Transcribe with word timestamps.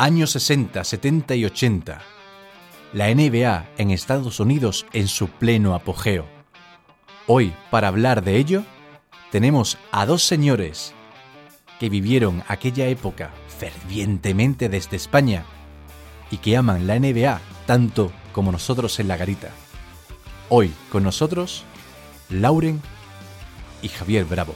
Años 0.00 0.30
60, 0.30 0.84
70 0.84 1.34
y 1.34 1.44
80. 1.44 2.00
La 2.92 3.12
NBA 3.12 3.68
en 3.78 3.90
Estados 3.90 4.38
Unidos 4.38 4.86
en 4.92 5.08
su 5.08 5.26
pleno 5.26 5.74
apogeo. 5.74 6.24
Hoy, 7.26 7.52
para 7.72 7.88
hablar 7.88 8.22
de 8.22 8.36
ello, 8.36 8.62
tenemos 9.32 9.76
a 9.90 10.06
dos 10.06 10.22
señores 10.22 10.94
que 11.80 11.88
vivieron 11.88 12.44
aquella 12.46 12.86
época 12.86 13.32
fervientemente 13.58 14.68
desde 14.68 14.96
España 14.96 15.44
y 16.30 16.36
que 16.36 16.56
aman 16.56 16.86
la 16.86 17.00
NBA 17.00 17.40
tanto 17.66 18.12
como 18.32 18.52
nosotros 18.52 19.00
en 19.00 19.08
la 19.08 19.16
garita. 19.16 19.50
Hoy 20.48 20.72
con 20.92 21.02
nosotros, 21.02 21.64
Lauren 22.28 22.80
y 23.82 23.88
Javier 23.88 24.26
Bravo. 24.26 24.54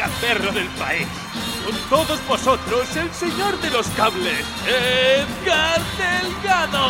Gamberro 0.00 0.50
del 0.52 0.68
país. 0.68 1.06
Con 1.64 1.76
todos 1.90 2.26
vosotros, 2.26 2.96
el 2.96 3.12
señor 3.12 3.60
de 3.60 3.70
los 3.70 3.86
cables, 3.88 4.46
Edgar 4.66 5.80
Delgado. 5.98 6.88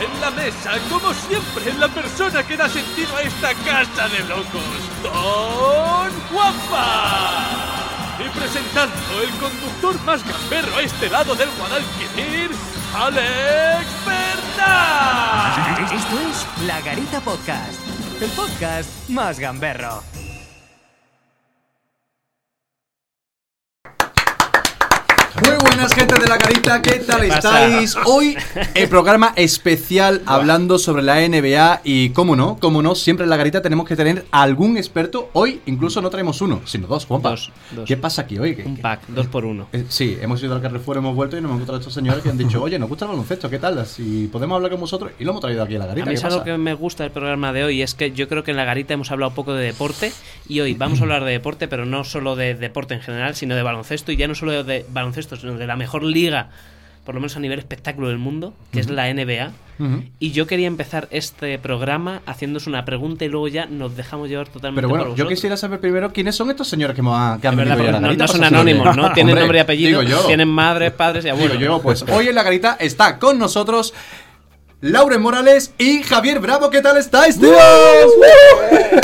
En 0.00 0.20
la 0.20 0.30
mesa, 0.30 0.72
como 0.90 1.12
siempre, 1.12 1.72
la 1.74 1.88
persona 1.88 2.42
que 2.42 2.56
da 2.56 2.68
sentido 2.68 3.14
a 3.16 3.22
esta 3.22 3.52
casa 3.54 4.08
de 4.08 4.20
locos, 4.24 4.62
Don 5.02 6.10
Juanpa. 6.30 7.44
Y 8.24 8.28
presentando 8.38 9.22
el 9.22 9.30
conductor 9.38 10.02
más 10.04 10.24
gamberro 10.24 10.76
a 10.78 10.82
este 10.82 11.10
lado 11.10 11.34
del 11.34 11.50
Guadalquivir, 11.58 12.50
Alex 12.94 13.86
Bernal. 14.06 15.84
Esto 15.92 16.20
es 16.30 16.66
La 16.66 16.80
Garita 16.80 17.20
Podcast, 17.20 17.78
el 18.20 18.30
podcast 18.30 18.88
más 19.10 19.38
gamberro. 19.38 20.15
Muy 25.44 25.56
buenas 25.60 25.92
gente 25.94 26.14
de 26.18 26.26
la 26.26 26.38
carita, 26.38 26.80
¿qué 26.82 26.98
tal 27.00 27.24
estáis? 27.24 27.94
Hoy 28.06 28.36
el 28.74 28.88
programa 28.88 29.32
especial 29.36 30.22
hablando 30.26 30.78
sobre 30.78 31.02
la 31.02 31.16
NBA 31.26 31.82
y 31.84 32.10
cómo 32.10 32.34
no, 32.36 32.56
cómo 32.60 32.82
no, 32.82 32.94
siempre 32.94 33.24
en 33.24 33.30
la 33.30 33.36
garita 33.36 33.60
tenemos 33.62 33.86
que 33.86 33.96
tener 33.96 34.24
algún 34.30 34.76
experto. 34.76 35.28
Hoy 35.34 35.60
incluso 35.66 36.00
no 36.00 36.10
traemos 36.10 36.40
uno, 36.40 36.62
sino 36.64 36.86
dos, 36.86 37.04
Juanpa. 37.06 37.30
Dos, 37.30 37.52
dos. 37.72 37.84
¿Qué 37.86 37.96
pasa 37.96 38.22
aquí 38.22 38.38
hoy? 38.38 38.56
¿Qué- 38.56 38.62
Un 38.64 38.78
pack, 38.78 39.06
dos 39.08 39.26
por 39.26 39.44
uno. 39.44 39.68
Eh, 39.72 39.84
Sí, 39.88 40.16
hemos 40.20 40.42
ido 40.42 40.54
al 40.54 40.62
Carrefour, 40.62 40.96
hemos 40.96 41.14
vuelto 41.14 41.36
y 41.36 41.40
nos 41.40 41.50
hemos 41.50 41.56
encontrado 41.56 41.76
a 41.78 41.80
estos 41.80 41.94
señores 41.94 42.22
que 42.22 42.30
han 42.30 42.38
dicho, 42.38 42.62
oye, 42.62 42.78
nos 42.78 42.88
gusta 42.88 43.04
el 43.04 43.10
baloncesto, 43.10 43.50
¿qué 43.50 43.58
tal? 43.58 43.84
Si 43.86 44.28
podemos 44.32 44.56
hablar 44.56 44.70
con 44.70 44.80
vosotros 44.80 45.12
y 45.18 45.24
lo 45.24 45.30
hemos 45.32 45.42
traído 45.42 45.62
aquí 45.62 45.76
a 45.76 45.78
la 45.78 45.84
A 45.84 45.88
garita. 45.88 46.06
mí 46.06 46.12
¿qué 46.12 46.18
es 46.18 46.24
algo 46.24 46.42
que 46.44 46.56
me 46.56 46.74
gusta 46.74 47.02
del 47.04 47.12
programa 47.12 47.52
de 47.52 47.64
hoy, 47.64 47.82
es 47.82 47.94
que 47.94 48.12
yo 48.12 48.28
creo 48.28 48.42
que 48.42 48.50
en 48.52 48.56
la 48.56 48.64
garita 48.64 48.94
hemos 48.94 49.10
hablado 49.10 49.32
poco 49.34 49.52
de 49.54 49.64
deporte 49.64 50.12
y 50.48 50.60
hoy 50.60 50.74
vamos 50.74 51.00
a 51.00 51.02
hablar 51.02 51.24
de 51.24 51.32
deporte, 51.32 51.68
pero 51.68 51.84
no 51.86 52.04
solo 52.04 52.36
de 52.36 52.54
deporte 52.54 52.94
en 52.94 53.00
general, 53.02 53.34
sino 53.36 53.54
de 53.54 53.62
baloncesto 53.62 54.12
y 54.12 54.16
ya 54.16 54.28
no 54.28 54.34
solo 54.34 54.64
de 54.64 54.86
baloncesto, 54.90 55.25
sino 55.34 55.58
de 55.58 55.66
la 55.66 55.74
mejor 55.74 56.04
liga, 56.04 56.50
por 57.04 57.14
lo 57.14 57.20
menos 57.20 57.36
a 57.36 57.40
nivel 57.40 57.58
espectáculo 57.58 58.08
del 58.08 58.18
mundo, 58.18 58.54
que 58.70 58.78
es 58.80 58.88
la 58.90 59.12
NBA. 59.12 59.50
Y 60.18 60.30
yo 60.30 60.46
quería 60.46 60.66
empezar 60.66 61.06
este 61.10 61.58
programa 61.58 62.22
haciéndose 62.24 62.70
una 62.70 62.84
pregunta 62.84 63.24
y 63.24 63.28
luego 63.28 63.48
ya 63.48 63.66
nos 63.66 63.94
dejamos 63.96 64.28
llevar 64.30 64.48
totalmente 64.48 64.80
Pero 64.80 64.88
bueno, 64.88 65.04
por 65.06 65.16
yo 65.16 65.28
quisiera 65.28 65.56
saber 65.56 65.80
primero 65.80 66.12
quiénes 66.12 66.34
son 66.34 66.48
estos 66.50 66.66
señores 66.68 66.94
que, 66.94 67.00
hemos, 67.00 67.38
que 67.40 67.48
han 67.48 67.56
verdad, 67.56 68.00
no, 68.00 68.12
no 68.12 68.28
son 68.28 68.44
anónimos, 68.44 68.96
¿no? 68.96 69.12
Tienen 69.12 69.32
Hombre, 69.32 69.40
nombre 69.42 69.58
y 69.58 69.60
apellido, 69.60 70.00
digo 70.00 70.20
tienen 70.20 70.48
madres, 70.48 70.92
padres 70.92 71.24
y 71.24 71.28
Digo 71.28 71.36
abuelos. 71.36 71.58
yo, 71.58 71.82
pues 71.82 72.04
hoy 72.10 72.28
en 72.28 72.34
la 72.34 72.42
garita 72.42 72.76
está 72.80 73.18
con 73.18 73.38
nosotros 73.38 73.92
Lauren 74.80 75.22
Morales 75.22 75.72
y 75.78 76.02
Javier 76.02 76.38
Bravo. 76.38 76.70
¿Qué 76.70 76.80
tal 76.82 76.96
estáis, 76.98 77.38
tíos? 77.40 77.56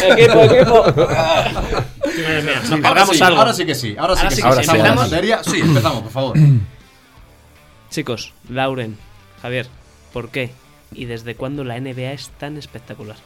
equipo, 0.09 0.41
equipo. 0.45 0.85
Nos 2.17 2.71
Ahora 2.71 2.83
cargamos 2.83 3.17
sí, 3.17 3.23
algo. 3.23 3.39
ahora 3.41 3.53
sí 3.53 3.67
que 3.67 3.75
sí. 3.75 3.97
Ahora 3.99 4.15
sí 4.17 4.21
Ahora 4.21 4.29
que 4.29 4.35
sí 4.35 4.43
sí. 4.43 4.43
que 4.43 4.79
¿Empezamos? 4.79 5.11
materia. 5.11 5.45
Sí, 5.45 5.61
empezamos, 5.61 6.03
por 6.03 6.13
favor. 6.13 6.37
Chicos, 7.91 8.33
Lauren, 8.49 8.97
Javier, 9.43 9.67
¿por 10.13 10.31
qué 10.31 10.51
y 10.93 11.05
desde 11.07 11.35
cuándo 11.35 11.65
la 11.65 11.79
NBA 11.81 12.13
es 12.13 12.31
tan 12.39 12.57
espectacular? 12.57 13.17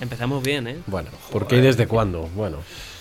Empezamos 0.00 0.42
bien, 0.42 0.66
¿eh? 0.66 0.78
Bueno, 0.86 1.10
¿por 1.30 1.46
qué 1.46 1.56
y 1.56 1.60
desde 1.60 1.86
cuándo? 1.86 2.28
Bueno, 2.34 2.58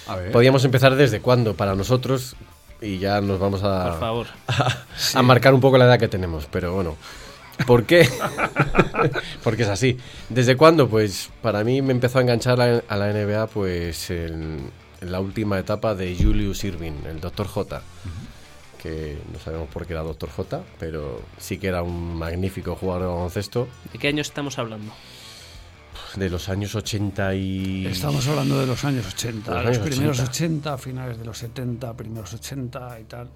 A 0.07 0.15
ver. 0.17 0.31
podríamos 0.31 0.65
empezar 0.65 0.95
desde 0.95 1.21
cuándo 1.21 1.53
para 1.55 1.75
nosotros 1.75 2.35
y 2.81 2.97
ya 2.97 3.21
nos 3.21 3.39
vamos 3.39 3.63
a, 3.63 3.91
Por 3.91 3.99
favor. 3.99 4.27
a 5.13 5.21
marcar 5.21 5.53
un 5.53 5.61
poco 5.61 5.77
la 5.77 5.85
edad 5.85 5.97
que 5.99 6.09
tenemos, 6.09 6.47
pero 6.51 6.73
bueno. 6.73 6.97
¿Por 7.65 7.85
qué? 7.85 8.07
Porque 9.43 9.63
es 9.63 9.69
así. 9.69 9.97
¿Desde 10.29 10.55
cuándo? 10.55 10.89
Pues 10.89 11.29
para 11.41 11.63
mí 11.63 11.81
me 11.81 11.91
empezó 11.91 12.19
a 12.19 12.21
enganchar 12.21 12.59
a 12.61 12.97
la 12.97 13.13
NBA 13.13 13.47
pues 13.47 14.09
en, 14.09 14.71
en 15.01 15.11
la 15.11 15.19
última 15.19 15.59
etapa 15.59 15.95
de 15.95 16.15
Julius 16.15 16.63
Irving, 16.63 16.93
el 17.07 17.19
Dr. 17.19 17.47
J. 17.47 17.81
Que 18.81 19.17
no 19.33 19.39
sabemos 19.39 19.67
por 19.69 19.85
qué 19.85 19.93
era 19.93 20.03
Dr. 20.03 20.29
J, 20.29 20.63
pero 20.79 21.21
sí 21.37 21.57
que 21.57 21.67
era 21.67 21.83
un 21.83 22.15
magnífico 22.15 22.75
jugador 22.75 23.03
de 23.03 23.07
baloncesto 23.09 23.67
¿De 23.91 23.99
qué 23.99 24.07
años 24.07 24.27
estamos 24.27 24.57
hablando? 24.57 24.93
de 26.15 26.29
los 26.29 26.49
años 26.49 26.73
80 26.73 27.35
y... 27.35 27.85
Estamos 27.85 28.27
hablando 28.27 28.59
de 28.59 28.65
los 28.65 28.83
años 28.83 29.05
80, 29.05 29.51
Los 29.53 29.63
los, 29.63 29.77
años 29.77 29.87
primeros 29.87 30.19
80. 30.19 30.73
80. 30.73 30.77
finales 30.77 31.19
de 31.19 31.25
los 31.25 31.37
70, 31.37 31.93
primeros 31.95 32.33
80 32.33 32.99
y 32.99 33.03
tal. 33.03 33.29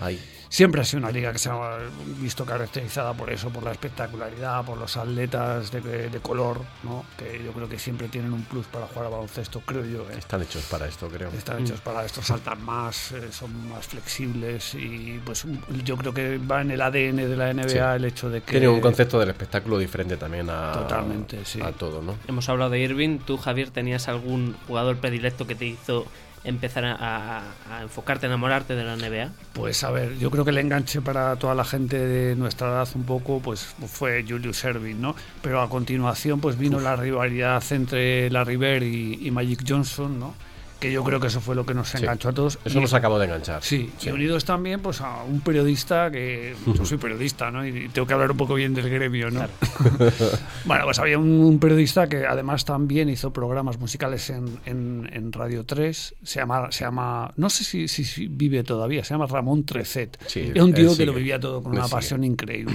Ahí. 0.00 0.18
Siempre 0.48 0.80
ha 0.80 0.84
sido 0.84 1.00
una 1.00 1.10
liga 1.10 1.32
que 1.32 1.38
se 1.38 1.50
ha 1.50 1.78
visto 2.20 2.44
caracterizada 2.44 3.12
por 3.14 3.30
eso, 3.30 3.50
por 3.50 3.62
la 3.62 3.72
espectacularidad, 3.72 4.64
por 4.64 4.78
los 4.78 4.96
atletas 4.96 5.70
de, 5.70 6.08
de 6.08 6.20
color, 6.20 6.60
¿no? 6.82 7.04
que 7.18 7.42
yo 7.44 7.52
creo 7.52 7.68
que 7.68 7.78
siempre 7.78 8.08
tienen 8.08 8.32
un 8.32 8.42
plus 8.44 8.66
para 8.66 8.86
jugar 8.86 9.06
a 9.06 9.08
baloncesto, 9.10 9.60
creo 9.60 9.84
yo. 9.84 10.02
¿eh? 10.10 10.18
Están 10.18 10.42
hechos 10.42 10.64
para 10.70 10.86
esto, 10.86 11.08
creo. 11.08 11.28
Están 11.30 11.62
hechos 11.62 11.80
para 11.80 12.04
esto, 12.04 12.22
saltan 12.22 12.62
más, 12.64 13.12
eh, 13.12 13.30
son 13.30 13.68
más 13.68 13.86
flexibles 13.86 14.74
y 14.74 15.20
pues 15.24 15.44
yo 15.84 15.96
creo 15.96 16.14
que 16.14 16.38
va 16.38 16.62
en 16.62 16.70
el 16.70 16.80
ADN 16.80 17.16
de 17.16 17.36
la 17.36 17.52
NBA 17.52 17.68
Sí. 17.68 17.78
el 17.78 18.04
hecho 18.04 18.30
de 18.30 18.40
que... 18.40 18.52
Tiene 18.52 18.68
un 18.68 18.80
concepto 18.80 19.18
del 19.18 19.28
espectáculo 19.30 19.78
diferente 19.78 20.16
también 20.16 20.48
a, 20.50 20.72
Totalmente, 20.72 21.44
sí. 21.44 21.60
a 21.60 21.72
todo, 21.72 22.00
¿no? 22.02 22.16
Hemos 22.26 22.48
hablado 22.48 22.70
de 22.70 22.80
Irving. 22.80 23.18
¿Tú, 23.18 23.36
Javier, 23.36 23.70
tenías 23.70 24.08
algún 24.08 24.56
jugador 24.66 24.96
predilecto 24.96 25.46
que 25.46 25.54
te 25.54 25.66
hizo 25.66 26.06
empezar 26.44 26.84
a, 26.84 26.94
a- 27.38 27.42
a 27.78 27.82
enfocarte, 27.82 28.26
a 28.26 28.28
enamorarte 28.28 28.74
de 28.74 28.84
la 28.84 28.96
NBA? 28.96 29.30
Pues 29.52 29.82
a 29.84 29.90
ver, 29.90 30.18
yo 30.18 30.30
creo 30.30 30.44
que 30.44 30.50
el 30.50 30.58
enganche 30.58 31.00
para 31.00 31.36
toda 31.36 31.54
la 31.54 31.64
gente 31.64 31.98
de 31.98 32.36
nuestra 32.36 32.68
edad 32.68 32.88
un 32.94 33.04
poco 33.04 33.40
pues 33.40 33.74
fue 33.86 34.24
Julius 34.28 34.64
Erving, 34.64 35.00
¿no? 35.00 35.14
Pero 35.42 35.60
a 35.60 35.68
continuación 35.68 36.40
pues 36.40 36.56
vino 36.58 36.80
la 36.80 36.96
rivalidad 36.96 37.62
entre 37.70 38.30
Larry 38.30 38.56
Bird 38.56 38.82
y, 38.82 39.26
y 39.26 39.30
Magic 39.30 39.64
Johnson, 39.66 40.18
¿no? 40.18 40.34
Que 40.80 40.92
yo 40.92 41.02
creo 41.02 41.18
que 41.18 41.26
eso 41.26 41.40
fue 41.40 41.56
lo 41.56 41.66
que 41.66 41.74
nos 41.74 41.92
enganchó 41.96 42.28
a 42.28 42.32
todos. 42.32 42.58
Eso 42.64 42.78
Y- 42.78 42.82
nos 42.82 42.94
acabó 42.94 43.18
de 43.18 43.24
enganchar. 43.24 43.62
Sí, 43.64 43.92
y 44.00 44.10
unidos 44.10 44.44
también 44.44 44.80
pues 44.80 45.00
a 45.00 45.24
un 45.24 45.40
periodista 45.40 46.08
que 46.10 46.54
yo 46.74 46.84
soy 46.84 46.98
periodista, 46.98 47.50
¿no? 47.50 47.66
Y 47.66 47.88
tengo 47.88 48.06
que 48.06 48.14
hablar 48.14 48.30
un 48.30 48.36
poco 48.36 48.54
bien 48.54 48.74
del 48.74 48.88
gremio, 48.88 49.28
¿no? 49.30 49.40
bueno, 50.64 50.84
pues 50.84 50.98
había 50.98 51.18
un, 51.18 51.28
un 51.28 51.58
periodista 51.58 52.08
que 52.08 52.26
además 52.26 52.64
también 52.64 53.08
hizo 53.08 53.32
programas 53.32 53.78
musicales 53.78 54.30
en, 54.30 54.58
en- 54.66 55.10
en 55.12 55.32
Radio 55.32 55.64
3, 55.64 56.14
se 56.22 56.40
llama, 56.40 56.70
se 56.70 56.84
llama 56.84 57.32
no 57.36 57.50
sé 57.50 57.64
si, 57.64 57.88
si- 57.88 58.04
si 58.04 58.28
vive 58.28 58.62
todavía, 58.62 59.02
se 59.04 59.14
llama 59.14 59.26
Ramón 59.26 59.64
Trecet. 59.64 60.18
Sí, 60.26 60.52
es 60.54 60.62
un 60.62 60.72
tío 60.74 60.88
que 60.90 60.94
sigue. 60.94 61.06
lo 61.06 61.14
vivía 61.14 61.40
todo 61.40 61.62
con 61.62 61.72
Él 61.72 61.78
una 61.78 61.88
sigue. 61.88 61.96
pasión 61.96 62.24
increíble. 62.24 62.74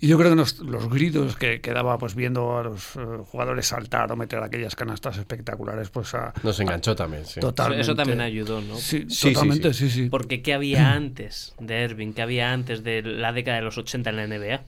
Y 0.00 0.08
yo 0.08 0.18
creo 0.18 0.30
que 0.30 0.36
nos- 0.36 0.58
los 0.58 0.90
gritos 0.90 1.36
que, 1.36 1.60
que 1.60 1.72
daba 1.72 1.96
pues 1.96 2.14
viendo 2.16 2.58
a 2.58 2.64
los 2.64 2.96
eh, 2.96 3.00
jugadores 3.30 3.66
saltar 3.68 4.10
o 4.10 4.16
meter 4.16 4.40
aquellas 4.42 4.74
canastas 4.74 5.16
espectaculares, 5.18 5.90
pues 5.90 6.12
a, 6.14 6.32
Nos 6.42 6.58
enganchó 6.58 6.96
también, 6.96 7.21
sí. 7.24 7.40
Totalmente. 7.40 7.82
eso 7.82 7.94
también 7.94 8.20
ayudó, 8.20 8.60
¿no? 8.60 8.76
Sí, 8.76 9.04
Sí, 9.08 9.10
sí, 9.10 9.32
totalmente, 9.32 9.72
sí. 9.74 9.88
sí, 9.88 10.02
sí. 10.04 10.08
Porque 10.10 10.42
¿qué 10.42 10.54
había 10.54 10.92
antes 10.92 11.54
de 11.60 11.84
Irving? 11.84 12.12
¿Qué 12.12 12.22
había 12.22 12.52
antes 12.52 12.82
de 12.82 13.02
la 13.02 13.32
década 13.32 13.58
de 13.58 13.62
los 13.64 13.78
80 13.78 14.10
en 14.10 14.16
la 14.16 14.26
NBA? 14.26 14.62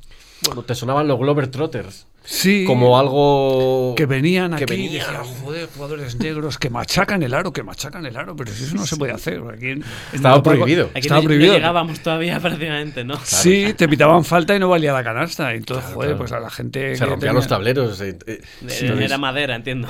Bueno, 0.47 0.63
te 0.63 0.75
sonaban 0.75 1.07
los 1.09 1.19
Glover 1.19 1.49
Trotters. 1.49 2.07
Sí. 2.27 2.65
Como 2.67 2.99
algo. 2.99 3.95
que 3.97 4.07
venían 4.07 4.57
que 4.57 4.65
aquí 4.65 4.75
y 4.75 4.77
venían. 4.89 4.93
decían, 5.23 5.25
joder, 5.43 5.69
jugadores 5.75 6.17
negros 6.17 6.57
que 6.59 6.71
machacan 6.71 7.23
el 7.23 7.35
aro, 7.35 7.53
que 7.53 7.63
machacan 7.63 8.07
el 8.07 8.17
aro, 8.17 8.35
pero 8.35 8.51
si 8.53 8.65
eso 8.65 8.75
no 8.77 8.87
se 8.87 8.97
puede 8.97 9.13
hacer. 9.13 9.43
Aquí 9.53 9.69
en- 9.69 9.85
Estaba 10.13 10.43
prohibido. 10.43 10.87
Aquí 10.91 11.01
Estaba 11.01 11.19
no, 11.21 11.23
no 11.25 11.29
prohibido. 11.29 11.53
llegábamos 11.55 12.01
todavía 12.01 12.41
prácticamente, 12.41 13.05
¿no? 13.05 13.19
Sí, 13.23 13.75
te 13.77 13.89
pitaban 13.89 14.25
falta 14.25 14.57
y 14.57 14.59
no 14.59 14.69
valía 14.71 14.93
la 14.95 15.05
canasta. 15.05 15.53
Entonces, 15.55 15.93
joder, 15.93 16.09
claro. 16.11 16.19
pues 16.19 16.33
a 16.33 16.41
la 16.41 16.51
gente. 16.51 16.97
Se 16.97 17.05
rompían 17.05 17.21
tenía- 17.21 17.33
los 17.35 17.47
tableros. 17.49 18.01
eh, 18.01 18.19
eh, 18.27 18.41
sí, 18.69 18.87
Era 18.87 19.19
madera, 19.19 19.55
entiendo. 19.57 19.89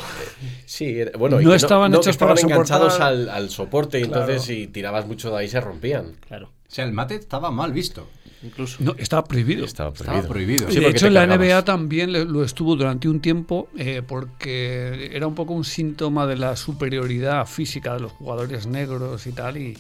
Sí, 0.67 0.99
era- 0.99 1.13
bueno, 1.17 1.41
y 1.41 1.45
No 1.45 1.55
estaban 1.55 1.93
que 1.93 1.99
hechos 1.99 2.09
estaban 2.09 2.35
para 2.37 2.47
enganchados 2.49 2.99
al, 3.01 3.29
al 3.29 3.49
soporte 3.51 4.01
y 4.01 4.05
Claro. 4.05 4.23
entonces 4.23 4.43
si 4.45 4.67
tirabas 4.67 5.07
mucho 5.07 5.31
de 5.31 5.39
ahí 5.39 5.49
se 5.49 5.61
rompían. 5.61 6.17
Claro. 6.27 6.51
sea, 6.69 6.85
el 6.85 6.93
mate 6.93 7.15
estaba 7.15 7.53
mal 7.53 7.73
visto. 7.73 8.09
Incluso. 8.45 8.77
No, 8.81 8.95
estaba 8.99 9.25
prohibido. 9.25 9.65
Estaba 9.65 9.91
Estaba 9.91 10.23
prohibido. 10.23 10.71
Sí, 10.71 10.81
de 10.81 10.89
hecho, 10.89 11.07
en 11.07 11.15
la. 11.15 11.27
NBA 11.27 11.65
también 11.65 12.13
lo 12.13 12.45
estuvo 12.45 12.77
durante 12.77 13.09
un 13.09 13.21
tiempo 13.21 13.69
eh, 13.77 14.03
porque 14.07 15.11
era 15.13 15.27
un 15.27 15.35
poco 15.35 15.55
un 15.55 15.65
síntoma 15.65 16.27
de 16.27 16.37
la 16.37 16.55
superioridad 16.57 17.47
física 17.47 17.95
de 17.95 18.01
los 18.01 18.13
jugadores 18.13 18.67
negros 18.67 19.27
y 19.27 19.33
tal. 19.33 19.57
Y, 19.57 19.79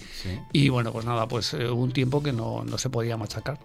y 0.52 0.69
bueno, 0.70 0.93
pues 0.93 1.05
nada, 1.05 1.28
pues 1.28 1.52
eh, 1.55 1.69
hubo 1.69 1.82
un 1.82 1.93
tiempo 1.93 2.22
que 2.22 2.32
no, 2.32 2.64
no 2.64 2.78
se 2.78 2.88
podía 2.88 3.16
machacar. 3.16 3.58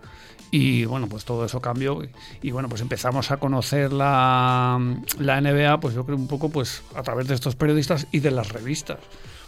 Y 0.52 0.86
bueno, 0.86 1.08
pues 1.08 1.26
todo 1.26 1.46
eso 1.46 1.62
cambió. 1.62 2.04
Y, 2.04 2.10
y 2.42 2.52
bueno, 2.52 2.68
pues 2.68 2.82
empezamos 2.82 3.32
a 3.32 3.38
conocer 3.38 3.94
la, 3.94 4.80
la 5.20 5.42
NBA, 5.42 5.80
pues 5.80 5.96
yo 5.96 6.06
creo 6.06 6.18
un 6.18 6.28
poco 6.28 6.50
pues 6.50 6.82
a 6.96 7.04
través 7.04 7.28
de 7.28 7.36
estos 7.36 7.56
periodistas 7.56 8.08
y 8.12 8.20
de 8.20 8.32
las 8.32 8.50
revistas. 8.50 9.00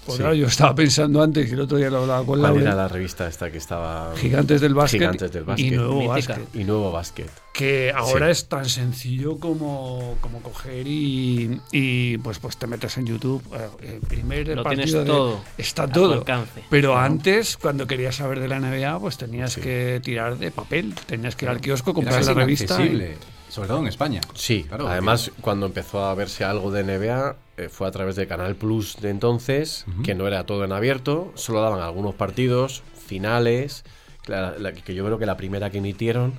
Sí. 0.08 0.18
claro, 0.18 0.34
yo 0.34 0.48
estaba 0.48 0.74
pensando 0.74 1.22
antes, 1.22 1.50
y 1.50 1.54
el 1.54 1.60
otro 1.62 1.78
día 1.78 1.90
lo 1.90 2.00
hablaba 2.00 2.20
con 2.20 2.40
¿Cuál 2.40 2.42
Laura, 2.42 2.62
era 2.62 2.76
la 2.76 2.88
revista 2.88 3.28
esta 3.28 3.52
que 3.52 3.60
estaba? 3.60 4.14
Gigantes 4.18 4.60
del 4.60 4.74
Básquet, 4.74 5.00
Gigantes 5.00 5.32
del 5.32 5.44
Básquet. 5.44 5.66
y 5.68 5.72
Nuevo. 5.72 6.08
Básquet 6.08 6.40
Y 6.56 6.64
Nuevo 6.64 6.92
Básquet. 6.92 7.30
que 7.54 7.92
ahora 7.96 8.26
Sí. 8.28 8.32
es 8.32 8.46
tan 8.50 8.66
sencillo 8.66 9.38
como, 9.38 10.18
como 10.22 10.40
coger 10.42 10.88
y, 10.88 11.62
y, 11.72 12.18
pues 12.18 12.40
pues 12.40 12.58
te 12.58 12.66
metes 12.66 12.98
en 12.98 13.06
YouTube 13.06 13.44
eh, 13.54 13.94
el 13.94 14.00
primer 14.02 14.48
Lo 14.48 14.64
partido 14.64 14.84
tienes 14.86 14.94
de- 14.94 15.06
todo 15.06 15.42
está 15.58 15.88
todo 15.88 16.14
alcance. 16.14 16.64
pero 16.70 16.98
antes 16.98 17.58
cuando 17.58 17.86
querías 17.86 18.16
saber 18.16 18.40
de 18.40 18.48
la 18.48 18.60
NBA 18.60 19.00
pues 19.00 19.18
tenías 19.18 19.56
que 19.56 20.02
tirar 20.04 20.38
de 20.40 20.50
papel 20.50 20.96
tenías 21.06 21.36
que 21.36 21.46
ir 21.46 21.50
al 21.50 21.62
kiosco 21.62 21.94
comprar 21.94 22.24
la 22.26 22.34
revista 22.34 22.74
y- 22.84 22.88
inaccesible, 22.88 23.18
sobre 23.52 23.68
todo 23.68 23.80
en 23.80 23.88
España. 23.88 24.22
Sí, 24.34 24.64
Claro, 24.68 24.88
además 24.88 25.30
cuando 25.42 25.66
empezó 25.66 26.06
a 26.06 26.16
verse 26.16 26.44
algo 26.44 26.72
de 26.72 26.84
NBA 26.84 27.36
eh, 27.58 27.70
fue 27.70 27.88
a 27.88 27.92
través 27.92 28.16
de 28.16 28.26
Canal 28.26 28.56
Plus 28.56 28.98
de 29.02 29.10
entonces, 29.10 29.86
que 30.04 30.16
no 30.16 30.26
era 30.28 30.46
todo 30.46 30.64
en 30.66 30.72
abierto, 30.72 31.32
solo 31.36 31.62
daban 31.62 31.82
algunos 31.82 32.16
partidos, 32.16 32.82
finales, 33.06 33.84
la- 34.26 34.56
la- 34.58 34.72
que 34.74 34.96
yo 34.96 35.04
creo 35.06 35.20
que 35.20 35.26
la 35.26 35.36
primera 35.38 35.70
que 35.70 35.80
emitieron 35.80 36.34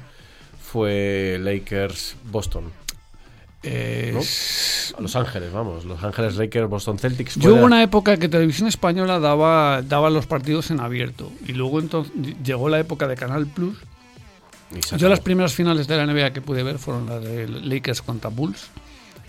fue 0.60 1.38
Lakers 1.40 2.16
Boston. 2.30 2.64
eh, 3.64 4.10
¿no? 4.12 4.18
Los 5.02 5.14
Ángeles, 5.14 5.52
vamos, 5.52 5.84
Los 5.84 6.02
Ángeles 6.02 6.34
Lakers 6.36 6.68
Boston 6.68 6.98
Celtics. 6.98 7.36
Yo 7.36 7.54
hubo 7.54 7.64
una 7.64 7.82
época 7.84 8.16
que 8.16 8.28
Televisión 8.28 8.66
Española 8.68 9.20
daba, 9.20 9.82
daba 9.82 10.10
los 10.10 10.26
partidos 10.26 10.72
en 10.72 10.80
abierto 10.80 11.30
y 11.46 11.52
luego 11.52 11.78
entonces 11.78 12.12
llegó 12.42 12.68
la 12.68 12.80
época 12.80 13.06
de 13.06 13.14
Canal 13.16 13.46
Plus 13.46 13.78
Yo 14.96 15.08
las 15.08 15.20
primeras 15.20 15.54
finales 15.54 15.86
de 15.86 15.96
la 15.96 16.06
NBA 16.06 16.32
que 16.32 16.40
pude 16.40 16.62
ver 16.62 16.78
fueron 16.78 17.06
las 17.06 17.22
de 17.22 17.48
Lakers 17.48 18.02
contra 18.02 18.30
Bulls. 18.30 18.68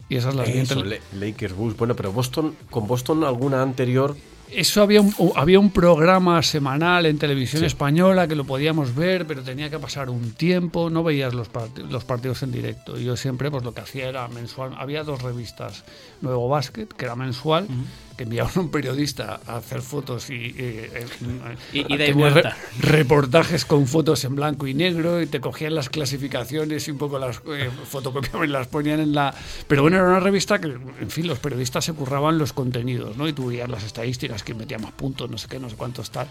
Y 0.09 0.17
esas 0.17 0.35
las 0.35 0.47
vi 0.47 0.53
en 0.53 0.59
Eso, 0.59 0.75
tele- 0.83 1.01
Le- 1.13 1.27
Lakers 1.27 1.53
Bulls. 1.55 1.77
Bueno, 1.77 1.95
pero 1.95 2.11
Boston, 2.11 2.55
con 2.69 2.87
Boston 2.87 3.23
alguna 3.23 3.61
anterior 3.61 4.15
Eso 4.55 4.81
había 4.83 5.01
un, 5.01 5.13
había 5.35 5.59
un 5.59 5.71
programa 5.71 6.41
semanal 6.43 7.05
en 7.05 7.17
televisión 7.17 7.61
Sí. 7.61 7.65
española 7.65 8.27
que 8.27 8.35
lo 8.35 8.43
podíamos 8.45 8.95
ver, 8.95 9.25
pero 9.27 9.41
tenía 9.43 9.69
que 9.69 9.79
pasar 9.79 10.09
un 10.09 10.31
tiempo, 10.33 10.89
no 10.89 11.03
veías 11.03 11.33
los, 11.33 11.51
part- 11.51 11.87
los 11.89 12.03
partidos 12.03 12.43
en 12.43 12.51
directo. 12.51 12.99
Y 12.99 13.05
yo 13.05 13.15
siempre 13.17 13.49
pues 13.51 13.63
lo 13.63 13.73
que 13.73 13.81
hacía 13.81 14.07
era 14.09 14.27
mensual. 14.27 14.73
Había 14.77 15.03
dos 15.03 15.21
revistas, 15.21 15.83
Nuevo 16.21 16.47
Básquet, 16.49 16.91
que 16.93 17.05
era 17.05 17.15
mensual, 17.15 17.67
que 18.17 18.23
enviaban 18.23 18.51
a 18.55 18.59
un 18.59 18.69
periodista 18.69 19.39
a 19.47 19.57
hacer 19.57 19.81
fotos 19.81 20.29
y... 20.29 20.53
eh, 20.57 21.07
Y- 21.73 21.79
y 21.79 21.97
tenía 21.97 22.13
vuelta. 22.13 22.55
reportajes 22.79 23.65
con 23.65 23.87
fotos 23.87 24.23
en 24.23 24.35
blanco 24.35 24.67
y 24.67 24.73
negro 24.75 25.21
y 25.21 25.25
te 25.25 25.39
cogían 25.39 25.73
las 25.73 25.89
clasificaciones 25.89 26.87
y 26.87 26.91
un 26.91 26.97
poco 26.99 27.17
las 27.17 27.41
eh, 27.47 27.69
fotocopiaban 27.89 28.47
y 28.47 28.51
las 28.51 28.67
ponían 28.67 28.99
en 28.99 29.13
la... 29.15 29.33
Pero 29.67 29.81
bueno, 29.81 29.97
era 29.97 30.05
una 30.07 30.19
revista 30.19 30.59
que, 30.59 30.67
en 30.67 31.09
fin, 31.09 31.27
los 31.27 31.39
periodistas 31.39 31.85
se 31.85 31.93
curraban 31.93 32.37
los 32.37 32.53
contenidos, 32.53 33.17
¿no? 33.17 33.27
Y 33.27 33.33
tú 33.33 33.47
veías 33.47 33.69
las 33.69 33.83
estadísticas, 33.83 34.42
quién 34.43 34.57
metía 34.57 34.77
más 34.77 34.91
puntos, 34.91 35.29
no 35.29 35.37
sé 35.37 35.47
qué, 35.47 35.59
no 35.59 35.69
sé 35.69 35.75
cuántos 35.75 36.11
tal. 36.11 36.27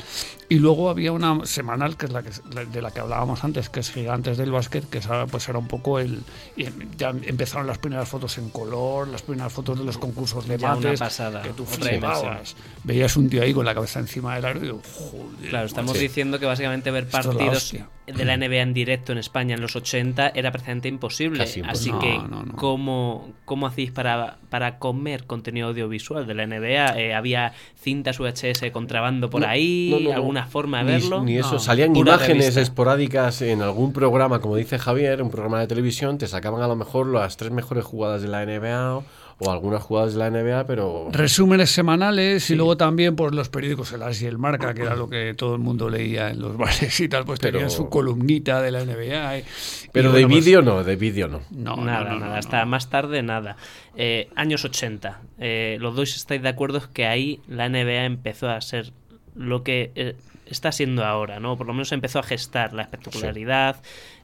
Y 0.49 0.56
luego 0.56 0.91
había 0.91 1.12
una 1.12 1.44
semanal, 1.47 1.97
que 1.97 2.06
es 2.06 2.12
la 2.12 2.23
que, 2.23 2.31
de 2.67 2.82
la 2.82 2.91
que 2.91 3.00
hablábamos 3.00 3.44
antes, 3.44 3.69
que 3.69 3.81
es 3.81 3.91
Gigantes 3.91 4.37
del 4.37 4.50
Básquet, 4.50 4.88
que 4.88 4.99
esa, 4.99 5.26
pues 5.26 5.49
era 5.49 5.59
un 5.59 5.69
poco 5.69 5.99
el... 5.99 6.23
y 6.56 6.67
ya 6.97 7.11
empezaron 7.11 7.67
las 7.67 7.79
primeras 7.79 8.09
fotos 8.09 8.38
en 8.38 8.50
color, 8.50 9.09
las 9.09 9.23
primeras 9.23 9.53
fotos 9.53 9.79
de 9.79 9.85
los 9.85 9.99
concursos 9.99 10.47
de 10.47 10.59
Ya 10.59 10.75
mates, 10.75 11.00
pasada, 11.00 11.43
que 11.43 11.50
tú 11.50 11.64
flipabas. 11.64 12.56
Veías 12.85 13.17
un 13.17 13.29
tío 13.29 13.43
ahí 13.43 13.53
con 13.53 13.64
la 13.64 13.75
cabeza 13.75 14.00
encima 14.00 14.35
del 14.35 14.44
aro 14.44 14.59
y 14.59 14.62
digo, 14.62 14.82
joder. 14.94 15.50
Claro, 15.50 15.67
estamos 15.67 15.93
macho". 15.93 16.00
diciendo 16.00 16.38
que 16.38 16.47
básicamente 16.47 16.91
ver 16.91 17.05
Esto 17.05 17.19
es 17.19 17.26
partidos. 17.26 17.75
De 18.06 18.25
la 18.25 18.37
NBA 18.37 18.62
en 18.62 18.75
directo 18.75 19.12
en 19.12 19.19
España 19.19 19.54
en 19.54 19.60
los 19.60 19.76
80 19.76 20.32
era 20.34 20.50
prácticamente 20.50 20.88
imposible. 20.88 21.38
Casi 21.38 21.62
Así 21.64 21.93
que, 22.00 22.19
No, 22.19 22.26
no, 22.28 22.43
no. 22.44 22.56
¿cómo, 22.56 23.31
cómo 23.44 23.66
hacéis 23.69 23.93
para, 23.93 24.38
para 24.50 24.78
comer 24.78 25.25
contenido 25.25 25.69
audiovisual 25.69 26.26
de 26.26 26.34
la 26.34 26.46
NBA? 26.46 26.99
Eh, 26.99 27.14
¿Había 27.14 27.52
cintas 27.81 28.19
VHS 28.19 28.70
contrabando 28.72 29.31
por 29.31 29.43
No, 29.43 29.46
ahí? 29.49 29.90
no, 29.93 30.00
no, 30.00 30.08
no. 30.10 30.14
¿Alguna 30.16 30.46
forma 30.46 30.78
de 30.78 30.84
Ni- 30.84 30.90
verlo? 31.00 31.22
Ni, 31.22 31.38
eso, 31.38 31.52
No. 31.52 31.58
salían 31.60 31.94
imágenes 31.94 32.38
revista. 32.46 32.60
esporádicas 32.60 33.40
en 33.43 33.62
algún 33.62 33.93
programa, 33.93 34.40
como 34.40 34.56
dice 34.56 34.78
Javier, 34.78 35.22
un 35.22 35.31
programa 35.31 35.60
de 35.60 35.69
televisión, 35.69 36.19
te 36.19 36.26
sacaban 36.26 36.60
a 36.62 36.66
lo 36.66 36.75
mejor 36.76 37.06
las 37.06 37.37
tres 37.37 37.52
mejores 37.52 37.84
jugadas 37.84 38.20
de 38.22 38.28
la 38.28 38.43
NBA 38.44 39.02
o, 39.47 39.50
algunas 39.50 39.83
jugadas 39.83 40.15
de 40.15 40.19
la 40.19 40.31
NBA, 40.31 40.67
pero 40.67 41.09
resúmenes 41.12 41.71
semanales 41.71 42.49
y 42.50 42.55
luego 42.55 42.77
también 42.77 43.17
por 43.17 43.35
los 43.35 43.49
periódicos 43.49 43.93
el 43.93 44.03
As 44.03 44.21
y 44.23 44.27
el 44.27 44.39
Marca, 44.39 44.75
que 44.75 44.83
era 44.83 44.97
lo 44.97 45.09
que 45.09 45.35
todo 45.35 45.55
el 45.55 45.61
mundo 45.61 45.89
leía 45.91 46.31
en 46.31 46.41
los 46.41 46.56
bares 46.59 46.99
y 47.00 47.09
tal, 47.09 47.25
pues 47.25 47.39
Pero- 47.41 47.59
tenían 47.59 47.71
su 47.71 47.89
columnita 47.89 48.61
de 48.62 48.71
la 48.71 48.85
NBA. 48.85 49.39
y- 49.39 49.44
pero 49.93 50.09
y 50.11 50.12
de 50.12 50.19
bueno, 50.23 50.29
pues, 50.29 50.44
vídeo 50.44 50.62
no, 50.62 50.85
de 50.85 50.97
vídeo 50.97 51.29
no. 51.29 51.41
nada, 51.50 51.77
no, 51.77 51.77
no, 51.77 52.19
nada. 52.21 52.27
no. 52.29 52.35
Hasta 52.35 52.65
más 52.65 52.89
tarde, 52.89 53.23
nada. 53.23 53.56
Eh, 53.97 54.29
años 54.37 54.65
80. 54.65 55.21
Eh, 55.39 55.77
los 55.81 55.95
dos 55.95 56.17
estáis 56.17 56.41
de 56.43 56.49
acuerdo 56.49 56.81
que 56.93 57.06
ahí 57.06 57.41
la 57.49 57.69
NBA 57.69 58.05
empezó 58.06 58.49
a 58.49 58.61
ser 58.61 58.93
lo 59.35 59.62
que 59.62 59.93
eh, 59.95 60.15
está 60.47 60.73
siendo 60.73 61.05
ahora, 61.05 61.41
¿no? 61.41 61.56
Por 61.56 61.67
lo 61.67 61.73
menos 61.75 61.93
empezó 61.93 62.19
a 62.19 62.23
gestar 62.23 62.73
la 62.73 62.83
espectacularidad. 62.83 63.77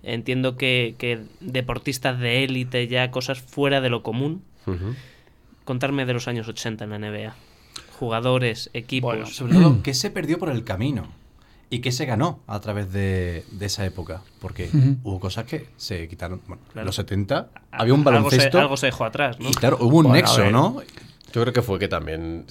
Entiendo 0.03 0.57
que, 0.57 0.95
que 0.99 1.21
deportistas 1.41 2.19
de 2.19 2.45
élite, 2.45 2.87
ya 2.89 3.11
cosas 3.11 3.41
fuera 3.41 3.81
de 3.81 3.91
lo 3.91 4.03
común. 4.03 4.43
Contarme 5.65 6.07
de 6.07 6.15
los 6.15 6.29
años 6.29 6.49
80 6.49 6.85
en 6.85 6.91
la 6.91 6.99
NBA. 6.99 7.35
Jugadores, 7.99 8.71
equipos. 8.75 9.15
Bueno, 9.17 9.27
Sobre 9.27 9.53
todo, 9.55 9.83
¿qué 9.83 9.93
se 9.95 10.11
perdió 10.11 10.39
por 10.39 10.51
el 10.51 10.65
camino? 10.65 11.09
¿Y 11.71 11.81
qué 11.81 11.93
se 11.93 12.07
ganó 12.07 12.41
a 12.47 12.61
través 12.61 12.93
de, 12.93 13.45
de 13.51 13.67
esa 13.67 13.85
época? 13.85 14.23
Porque 14.41 14.71
hubo 15.03 15.21
cosas 15.21 15.45
que 15.45 15.69
se 15.77 16.09
quitaron. 16.09 16.41
Bueno, 16.47 16.63
en 16.75 16.85
los 16.87 16.95
70 16.97 17.51
había 17.73 17.93
un 17.93 18.01
algo 18.01 18.11
se, 18.31 18.37
baloncesto. 18.37 18.59
algo 18.59 18.77
se 18.79 18.87
dejó 18.87 19.05
atrás, 19.05 19.39
¿no? 19.39 19.51
Y 19.51 19.53
claro, 19.53 19.77
hubo 19.81 19.99
un 19.99 20.05
Bueno, 20.05 20.15
nexo. 20.15 20.51
¿no? 20.51 20.81
Yo 21.33 21.43
creo 21.43 21.53
que 21.53 21.61
fue 21.61 21.79
que 21.79 21.89
también 21.89 22.47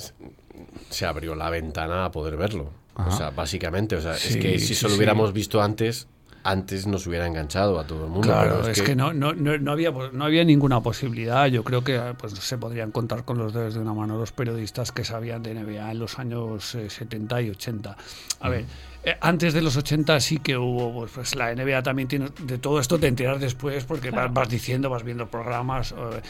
se- 0.92 1.06
abrió 1.08 1.34
la 1.34 1.50
ventana 1.50 2.06
a 2.06 2.12
poder 2.12 2.38
verlo. 2.38 2.72
Ajá. 2.94 3.10
O 3.10 3.18
sea, 3.18 3.30
básicamente, 3.32 3.96
o 3.96 4.02
sea, 4.02 4.14
es 4.16 4.38
que 4.38 4.60
si 4.60 4.68
sí, 4.68 4.76
solo 4.76 4.92
sí. 4.92 4.98
hubiéramos 4.98 5.34
visto 5.34 5.62
antes, 5.64 6.08
antes 6.44 6.88
nos 6.88 7.06
hubiera 7.08 7.28
enganchado 7.28 7.80
a 7.80 7.86
todo 7.86 8.06
el 8.06 8.12
mundo. 8.12 8.28
Claro, 8.28 8.60
pero 8.62 8.72
es, 8.72 8.82
que, 8.82 8.96
no, 8.96 9.14
no, 9.14 9.34
no, 9.34 9.58
no 9.58 9.72
había, 9.72 9.92
no 9.92 10.26
había 10.26 10.44
ninguna 10.44 10.82
posibilidad. 10.82 11.48
Yo 11.48 11.64
creo 11.64 11.84
que 11.84 12.00
pues, 12.18 12.34
se 12.34 12.58
podrían 12.58 12.92
contar 12.92 13.26
con 13.26 13.38
los 13.38 13.54
dedos 13.54 13.74
de 13.74 13.80
una 13.80 13.94
mano 13.94 14.18
los 14.18 14.32
periodistas 14.32 14.92
que 14.92 15.04
sabían 15.04 15.44
de 15.44 15.54
NBA 15.54 15.92
en 15.92 16.00
los 16.00 16.20
años 16.20 16.76
eh, 16.76 16.90
70 16.90 17.42
y 17.42 17.50
80. 17.50 17.98
A 18.40 18.50
ver, 18.50 18.66
eh, 19.04 19.18
antes 19.22 19.54
de 19.54 19.62
los 19.62 19.78
80 19.78 20.20
sí 20.20 20.40
que 20.40 20.58
hubo, 20.58 20.94
pues, 20.94 21.12
pues, 21.14 21.36
la 21.36 21.54
NBA 21.54 21.82
también 21.84 22.08
tiene, 22.08 22.30
de 22.42 22.58
todo 22.58 22.80
esto 22.80 23.00
te 23.00 23.08
enteras 23.08 23.40
después 23.40 23.86
porque 23.86 24.12
vas, 24.12 24.34
vas 24.34 24.50
diciendo, 24.50 24.90
vas 24.90 25.04
viendo 25.04 25.28
programas. 25.28 25.94
eh, 25.94 26.22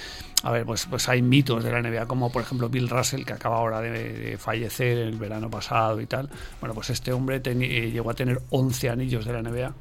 a 0.44 0.52
ver, 0.52 0.66
pues, 0.66 0.86
pues 0.86 1.10
hay 1.10 1.24
mitos 1.24 1.64
de 1.64 1.72
la 1.72 1.82
NBA, 1.82 2.06
como 2.06 2.32
por 2.32 2.44
ejemplo 2.44 2.70
Bill 2.70 2.88
Russell, 2.90 3.26
que 3.26 3.34
acaba 3.34 3.58
ahora 3.58 3.82
de, 3.82 4.14
de 4.14 4.38
fallecer 4.38 5.00
el 5.00 5.18
verano 5.18 5.50
pasado 5.50 6.00
y 6.00 6.06
tal. 6.06 6.30
Bueno, 6.60 6.76
pues 6.76 6.92
este 6.92 7.12
hombre 7.12 7.42
eh, 7.44 7.92
llegó 7.92 8.12
a 8.12 8.14
tener 8.14 8.42
11 8.52 8.90
anillos 8.90 9.26
de 9.26 9.34
la 9.34 9.42
NBA. 9.42 9.74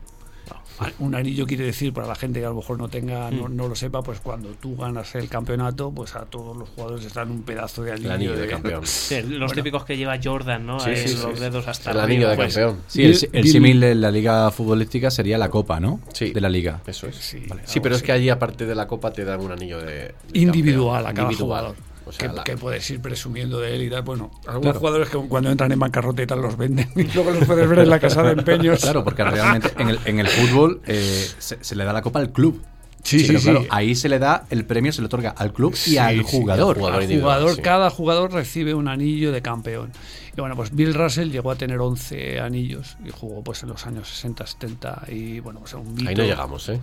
Un 0.99 1.15
anillo 1.15 1.47
quiere 1.47 1.65
decir, 1.65 1.93
para 1.95 2.07
la 2.07 2.15
gente 2.15 2.39
que 2.41 2.45
a 2.47 2.51
lo 2.51 2.57
mejor 2.57 2.79
no 2.79 2.89
tenga, 2.89 3.31
Mm. 3.31 3.37
no, 3.37 3.49
no 3.49 3.69
lo 3.69 3.75
sepa, 3.75 4.03
pues 4.03 4.21
cuando 4.21 4.51
tú 4.51 4.77
ganas 4.77 5.15
el 5.15 5.29
campeonato, 5.29 5.91
pues 5.91 6.15
a 6.17 6.27
todos 6.27 6.55
los 6.57 6.69
jugadores 6.69 7.05
les 7.05 7.15
dan 7.15 7.31
un 7.31 7.43
pedazo 7.43 7.83
de 7.83 7.93
anillo. 7.93 8.09
el 8.09 8.15
anillo 8.15 8.37
de 8.37 8.47
campeón. 8.47 8.83
Sí, 8.87 9.23
los 9.23 9.53
típicos 9.53 9.85
que 9.85 9.97
lleva 9.97 10.19
Jordan, 10.23 10.67
¿no? 10.67 10.79
Sí, 10.81 10.91
Ahí 10.91 10.97
sí, 11.09 11.15
los 11.23 11.35
sí. 11.35 11.41
dedos 11.41 11.67
hasta 11.67 11.91
El 11.93 12.01
arriba. 12.01 12.05
anillo 12.05 12.29
de 12.31 12.37
Pues, 12.37 12.55
campeón. 12.55 12.81
Sí, 12.89 13.03
el, 13.05 13.29
el 13.33 13.49
símil 13.49 13.81
de 13.81 13.95
la 13.95 14.11
liga 14.11 14.51
futbolística 14.51 15.11
sería 15.11 15.39
la 15.39 15.49
copa, 15.49 15.81
¿no? 15.81 16.01
Sí. 16.13 16.31
De 16.33 16.41
la 16.41 16.49
liga. 16.51 16.83
Eso 16.87 17.07
es. 17.07 17.17
Sí, 17.65 17.81
pero 17.81 17.97
es 17.97 18.03
que 18.03 18.13
allí, 18.13 18.29
aparte 18.29 18.67
de 18.67 18.75
la 18.75 18.87
copa, 18.87 19.11
te 19.13 19.25
dan 19.25 19.41
un 19.41 19.53
anillo 19.53 19.79
de. 19.81 19.87
de 19.87 20.15
individual 20.35 21.07
a 21.07 21.13
cada 21.15 21.23
Individual. 21.31 21.61
jugador. 21.73 21.77
O 22.07 22.13
sea, 22.13 22.29
que, 22.31 22.35
la- 22.37 22.45
que 22.45 22.57
puedes 22.57 22.89
ir 22.91 23.03
presumiendo 23.03 23.59
de 23.61 23.75
él 23.75 23.83
y 23.83 23.91
tal. 23.91 24.03
Bueno, 24.03 24.31
algunos 24.47 24.61
Claro. 24.63 24.79
jugadores 24.79 25.09
que 25.11 25.19
cuando 25.29 25.51
entran 25.51 25.73
en 25.73 25.79
bancarrota 25.81 26.23
y 26.23 26.27
tal 26.27 26.41
los 26.41 26.57
venden 26.57 26.89
y 26.97 27.03
luego 27.13 27.33
los 27.33 27.45
puedes 27.45 27.69
ver 27.69 27.81
en 27.81 27.91
la 27.91 27.99
casa 27.99 28.23
de 28.23 28.33
empeños. 28.33 28.81
Claro, 28.81 29.03
porque 29.05 29.25
realmente 29.25 29.73
en 29.77 29.89
el, 29.91 29.99
en 30.05 30.21
el 30.21 30.29
fútbol 30.29 30.81
eh, 30.87 31.27
se, 31.39 31.59
se 31.63 31.75
le 31.77 31.85
da 31.85 31.93
la 31.93 32.03
copa 32.03 32.21
al 32.21 32.31
club. 32.33 32.63
Sí, 33.07 33.21
sí, 33.21 33.27
Pero 33.29 33.39
sí. 33.39 33.45
claro, 33.51 33.67
ahí 33.71 33.95
se 33.95 34.09
le 34.09 34.19
da 34.19 34.47
el 34.51 34.65
premio, 34.65 34.93
se 34.93 35.01
le 35.01 35.07
otorga 35.07 35.31
al 35.31 35.53
club 35.53 35.77
y 35.87 35.97
al 35.97 36.23
jugador. 36.23 36.75
al 36.77 36.81
jugador 36.83 36.97
Al 36.97 37.03
individual, 37.05 37.35
jugador, 37.37 37.57
sí. 37.57 37.63
cada 37.63 37.91
jugador 37.91 38.33
recibe 38.33 38.75
un 38.75 38.89
anillo 38.89 39.31
de 39.33 39.43
campeón. 39.43 39.93
Y 40.37 40.41
bueno, 40.41 40.55
pues 40.57 40.75
Bill 40.75 40.93
Russell 40.93 41.31
llegó 41.31 41.51
a 41.51 41.57
tener 41.57 41.79
11 41.81 42.41
anillos 42.41 42.99
y 43.07 43.11
jugó 43.11 43.43
pues 43.43 43.63
en 43.63 43.71
los 43.71 43.87
años 43.87 44.07
60, 44.09 44.47
70 44.47 45.05
y 45.09 45.41
bueno, 45.41 45.61
pues 45.61 45.73
un 45.75 45.95
mito. 45.95 46.11
Ahí 46.11 46.15
no 46.15 46.25
llegamos, 46.25 46.69
¿eh? 46.69 46.79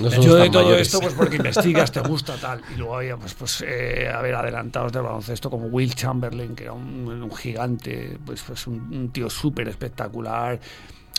No 0.00 0.10
somos 0.10 0.26
Yo 0.26 0.34
de 0.34 0.50
todo 0.50 0.62
mayores. 0.64 0.88
esto, 0.88 1.00
pues 1.00 1.14
porque 1.14 1.36
investigas, 1.44 1.92
te 1.92 2.00
gusta 2.00 2.34
tal. 2.36 2.60
Y 2.74 2.78
luego 2.78 2.96
había, 2.96 3.16
pues, 3.16 3.34
pues 3.34 3.62
eh, 3.66 4.08
a 4.12 4.20
ver, 4.22 4.34
adelantados 4.34 4.90
del 4.90 5.02
baloncesto 5.02 5.48
como 5.50 5.66
Will 5.66 5.94
Chamberlain, 5.94 6.56
que 6.56 6.64
era 6.64 6.72
un, 6.72 7.06
un 7.22 7.36
gigante, 7.36 8.18
pues, 8.24 8.42
pues 8.44 8.66
un, 8.66 8.80
un 8.92 9.10
tío 9.12 9.30
súper 9.30 9.68
espectacular. 9.68 10.58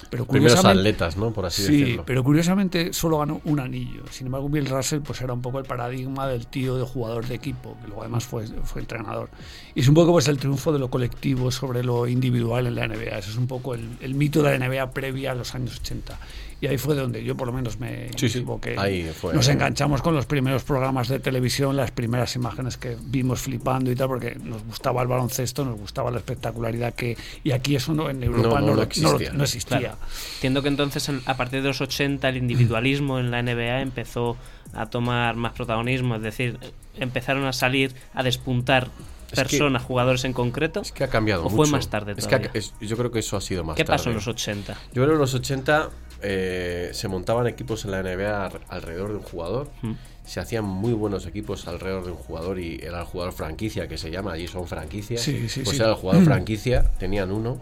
Pero 0.10 0.26
Primeros 0.26 0.64
atletas, 0.64 1.18
¿no? 1.18 1.32
Por 1.32 1.46
así 1.46 1.64
sí, 1.64 1.78
decirlo. 1.82 2.04
pero 2.06 2.24
curiosamente 2.24 2.94
solo 2.94 3.20
ganó 3.20 3.42
un 3.46 3.60
anillo. 3.60 4.04
Sin 4.12 4.28
embargo, 4.28 4.50
Bill 4.50 4.68
Russell 4.68 5.02
pues 5.02 5.22
era 5.22 5.34
un 5.34 5.42
poco 5.42 5.60
el 5.60 5.66
paradigma 5.66 6.28
del 6.28 6.48
tío 6.48 6.78
de 6.78 6.84
jugador 6.84 7.28
de 7.28 7.36
equipo, 7.36 7.78
que 7.82 7.88
luego 7.88 8.02
además 8.02 8.26
fue, 8.26 8.46
fue 8.64 8.82
entrenador. 8.82 9.30
Y 9.76 9.82
es 9.82 9.88
un 9.88 9.96
poco 9.96 10.12
pues 10.12 10.28
el 10.28 10.38
triunfo 10.38 10.72
de 10.72 10.80
lo 10.80 10.90
colectivo 10.90 11.52
sobre 11.52 11.84
lo 11.84 12.08
individual 12.08 12.68
en 12.68 12.76
la 12.76 12.88
NBA. 12.88 13.18
Ese 13.18 13.32
es 13.32 13.38
un 13.38 13.48
poco 13.48 13.74
el, 13.74 13.98
el 14.02 14.16
mito 14.16 14.42
de 14.44 14.58
la 14.58 14.68
NBA 14.68 14.92
previa 14.92 15.32
a 15.32 15.36
los 15.36 15.56
años 15.56 15.80
80. 15.80 16.18
Y 16.62 16.68
ahí 16.68 16.78
fue 16.78 16.94
donde 16.96 17.24
yo 17.24 17.36
por 17.38 17.48
lo 17.48 17.54
menos 17.54 17.80
me 17.80 18.10
Sí, 18.18 18.28
sí, 18.28 18.40
equivoqué. 18.40 18.76
ahí 18.78 19.10
fue. 19.18 19.34
Nos 19.34 19.48
enganchamos 19.48 20.02
con 20.02 20.14
los 20.14 20.26
primeros 20.26 20.64
programas 20.64 21.08
de 21.08 21.20
televisión, 21.20 21.78
las 21.78 21.92
primeras 21.92 22.36
imágenes 22.36 22.76
que 22.78 22.98
vimos 23.02 23.40
flipando 23.42 23.90
y 23.92 23.96
tal, 23.96 24.08
porque 24.10 24.36
nos 24.36 24.64
gustaba 24.66 25.02
el 25.02 25.08
baloncesto, 25.08 25.64
nos 25.64 25.78
gustaba 25.80 26.12
la 26.12 26.18
espectacularidad 26.18 26.94
que... 26.94 27.18
Y 27.44 27.52
aquí 27.52 27.76
eso 27.76 27.94
no, 27.94 28.10
en 28.10 28.24
Europa 28.24 28.60
no, 28.60 28.66
no, 28.66 28.72
no 28.72 28.76
lo- 28.76 28.84
existía. 28.84 29.12
no 29.14 29.20
lo- 29.32 29.34
no 29.38 29.44
existía. 29.44 29.80
Claro. 29.80 29.98
Entiendo 30.36 30.62
que 30.62 30.68
entonces 30.68 31.08
en- 31.10 31.22
a 31.26 31.38
partir 31.38 31.62
de 31.62 31.68
los 31.70 31.80
80 31.80 32.28
el 32.30 32.38
individualismo 32.38 33.20
en 33.20 33.32
la 33.32 33.42
NBA 33.42 33.82
empezó 33.82 34.36
a 34.74 34.88
tomar 34.88 35.36
más 35.38 35.54
protagonismo, 35.54 36.16
es 36.16 36.22
decir, 36.22 36.60
empezaron 36.98 37.46
a 37.46 37.54
salir, 37.54 37.96
a 38.14 38.22
despuntar 38.24 38.90
que- 39.30 39.36
personas, 39.36 39.84
jugadores 39.84 40.26
en 40.26 40.34
concreto. 40.34 40.82
Es 40.82 40.92
que 40.92 41.04
ha 41.04 41.10
cambiado 41.10 41.42
¿O 41.46 41.50
mucho. 41.50 41.56
fue 41.56 41.68
más 41.72 41.90
tarde 41.90 42.14
Es 42.18 42.28
que 42.28 42.36
ha- 42.36 42.40
todavía? 42.42 42.60
es- 42.60 42.74
yo 42.82 42.98
creo 42.98 43.12
que 43.12 43.20
eso 43.20 43.38
ha 43.38 43.42
sido 43.42 43.64
más 43.64 43.76
¿Qué 43.78 43.84
tarde. 43.86 43.98
pasó 43.98 44.10
en 44.10 44.16
los 44.16 44.28
80? 44.28 44.74
Yo 44.88 44.94
creo 44.94 45.08
que 45.08 45.14
en 45.14 45.20
los 45.20 45.34
80 45.34 45.90
eh, 46.22 46.90
se 46.94 47.08
montaban 47.08 47.48
equipos 47.48 47.86
en 47.86 47.92
la 47.92 48.02
NBA 48.04 48.52
alrededor 48.70 49.10
de 49.10 49.16
un 49.18 49.24
jugador. 49.24 49.70
Mm. 49.82 49.92
Se 50.26 50.40
hacían 50.40 50.64
muy 50.66 50.94
buenos 50.94 51.26
equipos 51.26 51.68
alrededor 51.68 52.06
de 52.06 52.12
un 52.12 52.18
jugador 52.18 52.60
y 52.60 52.80
era 52.84 53.00
el 53.00 53.06
jugador 53.06 53.34
franquicia 53.34 53.88
que 53.88 53.98
se 53.98 54.12
llama, 54.12 54.34
allí 54.34 54.48
son 54.48 54.68
franquicias. 54.68 55.22
Sí, 55.22 55.50
sí, 55.50 55.62
pues 55.62 55.76
sí. 55.78 55.82
era 55.82 55.90
el 55.92 55.96
jugador 55.96 56.24
franquicia, 56.24 56.84
tenían 57.00 57.32
uno. 57.32 57.58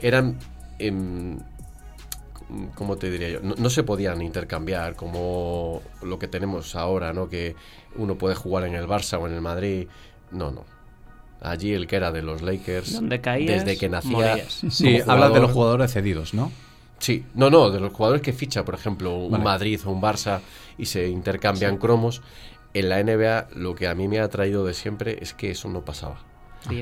Eran. 0.00 0.38
em, 0.78 1.38
¿Cómo 2.76 2.96
te 2.96 3.10
diría 3.10 3.28
yo? 3.28 3.40
No, 3.42 3.54
no 3.56 3.70
se 3.70 3.82
podían 3.82 4.22
intercambiar 4.22 4.94
como 4.94 5.82
lo 6.02 6.18
que 6.20 6.28
tenemos 6.28 6.76
ahora, 6.76 7.12
¿no? 7.12 7.28
Que 7.28 7.56
uno 7.96 8.16
puede 8.16 8.36
jugar 8.36 8.64
en 8.64 8.74
el 8.76 8.86
Barça 8.86 9.18
o 9.20 9.26
en 9.26 9.34
el 9.34 9.40
Madrid. 9.40 9.88
No, 10.30 10.52
no. 10.52 10.64
Allí 11.40 11.72
el 11.72 11.86
que 11.88 11.96
era 11.96 12.12
de 12.12 12.22
los 12.22 12.42
Lakers, 12.42 12.92
Donde 12.94 13.20
caías, 13.20 13.64
desde 13.64 13.76
que 13.78 13.88
nacía. 13.88 14.10
morías. 14.12 14.60
Sí, 14.70 15.00
hablas 15.06 15.32
de 15.32 15.40
los 15.40 15.50
jugador- 15.50 15.52
jugadores 15.52 15.92
cedidos, 15.92 16.34
¿no? 16.34 16.52
Sí, 16.98 17.24
no, 17.34 17.50
no, 17.50 17.70
de 17.70 17.80
los 17.80 17.92
jugadores 17.92 18.22
que 18.22 18.32
ficha, 18.32 18.64
por 18.64 18.74
ejemplo, 18.74 19.16
un 19.16 19.32
Vale. 19.32 19.44
Madrid 19.44 19.80
o 19.84 19.90
un 19.90 20.00
Barça 20.00 20.40
y 20.78 20.86
se 20.86 21.08
intercambian 21.08 21.76
cromos. 21.76 22.22
En 22.74 22.88
la 22.88 23.02
NBA 23.02 23.48
lo 23.54 23.74
que 23.74 23.88
a 23.88 23.94
mí 23.94 24.08
me 24.08 24.20
ha 24.20 24.28
traído 24.28 24.64
de 24.64 24.74
siempre 24.74 25.18
es 25.20 25.32
que 25.34 25.50
eso 25.50 25.68
no 25.68 25.84
pasaba. 25.84 26.18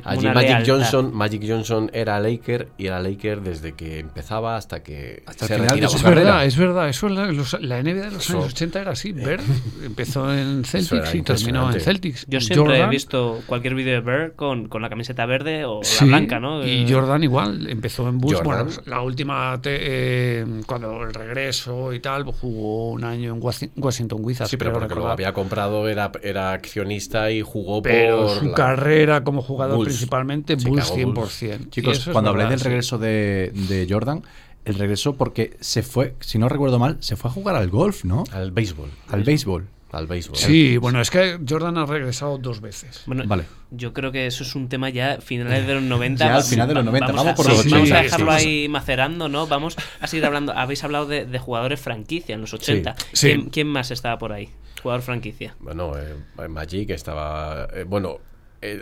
Allí 0.05 0.21
una 0.25 0.35
Magic 0.35 0.51
lealtad. 0.51 0.73
Johnson, 0.73 1.15
Magic 1.15 1.43
Johnson 1.47 1.91
era 1.93 2.19
Laker 2.21 2.69
y 2.79 2.87
era 2.87 3.01
Laker 3.01 3.41
desde 3.41 3.73
que 3.73 3.99
empezaba 3.99 4.57
hasta 4.57 4.83
que 4.83 5.23
Hasta 5.27 5.47
se 5.47 5.55
final 5.55 5.67
de 5.67 5.73
retiraba. 5.73 5.91
su 5.91 5.97
Es 5.97 6.03
carrera. 6.03 6.23
verdad, 6.25 6.45
es 6.47 6.57
verdad. 6.57 6.89
Eso 6.89 7.09
la, 7.09 7.27
los- 7.27 7.61
la 7.61 7.79
NBA 7.83 7.93
de 8.07 8.11
los 8.13 8.25
Eso- 8.25 8.39
años 8.39 8.53
80 8.53 8.81
era 8.81 8.91
así. 8.93 9.13
Bird 9.13 9.41
empezó 9.85 10.33
en 10.35 10.65
Celtics 10.65 11.15
y 11.15 11.23
terminó 11.23 11.73
en. 11.73 11.81
Celtics. 11.81 12.27
Yo 12.29 12.41
siempre 12.41 12.81
he 12.81 12.87
visto 12.89 13.41
cualquier 13.47 13.75
vídeo 13.75 13.95
de 13.95 14.01
Bird 14.01 14.35
con, 14.37 14.69
con 14.69 14.83
la 14.83 14.89
camiseta 14.89 15.27
verde 15.27 15.65
o 15.65 15.81
Sí, 15.83 16.05
la 16.05 16.17
blanca, 16.17 16.41
¿no? 16.41 16.65
Y 16.65 16.85
Eh, 16.85 16.87
Jordan 16.89 17.23
igual, 17.23 17.69
empezó 17.69 18.09
en 18.09 18.19
Bulls. 18.19 18.39
Jordan. 18.39 18.67
Bueno, 18.67 18.83
la 18.87 19.01
última, 19.03 19.61
te- 19.61 19.79
eh, 19.81 20.47
cuando 20.67 21.03
el 21.03 21.13
regreso 21.15 21.93
y 21.93 22.01
tal, 22.01 22.25
jugó 22.25 22.91
un 22.93 23.05
año 23.05 23.35
en 23.35 23.41
Washington 23.77 24.19
Wizards. 24.23 24.51
Sí, 24.51 24.57
pero 24.57 24.73
porque 24.73 24.95
lo 24.95 25.09
había 25.09 25.33
comprado, 25.33 25.89
era, 25.89 26.11
era 26.23 26.53
accionista 26.53 27.31
y 27.31 27.43
jugó 27.43 27.83
Pero 27.83 28.27
por 28.27 28.39
su 28.39 28.45
la- 28.47 28.55
carrera 28.55 29.25
como 29.25 29.43
jugador 29.43 29.74
Bulls. 29.77 29.89
principalmente, 29.89 30.55
Bulls 30.57 30.91
Bulls. 30.91 31.43
100%. 31.43 31.67
Y 31.67 31.71
Chicos, 31.71 32.09
cuando 32.13 32.33
verdad, 32.33 32.51
del 32.51 32.59
sí. 32.61 32.65
regreso 32.65 32.99
de, 32.99 33.53
de 33.69 33.87
Jordan, 33.89 34.23
el 34.65 34.75
regreso 34.77 35.15
porque 35.17 35.57
se 35.61 35.83
fue, 35.83 36.15
si 36.21 36.39
no 36.39 36.49
recuerdo 36.49 36.79
mal, 36.79 36.97
se 37.01 37.17
fue 37.17 37.31
a 37.31 37.35
jugar 37.35 37.57
al 37.57 37.69
golf, 37.69 38.05
¿no? 38.05 38.25
al 38.33 38.51
béisbol. 38.51 38.91
Al 39.09 39.23
béisbol. 39.25 39.67
Al 39.93 40.09
béisbol. 40.09 40.37
Sí, 40.37 40.77
bueno, 40.77 41.01
es 41.01 41.09
que 41.09 41.39
Jordan 41.49 41.79
ha 41.79 41.87
regresado 41.87 42.37
dos 42.39 42.61
veces. 42.61 43.03
Bueno, 43.07 43.23
Vale. 43.29 43.45
yo 43.71 43.93
creo 43.93 44.11
que 44.11 44.27
eso 44.27 44.43
es 44.43 44.57
un 44.57 44.69
tema 44.69 44.91
ya 44.91 45.19
finales 45.21 45.69
de 45.69 45.75
los 45.75 45.85
90. 45.85 46.25
Ya 46.27 46.35
al 46.35 46.43
final 46.43 46.67
de 46.67 46.75
los 46.75 46.85
90, 46.85 47.07
vamos 47.13 47.27
a, 47.29 47.35
por 47.37 47.47
los 47.49 47.61
sí, 47.61 47.69
Vamos 47.71 47.83
80. 47.91 47.99
a 47.99 48.03
dejarlo 48.03 48.33
Sí, 48.33 48.41
sí. 48.41 48.49
ahí 48.49 48.69
macerando, 48.69 49.29
¿no? 49.29 49.47
Vamos 49.47 49.77
a 50.01 50.07
seguir 50.09 50.27
hablando. 50.27 50.53
Habéis 50.53 50.83
hablado 50.83 51.07
de, 51.07 51.27
de 51.27 51.39
jugadores 51.39 51.79
franquicia 51.81 52.35
en 52.35 52.41
los 52.41 52.53
80. 52.53 52.97
Sí. 53.13 53.29
¿Quién, 53.29 53.51
quién 53.51 53.69
más 53.69 53.93
estaba 53.93 54.19
por 54.19 54.33
ahí? 54.33 54.49
Jugador 54.83 55.03
franquicia. 55.03 55.55
Bueno, 55.61 55.93
eh, 55.97 56.49
Magic 56.49 56.91
estaba. 56.91 57.69
eh, 57.73 57.85
bueno, 57.85 58.19
eh, 58.65 58.81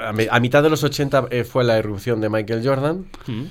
a, 0.00 0.08
a 0.08 0.12
mi- 0.12 0.26
a 0.30 0.40
mitad 0.40 0.62
de 0.62 0.70
los 0.70 0.82
80 0.84 1.26
eh, 1.30 1.44
fue 1.44 1.64
la 1.64 1.78
irrupción 1.78 2.20
de 2.20 2.28
Michael 2.28 2.60
Jordan. 2.66 3.06
Mm. 3.26 3.42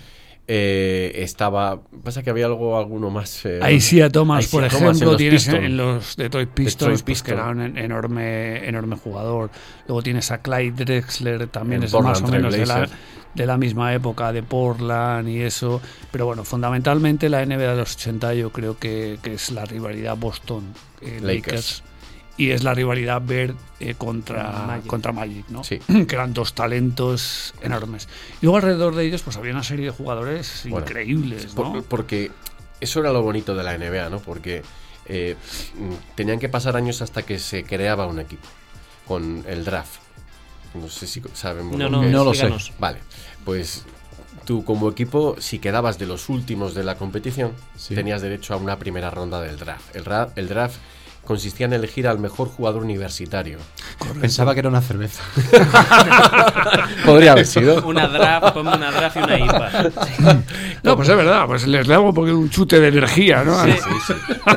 Eh, 0.46 1.12
estaba. 1.24 1.80
Pasa 2.03 2.22
que 2.22 2.30
había 2.30 2.48
algo, 2.48 2.77
alguno 2.77 3.10
más. 3.10 3.46
eh, 3.46 3.60
Ahí 3.62 3.80
sí 3.80 4.01
a 4.01 4.10
Thomas, 4.10 4.48
por 4.48 4.68
Thomas 4.68 4.74
en 4.74 4.88
ejemplo, 4.89 5.12
los 5.12 5.18
tienes 5.18 5.44
Pistons. 5.46 5.65
en 5.65 5.77
los 5.77 6.15
Detroit 6.18 6.50
Pistons, 6.50 6.80
Detroit 7.00 7.06
pues, 7.06 7.24
que 7.24 7.32
era 7.32 7.48
un 7.50 7.62
en- 7.62 7.77
enorme, 7.77 8.68
enorme 8.68 8.98
jugador. 8.98 9.50
Luego 9.88 10.01
tienes 10.03 10.32
a 10.32 10.39
Clyde 10.39 10.84
Drexler, 10.84 11.48
también 11.48 11.82
En 11.82 11.86
es 11.88 11.94
más 11.94 12.22
o 12.22 12.27
menos 12.27 12.51
de 12.53 12.65
la, 12.65 12.89
de 13.34 13.46
la 13.46 13.58
misma 13.58 13.94
época 13.94 14.34
de 14.34 14.44
Portland 14.44 15.30
y 15.30 15.39
eso. 15.39 15.82
Pero 16.12 16.25
bueno, 16.25 16.44
fundamentalmente 16.44 17.30
la 17.30 17.46
NBA 17.46 17.72
de 17.72 17.77
los 17.77 17.96
80 17.96 18.34
yo 18.34 18.50
creo 18.51 18.77
que, 18.77 19.20
que 19.24 19.36
es 19.36 19.50
la 19.50 19.63
rivalidad 19.63 20.18
Boston-Lakers. 20.18 21.84
Y 22.36 22.50
es 22.50 22.63
la 22.63 22.74
rivalidad 22.74 23.22
Bird 23.22 23.56
eh, 23.80 23.94
contra, 23.96 24.63
Magic. 24.66 24.88
contra 24.88 25.12
Magic, 25.12 25.46
¿no? 25.50 25.63
Sí. 25.63 25.78
que 26.08 26.16
eran 26.16 26.34
dos 26.34 26.54
talentos 26.56 27.54
enormes. 27.62 28.08
Y 28.42 28.46
luego 28.46 28.58
alrededor 28.58 28.96
de 28.96 29.06
ellos 29.06 29.22
pues 29.22 29.38
había 29.38 29.52
una 29.52 29.63
serie 29.63 29.86
de 29.86 29.92
jugadores 29.92 30.63
Bueno, 30.68 30.86
increíbles, 30.88 31.46
por- 31.54 31.68
¿no? 31.70 31.82
porque 31.84 32.32
eso 32.82 33.00
era 33.00 33.12
lo 33.12 33.22
bonito 33.22 33.56
de 33.56 33.63
la 33.63 33.78
NBA, 33.78 34.10
¿no? 34.10 34.20
Porque 34.20 34.63
eh, 35.06 35.36
tenían 36.16 36.40
que 36.40 36.50
pasar 36.50 36.75
años 36.75 37.02
hasta 37.02 37.22
que 37.24 37.38
se 37.40 37.63
creaba 37.66 38.08
un 38.08 38.20
equipo 38.20 38.48
con 39.08 39.44
el 39.48 39.63
draft. 39.63 40.00
No 40.74 40.90
sé 40.90 41.06
si 41.06 41.22
sabemos 41.34 41.78
No, 41.78 41.88
lo 41.90 42.02
no. 42.02 42.10
No 42.10 42.24
lo 42.24 42.34
sé. 42.34 42.50
Vale, 42.80 42.98
pues 43.46 43.86
tú 44.44 44.66
como 44.66 44.90
equipo, 44.90 45.36
si 45.40 45.60
quedabas 45.60 46.00
de 46.00 46.08
los 46.08 46.30
últimos 46.30 46.74
de 46.74 46.84
la 46.84 46.96
competición, 46.96 47.52
Sí. 47.75 47.94
tenías 47.94 48.22
derecho 48.24 48.56
a 48.56 48.58
una 48.58 48.80
primera 48.80 49.12
ronda 49.12 49.40
del 49.40 49.58
draft. 49.60 49.96
El, 49.96 50.04
el 50.36 50.48
draft 50.48 50.78
consistía 51.24 51.65
en 51.65 51.74
elegir 51.74 52.08
al 52.08 52.20
mejor 52.20 52.50
jugador 52.50 52.84
universitario. 52.84 53.58
Pensaba 54.20 54.53
que 54.53 54.60
era 54.60 54.70
una 54.70 54.82
cerveza. 54.82 55.24
Podría 57.06 57.32
haber 57.32 57.46
sido. 57.46 57.84
Una 57.86 58.08
draft, 58.08 58.53
ponme 58.53 58.75
una 58.75 58.92
draft 58.92 59.18
y 59.18 59.20
una 59.20 59.39
IPA. 59.39 59.72
No, 60.84 60.98
pues 60.98 61.08
es 61.08 61.15
verdad, 61.15 61.46
pues 61.48 61.65
les 61.65 61.88
damos 61.88 62.10
un 62.10 62.15
poquito 62.15 62.38
un 62.38 62.50
chute 62.50 62.80
de 62.80 62.89
energía, 62.89 63.44
¿no? 63.44 63.63
Sí. 63.63 63.72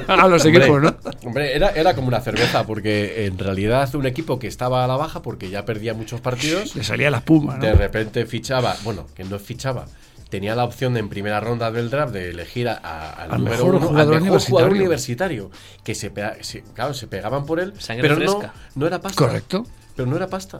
a 0.08 0.26
los 0.26 0.44
Hombre, 0.44 0.58
equipos, 0.58 0.82
¿no? 0.82 0.96
Hombre, 1.24 1.54
era, 1.54 1.70
era 1.70 1.94
como 1.94 2.08
una 2.08 2.20
cerveza, 2.20 2.66
porque 2.66 3.26
en 3.26 3.38
realidad 3.38 3.94
un 3.94 4.06
equipo 4.06 4.38
que 4.38 4.48
estaba 4.48 4.84
a 4.84 4.88
la 4.88 4.96
baja, 4.96 5.22
porque 5.22 5.50
ya 5.50 5.64
perdía 5.64 5.94
muchos 5.94 6.20
partidos, 6.20 6.74
Le 6.74 6.82
salía 6.82 7.10
la 7.10 7.18
espuma, 7.18 7.56
¿no? 7.56 7.64
de 7.64 7.74
repente 7.74 8.26
fichaba, 8.26 8.74
bueno, 8.82 9.06
que 9.14 9.22
no 9.22 9.38
fichaba, 9.38 9.86
tenía 10.28 10.54
la 10.54 10.64
opción 10.64 10.94
de 10.94 11.00
en 11.00 11.08
primera 11.08 11.40
ronda 11.40 11.70
del 11.70 11.88
draft 11.90 12.12
de 12.12 12.30
elegir 12.30 12.68
a- 12.68 12.74
a- 12.82 13.10
al, 13.12 13.32
Al 13.32 13.38
número 13.38 13.56
mejor 13.56 13.74
uno, 13.76 13.86
jugador 13.88 14.14
al 14.16 14.22
mejor 14.22 14.40
jugador 14.40 14.70
universitario. 14.72 15.44
universitario, 15.46 15.82
que 15.84 15.94
se, 15.94 16.10
pega- 16.12 16.36
se- 16.42 16.62
claro, 16.74 16.94
se 16.94 17.06
pegaban 17.06 17.46
por 17.46 17.60
él, 17.60 17.72
Sangre 17.78 18.02
pero 18.02 18.16
fresca. 18.16 18.52
no, 18.74 18.80
no 18.80 18.86
era 18.86 19.00
pasta. 19.00 19.16
Correcto. 19.24 19.66
Pero 19.94 20.08
no 20.10 20.16
era 20.16 20.26
pasta. 20.26 20.58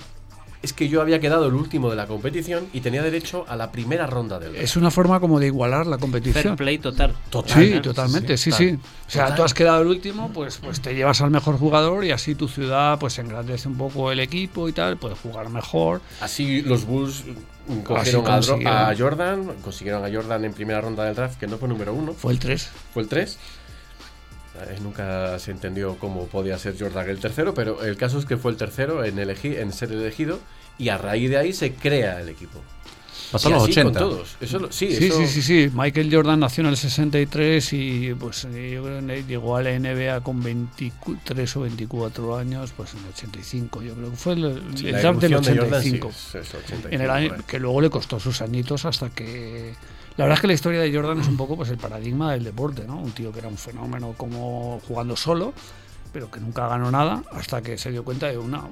Es 0.67 0.73
que 0.73 0.89
yo 0.89 1.01
había 1.01 1.21
quedado 1.21 1.47
el 1.47 1.55
último 1.55 1.89
de 1.91 1.95
la 1.97 2.09
competición 2.09 2.67
y 2.73 2.81
tenía 2.81 3.01
derecho 3.01 3.45
a 3.47 3.55
la 3.55 3.71
primera 3.71 4.05
ronda 4.09 4.41
del 4.41 4.51
draft. 4.53 4.65
Es 4.65 4.77
una 4.77 4.91
forma 4.91 5.21
como 5.21 5.39
de 5.39 5.47
igualar 5.47 5.87
la 5.87 5.97
Fair 5.97 6.01
competición. 6.01 6.57
play 6.57 6.79
total. 6.79 7.15
Sí, 7.47 7.71
¿no? 7.75 7.83
totalmente, 7.83 8.37
sí, 8.37 8.51
sí, 8.51 8.71
sí. 8.73 8.79
O 9.07 9.11
sea, 9.11 9.23
Total. 9.27 9.37
tú 9.37 9.43
has 9.45 9.55
quedado 9.55 9.83
el 9.83 9.87
último, 9.89 10.33
pues, 10.33 10.59
pues 10.59 10.81
te 10.81 10.93
llevas 10.95 11.21
al 11.21 11.31
mejor 11.31 11.57
jugador 11.57 12.05
y 12.05 12.11
así 12.11 12.35
tu 12.35 12.49
ciudad 12.49 12.99
pues 12.99 13.17
engrandece 13.21 13.69
un 13.69 13.77
poco 13.79 14.11
el 14.11 14.19
equipo 14.19 14.69
y 14.69 14.73
tal, 14.73 14.97
puedes 14.97 15.19
jugar 15.21 15.49
mejor. 15.51 16.01
Así 16.21 16.63
los 16.63 16.85
Bulls 16.85 17.23
mm, 17.69 17.79
cogieron 17.83 18.27
a, 18.27 18.41
Dro- 18.41 18.47
consiguieron. 18.49 18.77
a 18.77 18.97
Jordan, 18.99 19.53
consiguieron 19.63 20.05
a 20.05 20.11
Jordan 20.13 20.45
en 20.47 20.53
primera 20.53 20.81
ronda 20.81 21.05
del 21.05 21.15
draft, 21.15 21.39
que 21.39 21.47
no 21.47 21.59
fue 21.59 21.69
número 21.69 21.95
uno, 21.95 22.13
Fue 22.13 22.33
el 22.33 22.41
3. 22.41 22.69
fue 22.93 23.03
el 23.05 23.09
3. 23.09 23.39
nunca 24.83 25.39
se 25.39 25.51
entendió 25.51 25.97
cómo 25.99 26.27
podía 26.27 26.59
ser 26.59 26.75
Jordan 26.79 27.09
el 27.11 27.19
tercero, 27.21 27.53
pero 27.55 27.85
el 27.85 27.97
caso 27.97 28.19
es 28.19 28.25
que 28.25 28.37
fue 28.37 28.51
el 28.51 28.57
tercero 28.57 29.05
en, 29.05 29.17
elegi- 29.19 29.59
en 29.59 29.73
ser 29.73 29.93
elegido 29.93 30.39
y 30.79 30.89
a 30.89 30.99
raíz 30.99 31.31
de 31.31 31.37
ahí 31.39 31.53
se 31.53 31.73
crea 31.75 32.21
el 32.21 32.29
equipo. 32.29 32.61
Pasó 33.33 33.49
Y 33.49 33.53
a 33.53 33.57
los 33.57 33.65
así 33.65 33.73
con 33.75 33.87
80. 33.89 33.99
todos. 33.99 34.37
Eso 34.41 34.59
lo- 34.61 34.71
sí, 34.71 34.95
Sí, 34.95 35.07
eso- 35.07 35.19
sí, 35.19 35.27
sí, 35.27 35.43
sí. 35.43 35.71
Michael 35.75 36.15
Jordan 36.15 36.39
nació 36.39 36.63
en 36.63 36.69
el 36.71 36.77
63 36.77 37.73
y 37.73 38.15
pues 38.15 38.45
eh, 38.45 38.71
yo 38.75 38.85
creo 38.85 39.05
que 39.05 39.25
llegó 39.25 39.57
a 39.57 39.63
la 39.63 39.71
NBA 39.73 40.21
con 40.21 40.41
23 40.43 41.57
o 41.57 41.61
24 41.63 42.37
años, 42.37 42.73
pues 42.77 42.93
en 42.95 43.01
el 43.01 43.07
85. 43.07 43.83
Yo 43.83 43.95
creo 43.95 44.11
que 44.11 44.17
fue 44.17 44.35
el, 44.35 44.63
sí, 44.77 44.93
draft 44.93 45.21
del 45.21 45.33
evolución 45.33 45.57
de 45.57 45.61
Jordan, 45.63 45.83
sí, 45.83 45.89
85. 45.89 46.09
es 46.11 46.35
eso, 46.47 46.59
85, 46.59 46.89
en 46.95 47.01
el 47.01 47.11
año 47.11 47.35
que 47.47 47.59
luego 47.59 47.81
le 47.81 47.91
costó 47.91 48.21
sus 48.21 48.41
añitos 48.43 48.85
hasta 48.85 49.11
que 49.11 49.75
la 50.17 50.25
verdad 50.25 50.37
es 50.37 50.41
que 50.41 50.47
la 50.47 50.53
historia 50.55 50.81
de 50.81 50.95
Jordan 50.95 51.21
es 51.21 51.27
un 51.27 51.37
poco 51.37 51.57
pues 51.57 51.69
el 51.71 51.79
paradigma 51.79 52.33
del 52.33 52.45
deporte 52.45 52.85
no 52.87 52.97
un 53.01 53.11
tío 53.11 53.33
que 53.33 53.41
era 53.41 53.49
un 53.49 53.59
fenómeno 53.59 54.15
como 54.17 54.81
jugando 54.87 55.15
solo 55.17 55.53
pero 56.13 56.31
que 56.31 56.41
nunca 56.41 56.69
ganó 56.69 56.91
nada 56.91 57.23
hasta 57.33 57.63
que 57.63 57.77
se 57.79 57.91
dio 57.91 58.05
cuenta 58.05 58.27
de 58.29 58.39
una 58.39 58.63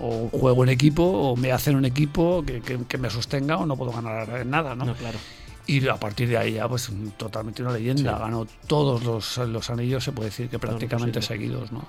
o 0.00 0.28
juego 0.30 0.62
en 0.64 0.70
equipo 0.70 1.02
o 1.04 1.36
me 1.36 1.52
hacen 1.52 1.76
un 1.76 1.84
equipo 1.84 2.42
que, 2.46 2.60
que- 2.60 2.84
que 2.86 2.98
me 2.98 3.10
sostenga 3.10 3.56
o 3.58 3.66
no 3.66 3.76
puedo 3.76 3.92
ganar 3.92 4.44
nada 4.46 4.74
no, 4.74 4.84
No, 4.86 4.94
claro. 4.94 5.18
Y 5.66 5.86
a 5.86 5.94
partir 5.96 6.28
de 6.28 6.36
ahí 6.36 6.54
ya, 6.54 6.66
pues 6.68 6.90
totalmente 7.16 7.62
una 7.62 7.70
leyenda. 7.72 8.18
Ganó 8.18 8.44
todos 8.66 9.04
los, 9.04 9.36
los 9.38 9.70
anillos, 9.70 10.02
se 10.02 10.10
puede 10.10 10.30
decir 10.30 10.48
que 10.48 10.58
prácticamente 10.58 11.20
seguidos, 11.22 11.70
¿no? 11.70 11.84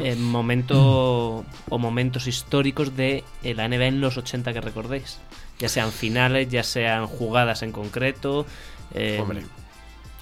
Eh, 0.00 0.16
momento 0.16 1.44
o 1.68 1.78
momentos 1.78 2.26
históricos 2.26 2.96
de 2.96 3.22
eh, 3.44 3.54
la 3.54 3.68
NBA 3.68 3.86
en 3.86 4.00
los 4.00 4.16
80 4.16 4.52
que 4.52 4.60
recordéis. 4.60 5.18
Ya 5.60 5.68
sean 5.68 5.92
finales, 5.92 6.48
ya 6.48 6.64
sean 6.64 7.06
jugadas 7.06 7.62
en 7.62 7.70
concreto, 7.70 8.44
eh, 8.92 9.18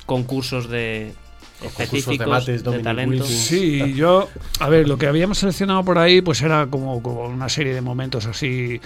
concursos 0.05 0.69
de 0.69 1.15
específicos 1.63 2.19
de 2.19 2.27
mates, 2.27 2.65
de 2.65 2.79
talento. 2.81 3.25
Sí, 3.25 3.95
yo, 3.95 4.29
a 4.59 4.69
ver, 4.69 4.89
lo 4.89 4.99
que 4.99 5.07
habíamos 5.07 5.39
seleccionado 5.39 5.85
por 5.85 5.99
ahí, 5.99 6.21
pues 6.21 6.43
era 6.43 6.67
como, 6.67 7.03
como 7.03 7.27
una 7.27 7.49
serie 7.49 7.75
de 7.75 7.81
momentos 7.81 8.27
así. 8.27 8.81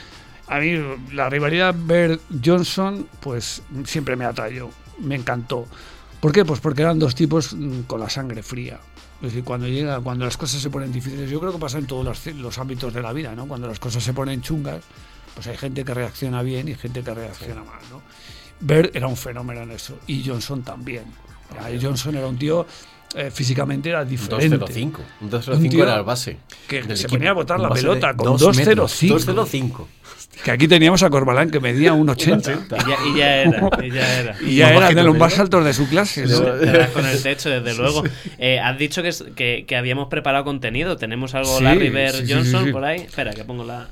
A 0.46 0.58
mí 0.58 0.78
la 1.12 1.30
rivalidad 1.30 1.74
Bird 1.76 2.20
Johnson, 2.44 3.08
pues 3.20 3.62
siempre 3.84 4.16
me 4.16 4.24
atrayó, 4.24 4.70
me 5.00 5.14
encantó. 5.14 5.66
¿Por 6.20 6.32
qué? 6.32 6.44
Pues 6.44 6.60
porque 6.60 6.82
eran 6.82 6.98
dos 6.98 7.14
tipos 7.14 7.54
mm, 7.54 7.82
con 7.82 8.00
la 8.00 8.08
sangre 8.08 8.42
fría. 8.42 8.80
Es 9.16 9.30
decir, 9.30 9.44
cuando 9.44 9.66
llega, 9.66 10.00
cuando 10.00 10.24
las 10.24 10.36
cosas 10.36 10.60
se 10.60 10.70
ponen 10.70 10.92
difíciles, 10.92 11.30
yo 11.30 11.40
creo 11.40 11.52
que 11.52 11.58
pasa 11.58 11.78
en 11.78 11.86
todos 11.86 12.04
los, 12.04 12.26
los 12.34 12.58
ámbitos 12.58 12.92
de 12.92 13.00
la 13.00 13.12
vida, 13.12 13.34
¿no? 13.34 13.46
Cuando 13.46 13.66
las 13.66 13.78
cosas 13.78 14.02
se 14.02 14.12
ponen 14.12 14.42
chungas, 14.42 14.82
pues 15.34 15.46
hay 15.46 15.56
gente 15.56 15.84
que 15.84 15.94
reacciona 15.94 16.42
bien 16.42 16.68
y 16.68 16.74
gente 16.74 17.02
que 17.02 17.14
reacciona 17.14 17.62
mal, 17.64 17.80
¿no? 17.90 18.02
Bird 18.60 18.90
era 18.94 19.06
un 19.06 19.16
fenómeno 19.16 19.62
en 19.62 19.72
eso 19.72 19.98
y 20.06 20.24
Johnson 20.24 20.62
también. 20.62 21.04
Johnson 21.80 22.16
era 22.16 22.26
un 22.26 22.38
tío 22.38 22.66
eh, 23.14 23.30
físicamente 23.30 23.90
era 23.90 24.04
diferente. 24.04 24.58
2-0-5. 24.58 24.98
Un 25.20 25.26
Un 25.26 25.30
2-0-5 25.30 25.70
tío 25.70 25.82
era 25.84 25.96
el 25.96 26.02
base. 26.02 26.36
Que 26.66 26.82
del 26.82 26.96
se 26.96 27.04
equipo. 27.04 27.18
ponía 27.18 27.30
a 27.30 27.34
botar 27.34 27.60
la 27.60 27.70
pelota 27.70 28.14
con 28.14 28.36
dos 28.36 28.56
metros. 28.56 29.02
2-0-5. 29.02 29.34
2-0-5. 29.34 29.86
Que 30.42 30.50
aquí 30.50 30.66
teníamos 30.66 31.02
a 31.04 31.10
Corbalán 31.10 31.48
que 31.50 31.60
medía 31.60 31.94
1,80. 31.94 32.66
Y 32.74 32.88
ya, 32.88 32.96
y 33.06 33.16
ya 33.16 33.36
era, 33.36 33.70
y 33.84 33.90
ya 33.90 34.20
era. 34.20 34.36
Y 34.42 34.56
ya 34.56 34.74
era 34.74 34.90
de 34.90 35.02
los 35.04 35.16
más 35.16 35.38
altos 35.38 35.64
de 35.64 35.72
su 35.72 35.88
clase. 35.88 36.26
¿no? 36.26 36.40
Con 36.92 37.06
el 37.06 37.22
techo, 37.22 37.50
desde 37.50 37.74
luego. 37.74 38.02
Eh, 38.38 38.58
has 38.58 38.76
dicho 38.76 39.00
que, 39.02 39.10
que, 39.36 39.64
que 39.66 39.76
habíamos 39.76 40.08
preparado 40.08 40.44
contenido. 40.44 40.96
¿Tenemos 40.96 41.34
algo 41.36 41.58
Sí, 41.58 41.64
Larry 41.64 41.90
Bird 41.90 42.14
sí, 42.16 42.26
sí, 42.26 42.32
Johnson 42.32 42.60
sí, 42.60 42.66
sí. 42.66 42.72
por 42.72 42.84
ahí? 42.84 43.02
Espera, 43.02 43.32
que 43.32 43.44
pongo 43.44 43.64
la. 43.64 43.88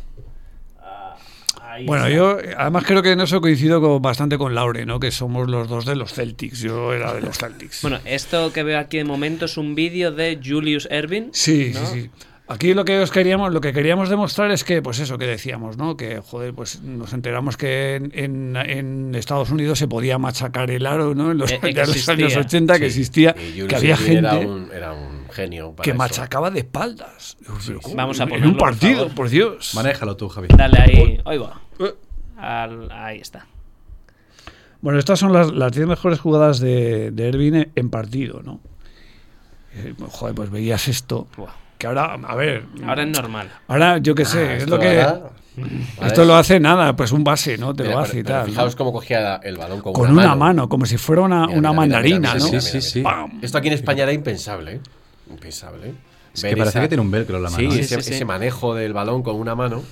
Ahí 1.72 1.86
Bueno, 1.86 2.06
está. 2.06 2.16
yo 2.16 2.38
además 2.58 2.84
creo 2.86 3.02
que 3.02 3.12
en 3.12 3.20
eso 3.20 3.40
coincido 3.40 3.80
con- 3.80 4.02
bastante 4.02 4.36
con 4.38 4.54
Laure, 4.54 4.84
¿no? 4.84 5.00
Que 5.00 5.10
somos 5.10 5.48
los 5.48 5.68
dos 5.68 5.86
de 5.86 5.96
los 5.96 6.12
Celtics. 6.12 6.60
Yo 6.60 6.92
era 6.92 7.14
de 7.14 7.20
los 7.22 7.38
Celtics. 7.38 7.80
Bueno, 7.82 7.98
esto 8.04 8.52
que 8.52 8.62
veo 8.62 8.78
aquí 8.78 8.98
de 8.98 9.04
momento 9.04 9.46
es 9.46 9.56
un 9.56 9.74
vídeo 9.74 10.12
de 10.12 10.38
Julius 10.44 10.86
Erving. 10.90 11.30
Sí, 11.32 11.70
¿no? 11.74 11.86
sí, 11.86 12.02
sí. 12.02 12.10
Aquí 12.48 12.74
lo 12.74 12.84
que 12.84 12.98
os 12.98 13.10
queríamos, 13.10 13.52
lo 13.54 13.62
que 13.62 13.72
queríamos 13.72 14.10
demostrar 14.10 14.50
es 14.50 14.62
que, 14.64 14.82
pues 14.82 14.98
eso 14.98 15.16
que 15.16 15.26
decíamos, 15.26 15.78
¿no? 15.78 15.96
Que 15.96 16.18
joder, 16.20 16.52
pues 16.52 16.82
nos 16.82 17.12
enteramos 17.14 17.56
que 17.56 17.94
en, 17.94 18.10
en- 18.14 18.56
en 18.56 19.14
Estados 19.14 19.50
Unidos 19.50 19.78
se 19.78 19.88
podía 19.88 20.18
machacar 20.18 20.70
el 20.70 20.84
aro, 20.84 21.14
¿no? 21.14 21.30
En 21.30 21.38
los, 21.38 21.50
Eh, 21.50 21.60
ya 21.62 21.68
en 21.70 21.76
los 21.76 21.88
existía. 21.96 22.14
años 22.26 22.36
80 22.36 22.78
que 22.78 22.86
existía, 22.86 23.34
que 23.34 23.74
había 23.76 23.96
gente 23.96 24.18
Era 24.18 24.36
un, 24.38 24.68
era 24.74 24.92
un 24.92 25.21
genio. 25.32 25.72
para 25.72 25.84
que 25.84 25.90
eso. 25.90 25.98
machacaba 25.98 26.50
de 26.50 26.60
espaldas. 26.60 27.36
Vamos 27.94 28.20
a 28.20 28.22
en 28.24 28.28
ponerlo, 28.28 28.50
un 28.52 28.56
por 28.58 28.68
partido, 28.70 28.98
favor. 29.00 29.14
por 29.14 29.28
Dios. 29.28 29.72
Manéjalo 29.74 30.16
tú, 30.16 30.28
Javi. 30.28 30.48
Dale 30.56 30.78
ahí. 30.78 31.20
Ahí 31.24 31.38
va. 31.38 31.60
Eh. 31.80 31.94
Al- 32.38 32.90
ahí 32.92 33.18
está. 33.18 33.46
Bueno, 34.80 34.98
estas 34.98 35.18
son 35.18 35.32
las, 35.32 35.52
las 35.52 35.72
10 35.72 35.86
mejores 35.86 36.18
jugadas 36.20 36.58
de, 36.60 37.10
de 37.12 37.28
Ervin 37.28 37.70
en 37.74 37.90
partido, 37.90 38.42
¿no? 38.42 38.60
Eh, 39.74 39.94
joder, 40.10 40.34
pues 40.34 40.50
veías 40.50 40.88
esto. 40.88 41.28
Que 41.78 41.86
ahora, 41.86 42.14
a 42.14 42.34
ver. 42.34 42.64
Ahora 42.86 43.02
es 43.04 43.08
normal. 43.08 43.50
Ahora, 43.68 43.98
yo 43.98 44.14
qué 44.14 44.24
sé, 44.24 44.40
Ah, 44.48 44.52
es 44.54 44.62
esto 44.64 44.76
lo 44.76 44.80
que. 44.80 45.00
ahora- 45.02 45.30
Esto 46.02 46.22
es- 46.22 46.26
lo 46.28 46.34
hace 46.34 46.58
nada, 46.60 46.96
pues 46.96 47.12
un 47.12 47.22
base, 47.24 47.58
¿no? 47.58 47.74
Te 47.74 47.82
Mira, 47.84 47.94
lo 47.96 48.00
pero- 48.02 48.10
hace 48.10 48.18
y 48.20 48.22
tal. 48.24 48.40
¿no? 48.40 48.46
Fijaos 48.46 48.74
cómo 48.74 48.92
cogía 48.92 49.36
el 49.36 49.56
balón 49.56 49.80
con, 49.82 49.92
Con 49.92 50.10
una 50.10 50.34
mano. 50.34 50.68
como 50.68 50.84
si 50.86 50.96
fuera 50.96 51.22
una, 51.22 51.46
Mira, 51.46 51.58
una 51.58 51.68
mira, 51.68 51.72
mandarina, 51.72 52.18
mira, 52.18 52.34
¿no? 52.34 52.44
mira, 52.46 52.60
Sí, 52.60 52.70
mira, 52.76 52.80
sí, 52.82 52.98
mira. 53.00 53.26
sí. 53.30 53.38
Esto 53.42 53.58
aquí 53.58 53.68
en 53.68 53.74
España 53.74 54.02
era 54.04 54.12
impensable. 54.12 54.72
¿eh? 54.74 54.80
Impensable. 55.30 55.94
Es 56.34 56.42
Ver 56.42 56.52
que 56.54 56.56
parece 56.58 56.78
esa- 56.78 56.80
que 56.84 56.88
tiene 56.88 57.02
un 57.02 57.10
velcro 57.10 57.36
en 57.36 57.42
la 57.42 57.50
mano. 57.50 57.70
Sí, 57.72 57.78
¿eh? 57.78 57.80
ese, 57.82 57.96
Sí, 57.96 58.02
sí, 58.02 58.08
sí. 58.08 58.14
ese 58.14 58.24
manejo 58.24 58.74
del 58.74 58.92
balón 58.92 59.22
con 59.22 59.36
una 59.36 59.54
mano 59.54 59.82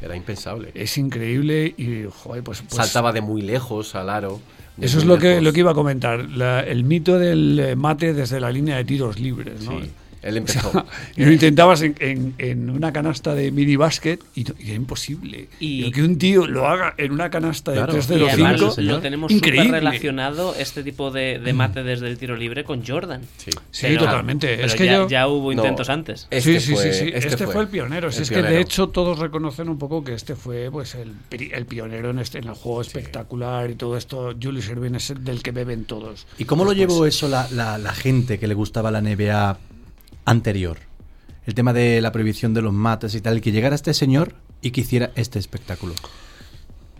era 0.00 0.16
impensable. 0.16 0.70
Es 0.74 0.96
increíble 0.98 1.74
y, 1.76 2.04
joder, 2.10 2.42
pues. 2.42 2.62
pues 2.62 2.74
Saltaba 2.74 3.12
de 3.12 3.20
muy 3.20 3.42
lejos 3.42 3.94
al 3.94 4.10
aro. 4.10 4.40
Eso 4.80 4.98
es 4.98 5.04
lo 5.04 5.18
que, 5.18 5.40
lo 5.40 5.52
que 5.52 5.60
iba 5.60 5.70
a 5.70 5.74
comentar. 5.74 6.28
la- 6.30 6.60
el 6.60 6.84
mito 6.84 7.18
del 7.18 7.58
eh, 7.60 7.76
mate 7.76 8.12
desde 8.12 8.40
la 8.40 8.50
línea 8.50 8.76
de 8.76 8.84
tiros 8.84 9.20
libres, 9.20 9.62
¿no? 9.62 9.80
Sí, 9.80 9.90
él 10.24 10.36
empezó. 10.38 10.72
Y 11.16 11.24
lo 11.24 11.32
intentabas 11.32 11.82
en, 11.82 11.94
en- 12.00 12.34
en 12.38 12.70
una 12.70 12.92
canasta 12.92 13.34
de 13.34 13.50
mini 13.52 13.76
basket 13.76 14.18
y, 14.34 14.44
no- 14.44 14.54
y 14.58 14.66
era 14.68 14.74
imposible. 14.76 15.48
Y- 15.60 15.84
Y 15.84 15.90
que 15.92 16.02
un 16.02 16.18
tío 16.18 16.46
lo 16.46 16.66
haga 16.66 16.94
en 16.96 17.12
una 17.12 17.30
canasta 17.30 17.70
de 17.72 17.76
Claro. 17.78 17.92
3 17.92 18.06
Y 18.06 18.08
de 18.14 18.18
los 18.18 18.32
además 18.32 18.56
5. 18.60 18.70
señor. 18.72 18.92
lo 18.94 19.00
tenemos 19.00 19.32
súper 19.32 19.54
relacionado 19.70 20.54
este 20.58 20.82
tipo 20.82 21.10
de, 21.10 21.38
de 21.38 21.52
mate 21.52 21.82
desde 21.82 22.08
el 22.08 22.18
tiro 22.18 22.36
libre 22.36 22.64
con 22.64 22.84
Jordan. 22.84 23.22
Sí. 23.36 23.50
Sí, 23.70 23.86
Pero- 23.88 24.00
totalmente. 24.06 24.54
pero 24.56 24.66
es 24.66 24.74
que 24.74 24.86
ya, 24.86 24.92
yo. 24.94 25.08
ya 25.08 25.28
hubo 25.28 25.52
No. 25.52 25.62
intentos 25.62 25.88
antes. 25.88 26.26
Este 26.30 26.60
sí, 26.60 26.66
sí, 26.68 26.72
fue- 26.74 26.92
sí, 26.92 26.98
sí. 27.06 27.10
este 27.14 27.28
Este, 27.28 27.44
fue, 27.44 27.52
fue 27.54 27.62
el 27.62 27.68
pionero. 27.68 28.10
Si 28.10 28.18
el 28.18 28.22
es 28.24 28.28
que 28.30 28.36
de 28.36 28.42
pionero. 28.42 28.60
hecho 28.62 28.88
todos 28.88 29.18
reconocen 29.18 29.68
un 29.68 29.78
poco 29.78 30.02
que 30.04 30.14
este 30.14 30.34
fue 30.36 30.70
pues 30.70 30.94
el, 30.94 31.12
el 31.30 31.66
pionero 31.66 32.10
en, 32.10 32.18
este, 32.18 32.38
en 32.38 32.44
el 32.48 32.54
juego 32.54 32.80
espectacular 32.80 33.70
y 33.70 33.74
todo 33.74 33.96
esto. 33.96 34.34
Julius 34.40 34.68
Erving 34.68 34.94
es 34.94 35.10
el 35.10 35.24
del 35.24 35.42
que 35.42 35.50
beben 35.50 35.84
todos. 35.84 36.26
¿Y 36.38 36.44
cómo 36.44 36.64
lo 36.64 36.72
llevó 36.72 37.06
eso 37.06 37.28
la, 37.28 37.48
la- 37.50 37.78
la 37.78 37.92
gente 37.92 38.38
que 38.38 38.46
le 38.46 38.54
gustaba 38.54 38.90
la 38.90 39.00
NBA 39.00 39.58
anterior? 40.24 40.78
El 41.46 41.54
tema 41.54 41.72
de 41.72 42.00
la 42.00 42.10
prohibición 42.12 42.54
de 42.54 42.62
los 42.62 42.72
mates 42.72 43.14
y 43.14 43.20
tal, 43.20 43.40
que 43.40 43.52
llegara 43.52 43.74
este 43.74 43.92
señor 43.94 44.34
y 44.62 44.70
que 44.70 44.80
hiciera 44.80 45.10
este 45.14 45.38
espectáculo. 45.38 45.94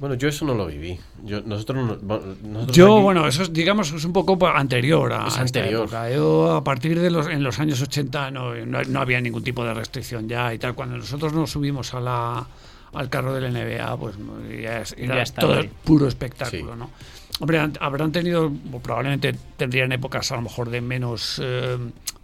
Bueno, 0.00 0.16
yo 0.16 0.28
eso 0.28 0.44
no 0.44 0.54
lo 0.54 0.66
viví. 0.66 0.98
Yo, 1.24 1.40
nosotros, 1.42 1.86
no- 1.86 1.96
bueno, 2.02 2.24
nosotros 2.42 2.76
Yo, 2.76 2.94
aquí- 2.96 3.02
bueno, 3.04 3.26
eso 3.28 3.42
es, 3.44 3.52
digamos, 3.52 3.92
es 3.92 4.04
un 4.04 4.12
poco 4.12 4.36
anterior 4.48 5.12
a 5.12 5.22
Es 5.28 5.28
esta 5.28 5.40
anterior. 5.42 5.82
época. 5.84 6.10
Yo, 6.10 6.52
a 6.56 6.64
partir 6.64 7.00
de 7.00 7.10
los, 7.10 7.28
en 7.28 7.42
los 7.42 7.58
años 7.60 7.80
80 7.80 8.30
no, 8.32 8.54
no, 8.66 8.82
no 8.82 9.00
había 9.00 9.20
ningún 9.20 9.44
tipo 9.44 9.64
de 9.64 9.72
restricción 9.72 10.28
ya 10.28 10.52
y 10.52 10.58
tal. 10.58 10.74
Cuando 10.74 10.96
nosotros 10.98 11.32
nos 11.32 11.50
subimos 11.52 11.94
a 11.94 12.00
la, 12.00 12.46
al 12.92 13.08
carro 13.08 13.32
del 13.34 13.44
NBA, 13.54 13.96
pues 13.96 14.16
ya 14.62 14.80
es- 14.80 14.94
era 14.98 15.24
Ya 15.24 15.32
todo 15.32 15.60
ahí. 15.60 15.70
puro 15.84 16.06
espectáculo, 16.08 16.72
Sí. 16.72 16.78
¿no? 16.78 16.90
Hombre, 17.40 17.58
habrán 17.80 18.12
tenido, 18.12 18.52
o 18.72 18.78
probablemente 18.80 19.34
tendrían 19.56 19.90
épocas 19.92 20.30
a 20.30 20.36
lo 20.36 20.42
mejor 20.42 20.70
de 20.70 20.80
menos 20.80 21.40
eh, 21.42 21.76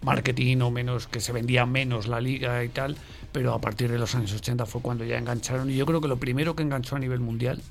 marketing 0.03 0.57
o 0.61 0.71
menos, 0.71 1.07
que 1.07 1.19
se 1.19 1.31
vendía 1.33 1.65
menos 1.65 2.07
la 2.07 2.21
liga 2.21 2.63
y 2.63 2.69
tal, 2.69 2.95
pero 3.33 3.53
a 3.53 3.59
partir 3.59 3.91
de 3.91 3.99
los 3.99 4.15
años 4.15 4.33
80 4.33 4.65
fue 4.65 4.81
cuando 4.81 5.03
ya 5.03 5.17
engancharon 5.17 5.69
y 5.69 5.75
yo 5.75 5.85
creo 5.85 5.99
que 5.99 6.07
lo 6.07 6.17
primero 6.17 6.55
que 6.55 6.63
enganchó 6.63 6.95
a 6.95 6.99
nivel 6.99 7.19
mundial 7.19 7.61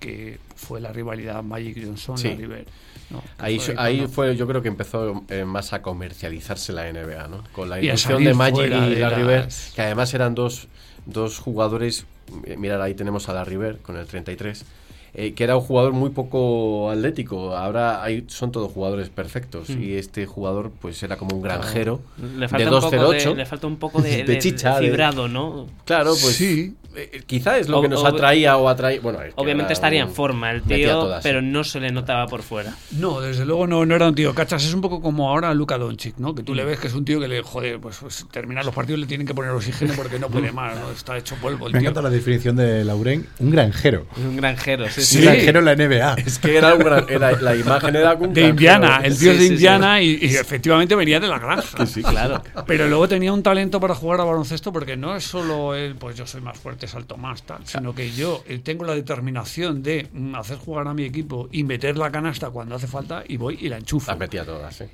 que 0.00 0.38
fue 0.54 0.80
la 0.80 0.92
rivalidad 0.92 1.42
Magic 1.42 1.84
Johnson 1.84 2.18
Sí. 2.18 2.28
Que 2.36 2.64
Ahí, 3.38 3.58
fue 3.58 3.74
ahí 3.78 3.96
cuando- 3.98 4.12
fue, 4.12 4.36
yo 4.36 4.46
creo 4.46 4.60
que 4.60 4.68
empezó 4.68 5.24
eh, 5.28 5.44
más 5.44 5.72
a 5.72 5.80
comercializarse 5.80 6.72
la 6.74 6.88
NBA, 6.92 7.26
¿no? 7.28 7.42
Con 7.52 7.70
la 7.70 7.80
inclusión 7.82 8.22
de 8.22 8.34
Magic 8.34 8.66
y 8.66 8.94
de 8.94 9.00
las- 9.00 9.16
Bird, 9.26 9.74
que 9.74 9.82
además 9.82 10.12
eran 10.14 10.34
dos, 10.34 10.68
dos 11.06 11.38
jugadores. 11.38 12.06
eh, 12.44 12.56
Mirad, 12.58 12.82
ahí 12.82 12.94
tenemos 12.94 13.28
a 13.30 13.32
Larry 13.32 13.56
Bird 13.56 13.78
con 13.80 13.96
el 13.96 14.06
33, 14.06 14.66
eh, 15.20 15.34
que 15.34 15.42
era 15.42 15.56
un 15.56 15.62
jugador 15.64 15.92
muy 15.94 16.10
poco 16.10 16.90
atlético. 16.90 17.56
Ahora 17.56 18.04
hay, 18.04 18.24
son 18.28 18.52
todos 18.52 18.70
jugadores 18.70 19.08
perfectos. 19.08 19.68
Mm. 19.68 19.82
Y 19.82 19.92
este 19.94 20.26
jugador, 20.26 20.70
pues 20.80 21.02
era 21.02 21.16
como 21.16 21.34
un 21.34 21.42
granjero 21.42 22.00
Le 22.22 22.42
de 22.42 22.48
falta, 22.48 22.68
un 22.72 22.80
poco 22.80 22.90
de, 22.90 22.96
208. 22.98 23.34
le 23.34 23.46
falta 23.46 23.66
un 23.66 23.76
poco 23.78 24.00
de, 24.00 24.10
De 24.18 24.22
de- 24.24 24.38
chicha, 24.38 24.76
de 24.76 24.82
de- 24.82 24.86
fibrado, 24.92 25.26
¿no? 25.26 25.66
Claro, 25.84 26.10
pues 26.10 26.36
Sí. 26.36 26.76
Eh, 26.94 27.22
quizá 27.26 27.58
es 27.58 27.68
lo 27.68 27.78
O- 27.78 27.82
que 27.82 27.88
nos 27.88 28.04
atraía 28.04 28.56
o 28.56 28.68
atraía. 28.68 29.00
Bueno, 29.00 29.20
es 29.22 29.34
que 29.34 29.40
Obviamente 29.40 29.72
estaría 29.72 30.02
un- 30.04 30.10
en 30.10 30.14
forma 30.14 30.50
el 30.50 30.62
tío, 30.62 31.10
pero 31.22 31.42
no 31.42 31.62
se 31.64 31.80
le 31.80 31.90
notaba 31.92 32.26
por 32.26 32.42
fuera. 32.42 32.74
No, 32.92 33.20
desde 33.20 33.44
luego 33.44 33.66
no, 33.66 33.84
no 33.86 33.94
era 33.94 34.08
un 34.08 34.14
tío 34.14 34.34
cachas. 34.34 34.64
Es 34.64 34.74
un 34.74 34.80
poco 34.80 35.00
como 35.00 35.28
ahora 35.30 35.52
Luka 35.54 35.78
Doncic, 35.78 36.16
¿no? 36.18 36.34
Que 36.34 36.42
tú 36.42 36.52
Mm. 36.52 36.56
le 36.56 36.64
ves 36.64 36.78
que 36.80 36.86
es 36.88 36.94
un 36.94 37.04
tío 37.04 37.20
que 37.20 37.28
le, 37.28 37.42
joder, 37.42 37.78
pues, 37.78 37.98
pues 38.00 38.26
terminar 38.30 38.64
los 38.64 38.74
partidos 38.74 39.00
le 39.00 39.06
tienen 39.06 39.26
que 39.26 39.34
poner 39.34 39.50
oxígeno 39.52 39.92
porque 39.96 40.18
no 40.18 40.28
puede 40.28 40.50
más, 40.52 40.76
¿no? 40.78 40.90
Está 40.90 41.16
hecho 41.16 41.36
polvo 41.36 41.66
el 41.66 41.72
Me 41.72 41.78
tío. 41.80 41.88
encanta 41.90 42.02
la 42.02 42.10
definición 42.10 42.56
de 42.56 42.84
Lauren, 42.84 43.26
un 43.38 43.50
granjero. 43.50 44.06
Es 44.16 44.24
un 44.24 44.36
granjero, 44.36 44.88
sí, 44.90 45.02
sí. 45.02 45.18
Un 45.18 45.24
granjero 45.24 45.58
en 45.60 45.64
la 45.64 45.72
NBA. 45.76 46.14
Es 46.14 46.38
que 46.38 46.56
era 46.56 46.74
un 46.74 46.80
gran- 46.80 47.06
era- 47.08 47.32
la 47.40 47.54
imagen 47.54 47.96
era 47.96 48.14
un 48.14 48.32
De. 48.34 48.48
Indiana, 48.48 49.00
el 49.04 49.16
tío 49.18 49.32
Sí, 49.32 49.36
de 49.38 49.42
sí, 49.42 49.46
sí. 49.48 49.52
Indiana 49.54 50.00
Y, 50.02 50.18
y 50.22 50.36
efectivamente 50.36 50.94
venía 50.94 51.20
de 51.20 51.28
la 51.28 51.38
granja. 51.38 51.86
Sí, 51.86 52.02
Claro. 52.02 52.42
Pero 52.66 52.88
luego 52.88 53.06
tenía 53.08 53.32
un 53.32 53.42
talento 53.42 53.80
para 53.80 53.94
jugar 53.94 54.20
a 54.20 54.24
baloncesto 54.24 54.72
porque 54.72 54.96
no 54.96 55.14
es 55.16 55.24
solo 55.24 55.74
él, 55.74 55.94
pues 55.98 56.16
yo 56.16 56.26
soy 56.26 56.40
más 56.40 56.56
fuerte, 56.58 56.77
salto 56.86 57.16
más, 57.16 57.42
tal, 57.42 57.66
sino 57.66 57.94
que 57.94 58.10
yo 58.12 58.42
eh, 58.46 58.58
tengo 58.58 58.84
la 58.84 58.94
determinación 58.94 59.82
de 59.82 60.08
mm, 60.12 60.34
hacer 60.34 60.58
jugar 60.58 60.86
a 60.88 60.94
mi 60.94 61.04
equipo 61.04 61.48
y 61.50 61.64
meter 61.64 61.96
la 61.96 62.10
canasta 62.10 62.50
cuando 62.50 62.74
hace 62.74 62.86
falta 62.86 63.24
y 63.26 63.36
voy 63.36 63.58
y 63.60 63.68
la 63.68 63.78
enchufo. 63.78 64.10
Las 64.10 64.18
metía 64.18 64.44
todas, 64.44 64.80
¿eh? 64.82 64.90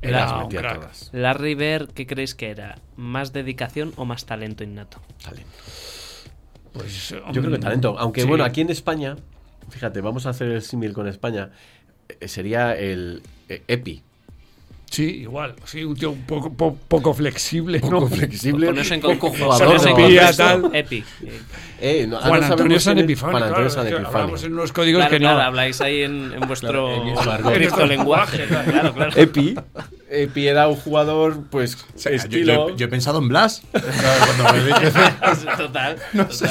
Era 0.00 0.26
Las 0.26 0.44
metía 0.44 0.60
crack. 0.60 0.74
todas. 0.80 1.10
Larry 1.12 1.54
Bird, 1.54 1.92
¿qué 1.92 2.06
creéis 2.06 2.34
que 2.34 2.50
era? 2.50 2.78
¿Más 2.96 3.32
dedicación 3.32 3.92
o 3.96 4.04
más 4.04 4.26
talento 4.26 4.62
innato? 4.62 5.00
Talento. 5.22 5.50
Pues, 6.72 7.10
Yo 7.10 7.22
creo 7.32 7.50
que 7.50 7.58
mm, 7.58 7.60
talento. 7.60 7.98
Aunque 7.98 8.22
sí. 8.22 8.26
bueno, 8.26 8.44
aquí 8.44 8.60
en 8.60 8.70
España, 8.70 9.16
fíjate, 9.70 10.00
vamos 10.00 10.26
a 10.26 10.30
hacer 10.30 10.48
el 10.48 10.62
símil 10.62 10.92
con 10.92 11.08
España, 11.08 11.50
eh, 12.08 12.28
sería 12.28 12.76
el 12.76 13.22
eh, 13.48 13.62
Epi. 13.68 14.02
Sí, 14.90 15.22
igual. 15.22 15.54
Sí, 15.64 15.82
un 15.82 15.96
tío 15.96 16.10
un 16.12 16.22
poco, 16.22 16.52
po- 16.52 16.76
poco 16.88 17.12
flexible, 17.14 17.80
¿no? 17.80 17.90
Poco 17.90 18.08
flexible, 18.08 18.66
Ponerse 18.66 18.94
en 18.94 19.00
poco 19.00 19.18
con- 19.30 19.38
jugador. 19.38 19.66
tal. 20.36 20.70
Epi. 20.72 21.04
Eh, 21.80 22.06
no, 22.08 22.18
Juan 22.20 22.44
Antonio 22.44 22.78
San. 22.78 22.96
Juan 23.16 23.42
Antonio 23.42 23.70
San 23.70 23.86
hablamos 24.06 24.44
en 24.44 24.52
unos 24.52 24.72
códigos 24.72 25.00
Claro, 25.00 25.10
que 25.10 25.18
no. 25.18 25.28
claro, 25.30 25.40
habláis 25.42 25.80
ahí 25.80 26.02
en, 26.02 26.32
en 26.32 26.40
vuestro 26.46 27.02
Claro, 27.22 27.50
en. 27.50 28.04
Claro, 28.70 28.94
claro. 28.94 29.10
Epi, 29.16 29.56
Epi 30.10 30.46
era 30.48 30.68
un 30.68 30.76
jugador, 30.76 31.42
pues, 31.50 31.76
O 31.94 31.98
sea, 31.98 32.12
yo- 32.12 32.16
estilo... 32.18 32.68
Yo, 32.70 32.76
yo 32.76 32.86
he 32.86 32.88
pensado 32.88 33.18
en 33.18 33.28
Blas. 33.28 33.62
Cuando 33.72 34.52
me 34.52 34.64
dices- 34.64 34.94
Total. 35.56 35.96
No, 36.12 36.26
pues 36.26 36.42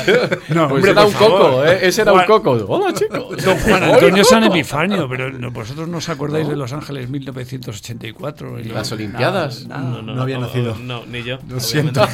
hombre, 0.59 0.91
era 0.91 1.05
un 1.05 1.11
favor. 1.11 1.41
coco, 1.41 1.65
¿eh? 1.65 1.79
Ese 1.83 2.01
era 2.01 2.11
Juan- 2.11 2.21
un 2.21 2.27
coco. 2.41 2.65
Hola, 2.67 2.93
chicos. 2.93 3.43
Don 3.43 3.57
Juan 3.59 3.83
Antonio 3.83 4.23
San. 4.23 4.43
Epifanio, 4.43 5.07
pero 5.07 5.31
no- 5.31 5.51
vosotros 5.51 5.87
no 5.87 5.97
os 5.97 6.09
acordáis 6.09 6.47
de 6.47 6.55
Los 6.55 6.73
Ángeles 6.73 7.09
1984. 7.09 8.59
y 8.59 8.63
Las 8.65 8.91
Olimpiadas. 8.91 9.67
No, 9.67 10.01
no 10.01 10.21
había 10.21 10.37
nacido. 10.39 10.75
No, 10.75 11.05
ni 11.05 11.23
yo. 11.23 11.37
Lo 11.47 11.59
siento. 11.59 12.01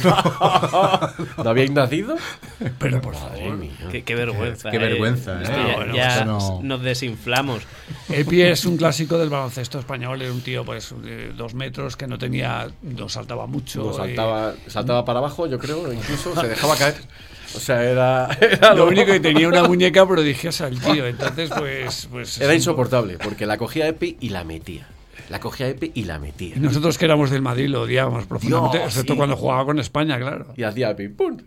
¿No 1.42 1.50
habéis 1.50 1.70
nacido? 1.70 2.16
Pero 2.78 3.00
por 3.00 3.14
favor. 3.14 3.56
mía. 3.56 3.70
Qué, 3.90 4.02
qué 4.02 4.14
vergüenza. 4.14 4.70
Qué 4.70 4.76
eh. 4.76 4.80
vergüenza, 4.80 5.40
eh. 5.40 5.44
ya 5.46 5.76
Bueno, 5.76 5.94
ya 5.94 6.08
esto 6.08 6.24
no- 6.26 6.60
nos 6.62 6.82
desinflamos. 6.82 7.62
Epi 8.08 8.42
es 8.42 8.64
un 8.64 8.76
clásico 8.76 9.18
del 9.18 9.28
baloncesto 9.30 9.78
español, 9.78 10.20
era 10.22 10.32
un 10.32 10.40
tío 10.40 10.64
pues 10.64 10.92
de 11.30 11.36
dos 11.36 11.54
metros 11.54 11.96
que 11.96 12.06
no 12.06 12.18
tenía, 12.18 12.68
no 12.82 13.08
saltaba 13.08 13.46
mucho. 13.46 13.84
No, 13.84 13.90
y- 13.92 13.96
saltaba, 13.96 14.54
saltaba 14.66 15.04
para 15.04 15.18
abajo, 15.20 15.46
yo 15.46 15.58
creo, 15.58 15.92
incluso 15.92 16.38
se 16.38 16.48
dejaba 16.48 16.76
caer. 16.76 16.94
O 17.54 17.58
sea, 17.58 17.82
era, 17.82 18.28
era 18.40 18.74
Lo 18.74 18.86
único 18.86 19.06
que 19.06 19.20
tenía 19.20 19.48
una 19.48 19.64
muñeca 19.68 20.06
prodigiosa 20.06 20.68
el 20.68 20.78
tío, 20.80 21.06
entonces 21.06 21.50
pues... 21.56 22.08
pues 22.10 22.40
Era 22.40 22.54
insoportable, 22.54 23.18
porque 23.18 23.46
la 23.46 23.56
cogía 23.58 23.88
Epi 23.88 24.16
y 24.20 24.28
la 24.28 24.44
metía. 24.44 24.86
La 25.28 25.40
cogía 25.40 25.68
Epi 25.68 25.92
y 25.94 26.04
la 26.04 26.18
metía. 26.18 26.56
Nosotros 26.56 26.98
que 26.98 27.04
éramos 27.04 27.30
del 27.30 27.42
Madrid 27.42 27.68
lo 27.68 27.82
odiábamos 27.82 28.26
profundamente, 28.26 28.78
Dios, 28.78 28.88
excepto 28.90 29.12
sí. 29.12 29.16
cuando 29.16 29.36
jugaba 29.36 29.64
con 29.64 29.78
España, 29.78 30.18
claro. 30.18 30.46
Y 30.56 30.62
hacía 30.64 30.90
Epi, 30.90 31.08
¡pum! 31.08 31.38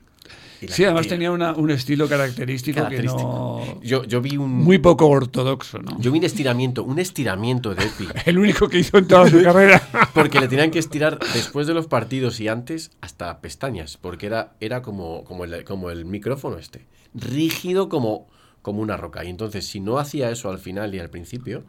Y 0.64 0.68
Sí, 0.70 0.84
además 0.86 1.08
tenía 1.08 1.32
una- 1.32 1.54
un 1.54 1.70
estilo 1.72 2.08
característico, 2.08 2.88
que 2.90 3.04
no... 3.04 3.80
Yo, 3.82 4.04
yo 4.04 4.22
vi 4.22 4.38
un. 4.38 4.52
Muy 4.52 4.78
poco 4.78 5.08
ortodoxo, 5.08 5.80
¿no? 5.80 6.00
Yo 6.00 6.12
vi 6.12 6.20
un 6.20 6.26
estiramiento, 6.26 6.84
un 6.84 7.00
estiramiento 7.00 7.74
de 7.76 7.84
Epi. 7.86 8.08
El 8.26 8.38
único 8.40 8.68
que 8.70 8.80
hizo 8.80 8.98
en 8.98 9.08
toda 9.08 9.30
su 9.30 9.42
carrera. 9.42 9.82
Porque 10.14 10.40
le 10.40 10.48
tenían 10.48 10.72
que 10.72 10.80
estirar 10.80 11.20
después 11.34 11.68
de 11.68 11.74
los 11.74 11.88
partidos 11.88 12.40
y 12.40 12.48
antes 12.48 12.92
hasta 13.02 13.42
pestañas. 13.42 13.98
Porque 13.98 14.26
era, 14.28 14.54
era 14.60 14.82
como, 14.82 15.24
como, 15.24 15.44
el, 15.44 15.64
como 15.64 15.90
el 15.90 16.06
micrófono 16.06 16.58
este. 16.58 16.88
Rígido 17.14 17.90
como, 17.90 18.28
como 18.62 18.82
una 18.82 18.98
roca. 18.98 19.24
Y 19.24 19.30
entonces, 19.30 19.66
si 19.66 19.80
no 19.80 19.98
hacía 19.98 20.30
eso 20.32 20.50
al 20.50 20.60
final 20.60 20.94
y 20.96 21.00
al 21.00 21.10
principio, 21.10 21.64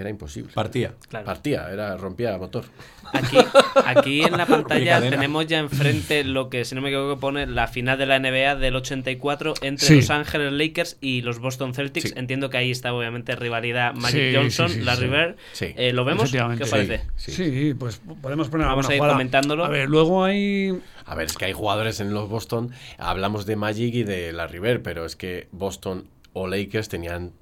era 0.00 0.10
imposible. 0.10 0.52
Partía. 0.52 0.94
Claro. 1.08 1.26
Partía, 1.26 1.68
era, 1.72 1.96
rompía 1.96 2.36
motor. 2.38 2.64
Aquí, 3.12 3.36
aquí 3.84 4.22
en 4.22 4.36
la 4.36 4.46
pantalla 4.46 5.00
tenemos 5.00 5.46
ya 5.46 5.58
enfrente 5.60 6.24
lo 6.24 6.50
que, 6.50 6.64
si 6.64 6.74
no 6.74 6.80
me 6.80 6.88
equivoco, 6.88 7.20
pone 7.20 7.46
la 7.46 7.68
final 7.68 7.96
de 7.98 8.06
la 8.06 8.18
NBA 8.18 8.56
del 8.56 8.74
84 8.76 9.54
entre 9.62 9.86
Sí. 9.86 9.96
Los 9.96 10.10
Ángeles 10.10 10.52
Lakers 10.52 10.96
y 11.00 11.22
los 11.22 11.38
Boston 11.38 11.72
Celtics. 11.72 12.08
Sí. 12.10 12.14
Entiendo 12.16 12.50
que 12.50 12.56
ahí 12.58 12.70
está 12.70 12.92
obviamente 12.92 13.36
rivalidad 13.36 13.94
Magic 13.94 14.30
Sí, 14.30 14.36
Johnson, 14.36 14.68
sí, 14.68 14.74
sí, 14.74 14.80
Larry 14.82 15.06
sí. 15.06 15.08
Bird. 15.08 15.36
Sí. 15.52 15.74
Eh, 15.76 15.92
¿Lo 15.92 16.04
vemos? 16.04 16.32
¿Qué 16.32 16.40
os 16.40 16.70
parece? 16.70 17.02
Sí, 17.14 17.30
Sí, 17.32 17.74
pues 17.74 18.00
podemos 18.20 18.48
poner 18.48 18.66
Vamos 18.66 18.88
a 18.88 18.92
ir 18.92 18.98
jugada. 18.98 19.14
comentándolo. 19.14 19.64
A 19.64 19.68
ver, 19.68 19.88
luego 19.88 20.24
hay... 20.24 20.76
A 21.04 21.14
ver, 21.14 21.26
es 21.26 21.36
que 21.36 21.44
hay 21.44 21.52
jugadores 21.52 22.00
en 22.00 22.12
los 22.12 22.28
Boston. 22.28 22.72
Hablamos 22.98 23.46
de 23.46 23.54
Magic 23.54 23.94
y 23.94 24.02
de 24.02 24.32
la 24.32 24.48
River, 24.48 24.82
pero 24.82 25.04
es 25.04 25.14
que 25.14 25.46
Boston 25.52 26.08
o 26.32 26.48
Lakers 26.48 26.88
tenían 26.88 27.32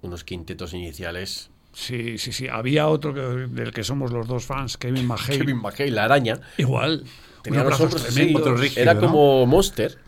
unos 0.00 0.24
quintetos 0.24 0.74
iniciales. 0.74 1.51
Sí, 1.72 2.18
sí, 2.18 2.32
sí. 2.32 2.48
Había 2.48 2.88
otro 2.88 3.14
que- 3.14 3.20
del 3.20 3.72
que 3.72 3.82
somos 3.84 4.12
los 4.12 4.26
dos 4.26 4.44
fans, 4.44 4.76
Kevin 4.76 5.06
McHale. 5.06 5.38
Kevin 5.38 5.56
McHale, 5.62 5.90
la 5.90 6.04
araña. 6.04 6.38
Igual. 6.58 7.04
Tenía 7.42 7.60
los 7.60 7.68
brazos 7.68 7.86
hombros 7.94 8.14
tremendos. 8.14 8.42
otro 8.42 8.56
rígido, 8.56 8.82
Era 8.82 8.94
¿no? 8.94 9.00
como 9.00 9.46
Monster. 9.46 9.98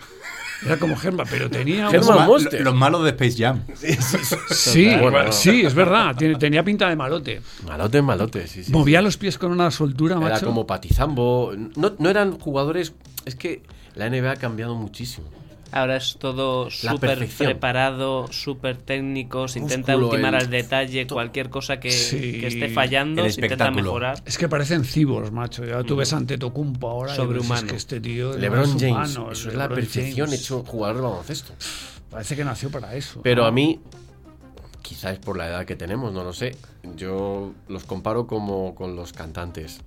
Era 0.65 0.79
como 0.79 0.97
Germa, 0.97 1.25
pero 1.29 1.51
tenía... 1.51 1.89
Germa 1.91 2.27
Monster. 2.27 2.61
los 2.63 2.75
malos 2.75 3.03
de 3.05 3.11
Space 3.11 3.37
Jam. 3.37 3.63
Sí, 4.51 4.91
sí, 5.31 5.63
es 5.67 5.75
verdad. 5.75 6.15
tiene- 6.17 6.37
tenía 6.37 6.63
pinta 6.63 6.89
de 6.89 6.97
malote. 6.97 7.41
Malote, 7.67 8.03
malote, 8.03 8.47
sí, 8.47 8.65
sí. 8.65 8.73
Movía 8.73 9.03
los 9.03 9.17
pies 9.17 9.37
con 9.39 9.51
una 9.51 9.71
soltura, 9.71 10.17
Era 10.17 10.29
macho. 10.31 10.47
como 10.47 10.67
Patizambo. 10.67 11.53
No, 11.77 11.95
no 11.99 12.11
eran 12.11 12.39
jugadores. 12.39 12.93
Es 13.25 13.35
que 13.35 13.63
la 13.95 14.07
NBA 14.09 14.33
ha 14.33 14.37
cambiado 14.37 14.75
muchísimo. 14.75 15.27
Ahora 15.77 15.97
es 15.97 16.17
todo 16.21 16.71
súper 16.71 17.27
preparado, 17.37 18.29
súper 18.31 18.77
técnico, 18.77 19.49
se 19.49 19.59
intenta 19.59 19.93
Músculo, 19.97 20.11
ultimar 20.11 20.35
el- 20.35 20.41
al 20.43 20.51
detalle, 20.51 21.05
cualquier 21.09 21.51
cosa 21.51 21.81
que, 21.81 21.91
Sí. 21.91 22.39
que 22.41 22.47
esté 22.47 22.69
fallando, 22.69 23.25
El 23.25 23.33
se 23.33 23.41
intenta 23.41 23.73
mejorar. 23.73 24.23
Es 24.25 24.39
que 24.39 24.49
parecen 24.49 24.85
cibos, 24.85 25.33
macho. 25.33 25.65
Ya 25.65 25.83
tú 25.83 25.97
ves 25.97 26.13
ante 26.13 26.39
Tocumpo 26.39 26.89
ahora. 26.89 27.13
Sobrehumano. 27.17 27.63
Es 27.67 27.71
que 27.73 27.77
este 27.77 28.01
tío. 28.01 28.37
LeBron 28.39 28.63
es 28.63 28.71
James. 28.79 29.17
humano, 29.17 29.33
eso 29.33 29.49
es 29.49 29.55
la 29.57 29.69
perfección 29.69 30.29
James. 30.29 30.41
hecho 30.43 30.63
jugador 30.63 30.97
de 30.97 31.03
baloncesto. 31.03 31.53
Parece 32.09 32.37
que 32.37 32.45
nació 32.45 32.71
para 32.71 32.95
eso. 32.95 33.21
Pero 33.25 33.43
¿no? 33.43 33.49
a 33.49 33.51
mí, 33.51 33.81
quizás 34.81 35.19
por 35.19 35.37
la 35.37 35.49
edad 35.49 35.65
que 35.65 35.75
tenemos, 35.75 36.13
no 36.13 36.23
lo 36.23 36.33
sé. 36.33 36.57
Yo 36.97 37.53
los 37.67 37.83
comparo 37.83 38.29
como 38.29 38.77
con 38.77 38.95
los 38.95 39.13
cantantes. 39.13 39.81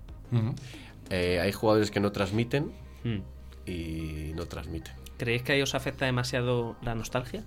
Eh, 1.09 1.39
hay 1.41 1.51
jugadores 1.53 1.91
que 1.91 2.01
no 2.01 2.11
transmiten 2.11 2.73
Hmm. 3.05 3.19
y 3.65 4.33
no 4.35 4.45
transmiten. 4.47 4.93
¿Creéis 5.17 5.43
que 5.43 5.53
ahí 5.53 5.61
os 5.61 5.75
afecta 5.75 6.05
demasiado 6.05 6.77
la 6.81 6.95
nostalgia? 6.95 7.43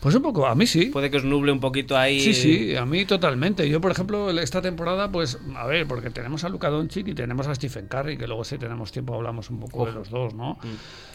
Pues 0.00 0.14
un 0.14 0.22
poco, 0.22 0.46
a 0.46 0.54
mí 0.54 0.66
sí. 0.66 0.86
Puede 0.86 1.10
que 1.10 1.16
os 1.16 1.24
nuble 1.24 1.50
un 1.50 1.58
poquito 1.60 1.96
ahí. 1.96 2.20
Sí, 2.20 2.32
sí, 2.34 2.76
a 2.76 2.84
mí 2.86 3.04
totalmente. 3.06 3.68
Yo, 3.68 3.80
por 3.80 3.90
ejemplo, 3.90 4.30
esta 4.38 4.62
temporada, 4.62 5.10
pues, 5.10 5.38
a 5.56 5.66
ver, 5.66 5.86
porque 5.88 6.10
tenemos 6.10 6.44
a 6.44 6.48
Luka 6.48 6.68
Doncic 6.68 7.08
y 7.08 7.14
tenemos 7.14 7.46
a 7.48 7.54
Stephen 7.54 7.86
Curry, 7.88 8.16
que 8.16 8.26
luego 8.28 8.44
si 8.44 8.56
tenemos 8.58 8.92
tiempo 8.92 9.14
hablamos 9.14 9.50
un 9.50 9.58
poco 9.58 9.86
de 9.86 9.92
los 9.92 10.10
dos, 10.10 10.34
¿no? 10.34 10.58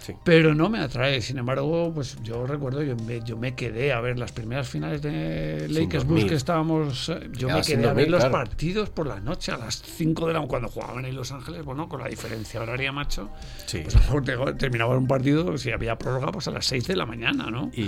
Sí. 0.02 0.13
Pero 0.26 0.56
no 0.56 0.67
me 0.67 0.80
atrae. 0.80 1.22
Sin 1.22 1.38
embargo, 1.38 1.91
pues 1.94 2.17
yo 2.24 2.46
recuerdo, 2.48 2.82
yo 2.84 2.96
me, 2.98 3.22
yo 3.24 3.38
me 3.38 3.54
quedé 3.56 3.94
a 3.94 4.02
ver 4.02 4.17
las 4.20 4.32
primeras 4.32 4.67
finales 4.67 5.02
de 5.04 5.67
Lakers 5.70 6.06
Bulls 6.06 6.26
que 6.26 6.34
estábamos. 6.36 7.08
eh, 7.10 7.30
Yo 7.34 7.48
me 7.48 7.62
quedabas 7.62 7.65
sin 7.67 7.78
quedé 7.82 7.89
a 7.89 7.94
ver 7.94 8.10
los 8.10 8.20
claro. 8.20 8.32
partidos 8.34 8.89
por 8.89 9.06
la 9.08 9.20
noche 9.20 9.52
a 9.52 9.58
las 9.58 9.80
5 9.82 10.28
de 10.28 10.34
la 10.34 10.41
cuando 10.41 10.67
jugaban 10.70 11.06
en 11.06 11.15
Los 11.15 11.32
Ángeles, 11.32 11.63
bueno, 11.63 11.88
con 11.88 12.02
la 12.02 12.08
diferencia 12.08 12.60
horaria, 12.62 12.91
macho. 12.91 13.30
Sí. 13.67 13.82
Pues 13.84 13.96
a 13.96 14.00
lo 14.00 14.22
mejor 14.22 14.54
te- 14.54 14.54
terminaba 14.60 14.98
un 14.98 15.06
partido, 15.08 15.56
si 15.60 15.72
había 15.72 15.98
prórroga, 16.00 16.32
pues 16.32 16.48
a 16.48 16.52
las 16.52 16.65
6 16.65 16.88
de 16.88 16.96
la 16.96 17.06
mañana, 17.06 17.52
¿no? 17.52 17.70
Y, 17.76 17.82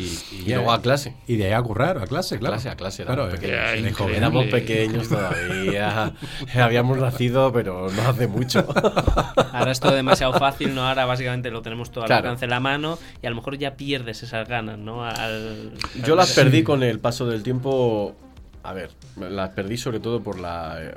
Y 0.45 0.49
luego 0.49 0.71
a 0.71 0.81
clase. 0.83 1.15
Y 1.25 1.37
de 1.37 1.45
ahí 1.47 1.51
a 1.53 1.61
currar, 1.63 1.97
a 1.97 2.05
clase, 2.05 2.37
claro. 2.37 2.53
Clase 2.53 2.69
a 2.69 2.75
clase, 2.75 3.03
Claro, 3.05 3.23
éramos 3.29 3.39
pequeños. 3.39 4.15
Éramos 4.15 4.45
pequeños 4.45 5.09
todavía. 5.09 6.13
Habíamos 6.63 6.99
nacido, 6.99 7.51
pero 7.51 7.89
no 7.89 8.01
hace 8.07 8.27
mucho. 8.27 8.67
Ahora 9.53 9.71
es 9.71 9.79
todo 9.79 9.95
demasiado 9.95 10.33
fácil, 10.33 10.75
¿no? 10.75 10.87
Ahora 10.87 11.05
básicamente 11.05 11.49
lo 11.49 11.63
tenemos 11.63 11.89
todo 11.91 12.03
al 12.03 12.07
Claro. 12.09 12.27
alcance 12.27 12.45
de 12.45 12.51
la 12.51 12.59
mano 12.59 12.99
y 13.23 13.25
a 13.25 13.31
lo 13.31 13.35
mejor 13.35 13.57
ya 13.57 13.75
pierdes 13.75 14.21
esas 14.21 14.47
ganas, 14.47 14.77
¿no? 14.77 15.03
Al- 15.03 15.73
Yo 16.05 16.15
las 16.15 16.33
perdí 16.33 16.61
con 16.61 16.83
el 16.83 16.99
paso 16.99 17.25
del 17.25 17.41
tiempo. 17.41 18.15
A 18.61 18.73
ver, 18.73 18.91
las 19.17 19.49
perdí 19.49 19.77
sobre 19.77 19.99
todo 19.99 20.21
por 20.21 20.39
la. 20.39 20.77
eh, 20.81 20.95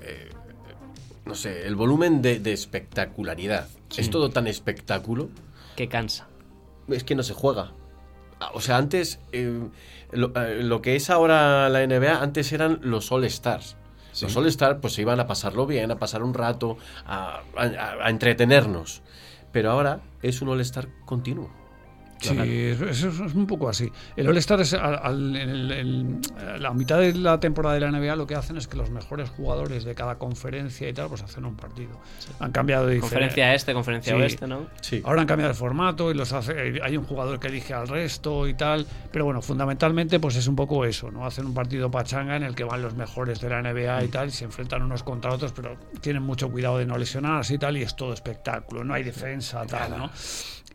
eh, 0.00 0.28
no 1.24 1.34
sé, 1.34 1.66
el 1.66 1.74
volumen 1.74 2.22
de, 2.22 2.38
de 2.40 2.52
espectacularidad. 2.52 3.68
Es 3.96 4.10
todo 4.10 4.30
tan 4.30 4.46
espectáculo. 4.46 5.28
Que 5.76 5.88
cansa. 5.88 6.26
Es 6.88 7.02
que 7.04 7.14
no 7.14 7.22
se 7.22 7.34
juega. 7.34 7.72
Ah, 8.40 8.50
O 8.54 8.60
sea, 8.60 8.76
antes. 8.76 9.18
eh, 9.32 9.60
lo, 10.12 10.32
eh, 10.36 10.62
lo 10.62 10.82
que 10.82 10.94
es 10.96 11.10
ahora 11.10 11.68
la 11.68 11.82
NBA, 11.86 12.20
antes 12.22 12.52
eran 12.52 12.78
los 12.82 13.10
All-Stars. 13.12 13.76
Los 14.22 14.36
All-Stars, 14.36 14.78
pues 14.80 14.94
se 14.94 15.02
iban 15.02 15.20
a 15.20 15.26
pasarlo 15.26 15.66
bien, 15.66 15.90
a 15.90 15.98
pasar 15.98 16.22
un 16.22 16.32
rato, 16.34 16.78
a, 17.06 17.40
a- 17.56 17.96
a 18.04 18.10
entretenernos. 18.10 19.02
Pero 19.52 19.70
ahora 19.70 20.00
es 20.22 20.40
un 20.42 20.48
All-Star 20.48 20.88
continuo. 21.04 21.50
Sí, 22.34 22.84
eso 22.84 23.08
eso 23.08 23.24
es 23.26 23.34
un 23.34 23.46
poco 23.46 23.68
así. 23.68 23.90
El 24.16 24.28
All-Star 24.28 24.60
es 24.60 24.72
al- 24.74 24.98
al- 25.02 25.36
en 25.36 25.48
el- 25.48 25.70
el- 25.72 26.20
la 26.62 26.72
mitad 26.72 26.98
de 26.98 27.12
la 27.14 27.38
temporada 27.40 27.74
de 27.74 27.80
la 27.80 27.88
NBA 27.90 28.16
lo 28.16 28.26
que 28.26 28.34
hacen 28.34 28.56
es 28.56 28.66
que 28.68 28.76
los 28.76 28.90
mejores 28.90 29.30
jugadores 29.30 29.84
de 29.84 29.94
cada 29.94 30.16
conferencia 30.18 30.88
y 30.88 30.92
tal, 30.92 31.08
pues 31.08 31.22
hacen 31.22 31.44
un 31.44 31.56
partido. 31.56 32.00
Han 32.40 32.52
cambiado 32.52 32.86
de 32.86 32.98
Conferencia 33.00 33.54
este, 33.54 33.72
conferencia 33.74 34.14
Sí. 34.14 34.20
oeste, 34.20 34.46
¿no? 34.46 34.66
Sí. 34.80 35.02
Ahora 35.04 35.20
han 35.22 35.26
cambiado 35.26 35.50
el 35.50 35.56
formato 35.56 36.10
y 36.10 36.14
los 36.14 36.32
hace, 36.32 36.80
hay 36.82 36.96
un 36.96 37.04
jugador 37.04 37.38
que 37.40 37.48
elige 37.48 37.74
al 37.74 37.88
resto 37.88 38.46
y 38.48 38.54
tal, 38.54 38.86
pero 39.12 39.24
bueno, 39.24 39.42
fundamentalmente 39.42 40.20
pues 40.20 40.36
es 40.36 40.46
un 40.46 40.56
poco 40.56 40.84
eso, 40.84 41.10
¿no? 41.10 41.26
Hacen 41.26 41.46
un 41.46 41.54
partido 41.54 41.90
pachanga 41.90 42.36
en 42.36 42.42
el 42.42 42.54
que 42.54 42.64
van 42.64 42.82
los 42.82 42.94
mejores 42.94 43.40
de 43.40 43.50
la 43.50 43.60
NBA 43.62 44.04
y 44.04 44.08
tal, 44.08 44.28
y 44.28 44.30
se 44.32 44.44
enfrentan 44.44 44.82
unos 44.82 45.02
contra 45.02 45.32
otros, 45.32 45.52
pero 45.52 45.76
tienen 46.00 46.22
mucho 46.22 46.50
cuidado 46.50 46.78
de 46.78 46.86
no 46.86 46.96
lesionarse 46.98 47.54
y 47.54 47.58
tal, 47.58 47.76
y 47.76 47.82
es 47.82 47.94
todo 47.96 48.12
espectáculo, 48.12 48.84
no 48.84 48.94
hay 48.94 49.02
defensa, 49.02 49.64
tal, 49.66 49.90
¿no? 49.98 50.10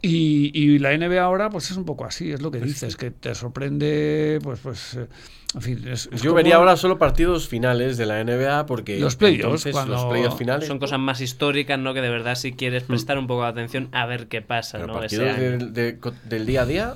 Y, 0.04 0.52
y 0.60 0.80
la 0.80 0.98
NBA 0.98 1.22
ahora 1.22 1.50
pues 1.52 1.70
es 1.70 1.78
un 1.78 1.86
poco 1.86 2.06
así, 2.06 2.32
es 2.32 2.42
lo 2.42 2.50
que 2.50 2.60
dices, 2.60 2.96
que 2.96 3.12
te 3.12 3.36
sorprende, 3.36 4.40
pues, 4.42 4.60
pues, 4.62 4.96
eh, 4.96 5.08
en 5.54 5.62
fin, 5.62 5.88
es, 5.88 6.10
es 6.12 6.22
Yo 6.24 6.32
como- 6.32 6.36
vería 6.38 6.56
ahora 6.56 6.76
solo 6.76 6.98
partidos 6.98 7.48
finales 7.48 7.98
de 7.98 8.08
la 8.08 8.20
NBA 8.24 8.66
porque 8.66 9.00
Los 9.00 9.16
playoffs, 9.16 9.44
entonces 9.44 9.74
cuando- 9.74 9.94
los 9.94 10.06
playoffs 10.06 10.38
finales 10.38 10.68
Son 10.68 10.80
cosas 10.80 10.98
más 11.00 11.22
históricas, 11.22 11.78
¿no? 11.78 11.94
Que 11.94 12.02
de 12.02 12.10
verdad 12.10 12.34
si 12.34 12.54
quieres 12.54 12.82
prestar 12.84 13.20
un 13.20 13.28
poco 13.28 13.44
de 13.44 13.50
atención 13.50 13.90
a 13.92 14.08
ver 14.08 14.26
qué 14.28 14.42
pasa, 14.42 14.80
pero 14.80 14.94
¿no? 14.94 15.04
Ese 15.04 15.18
partidos 15.18 15.38
año. 15.38 15.50
del, 15.60 15.74
de- 15.74 16.00
co- 16.00 16.14
del 16.28 16.46
día 16.48 16.62
a 16.64 16.66
día 16.66 16.96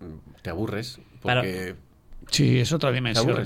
mm, 0.00 0.40
te 0.40 0.48
aburres 0.48 0.98
Para- 1.22 1.42
porque 1.42 1.74
Sí, 2.30 2.58
es 2.60 2.72
otra 2.72 2.92
dimensión. 2.92 3.42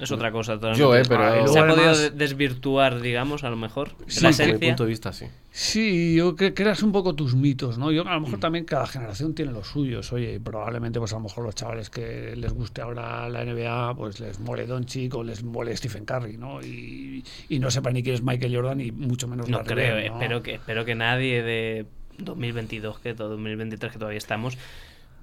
Es 0.00 0.12
otra 0.12 0.30
cosa. 0.30 0.54
totalmente. 0.54 0.78
Yo, 0.80 0.94
eh, 0.94 1.02
pero- 1.08 1.24
Ah, 1.24 1.48
Se 1.48 1.58
ha 1.58 1.66
podido 1.66 1.90
además- 1.90 2.16
desvirtuar, 2.16 3.00
digamos, 3.00 3.42
a 3.42 3.50
lo 3.50 3.56
mejor. 3.56 3.90
Sí, 4.06 4.20
la 4.20 4.28
Desde 4.28 4.44
mi 4.44 4.50
esencia. 4.50 4.68
punto 4.70 4.84
de 4.84 4.88
vista, 4.90 5.12
sí. 5.12 5.26
Sí, 5.50 6.14
yo 6.14 6.36
que 6.36 6.54
creas 6.54 6.84
un 6.84 6.92
poco 6.92 7.16
tus 7.16 7.34
mitos, 7.34 7.78
¿no? 7.78 7.90
Yo 7.90 8.06
a 8.06 8.14
lo 8.14 8.20
Mm. 8.20 8.22
mejor 8.22 8.38
también 8.38 8.64
cada 8.64 8.86
generación 8.86 9.34
tiene 9.34 9.50
los 9.50 9.66
suyos, 9.66 10.12
oye, 10.12 10.34
y 10.34 10.38
probablemente 10.38 11.00
pues 11.00 11.12
a 11.12 11.16
lo 11.16 11.22
mejor 11.22 11.44
los 11.44 11.56
chavales 11.56 11.90
que 11.90 12.36
les 12.36 12.52
guste 12.52 12.80
ahora 12.80 13.28
la 13.28 13.42
NBA, 13.42 13.92
pues 13.96 14.20
les 14.20 14.38
mole 14.38 14.66
Doncic 14.66 15.12
o 15.16 15.24
les 15.24 15.42
mole 15.42 15.76
Stephen 15.76 16.04
Curry, 16.04 16.36
¿no? 16.36 16.62
Y, 16.62 17.24
y 17.48 17.58
no 17.58 17.68
sepan 17.72 17.94
ni 17.94 18.04
quién 18.04 18.14
es 18.14 18.22
Michael 18.22 18.54
Jordan 18.54 18.80
y 18.80 18.92
mucho 18.92 19.26
menos 19.26 19.48
No 19.48 19.58
Larry 19.58 19.74
creo, 19.74 19.94
¿no? 19.96 20.00
espero 20.14 20.42
que 20.44 20.54
espero 20.54 20.84
que 20.84 20.94
nadie 20.94 21.42
de 21.42 21.86
2022, 22.18 23.00
que 23.00 23.14
todo 23.14 23.30
2023 23.30 23.92
que 23.92 23.98
todavía 23.98 24.18
estamos, 24.18 24.56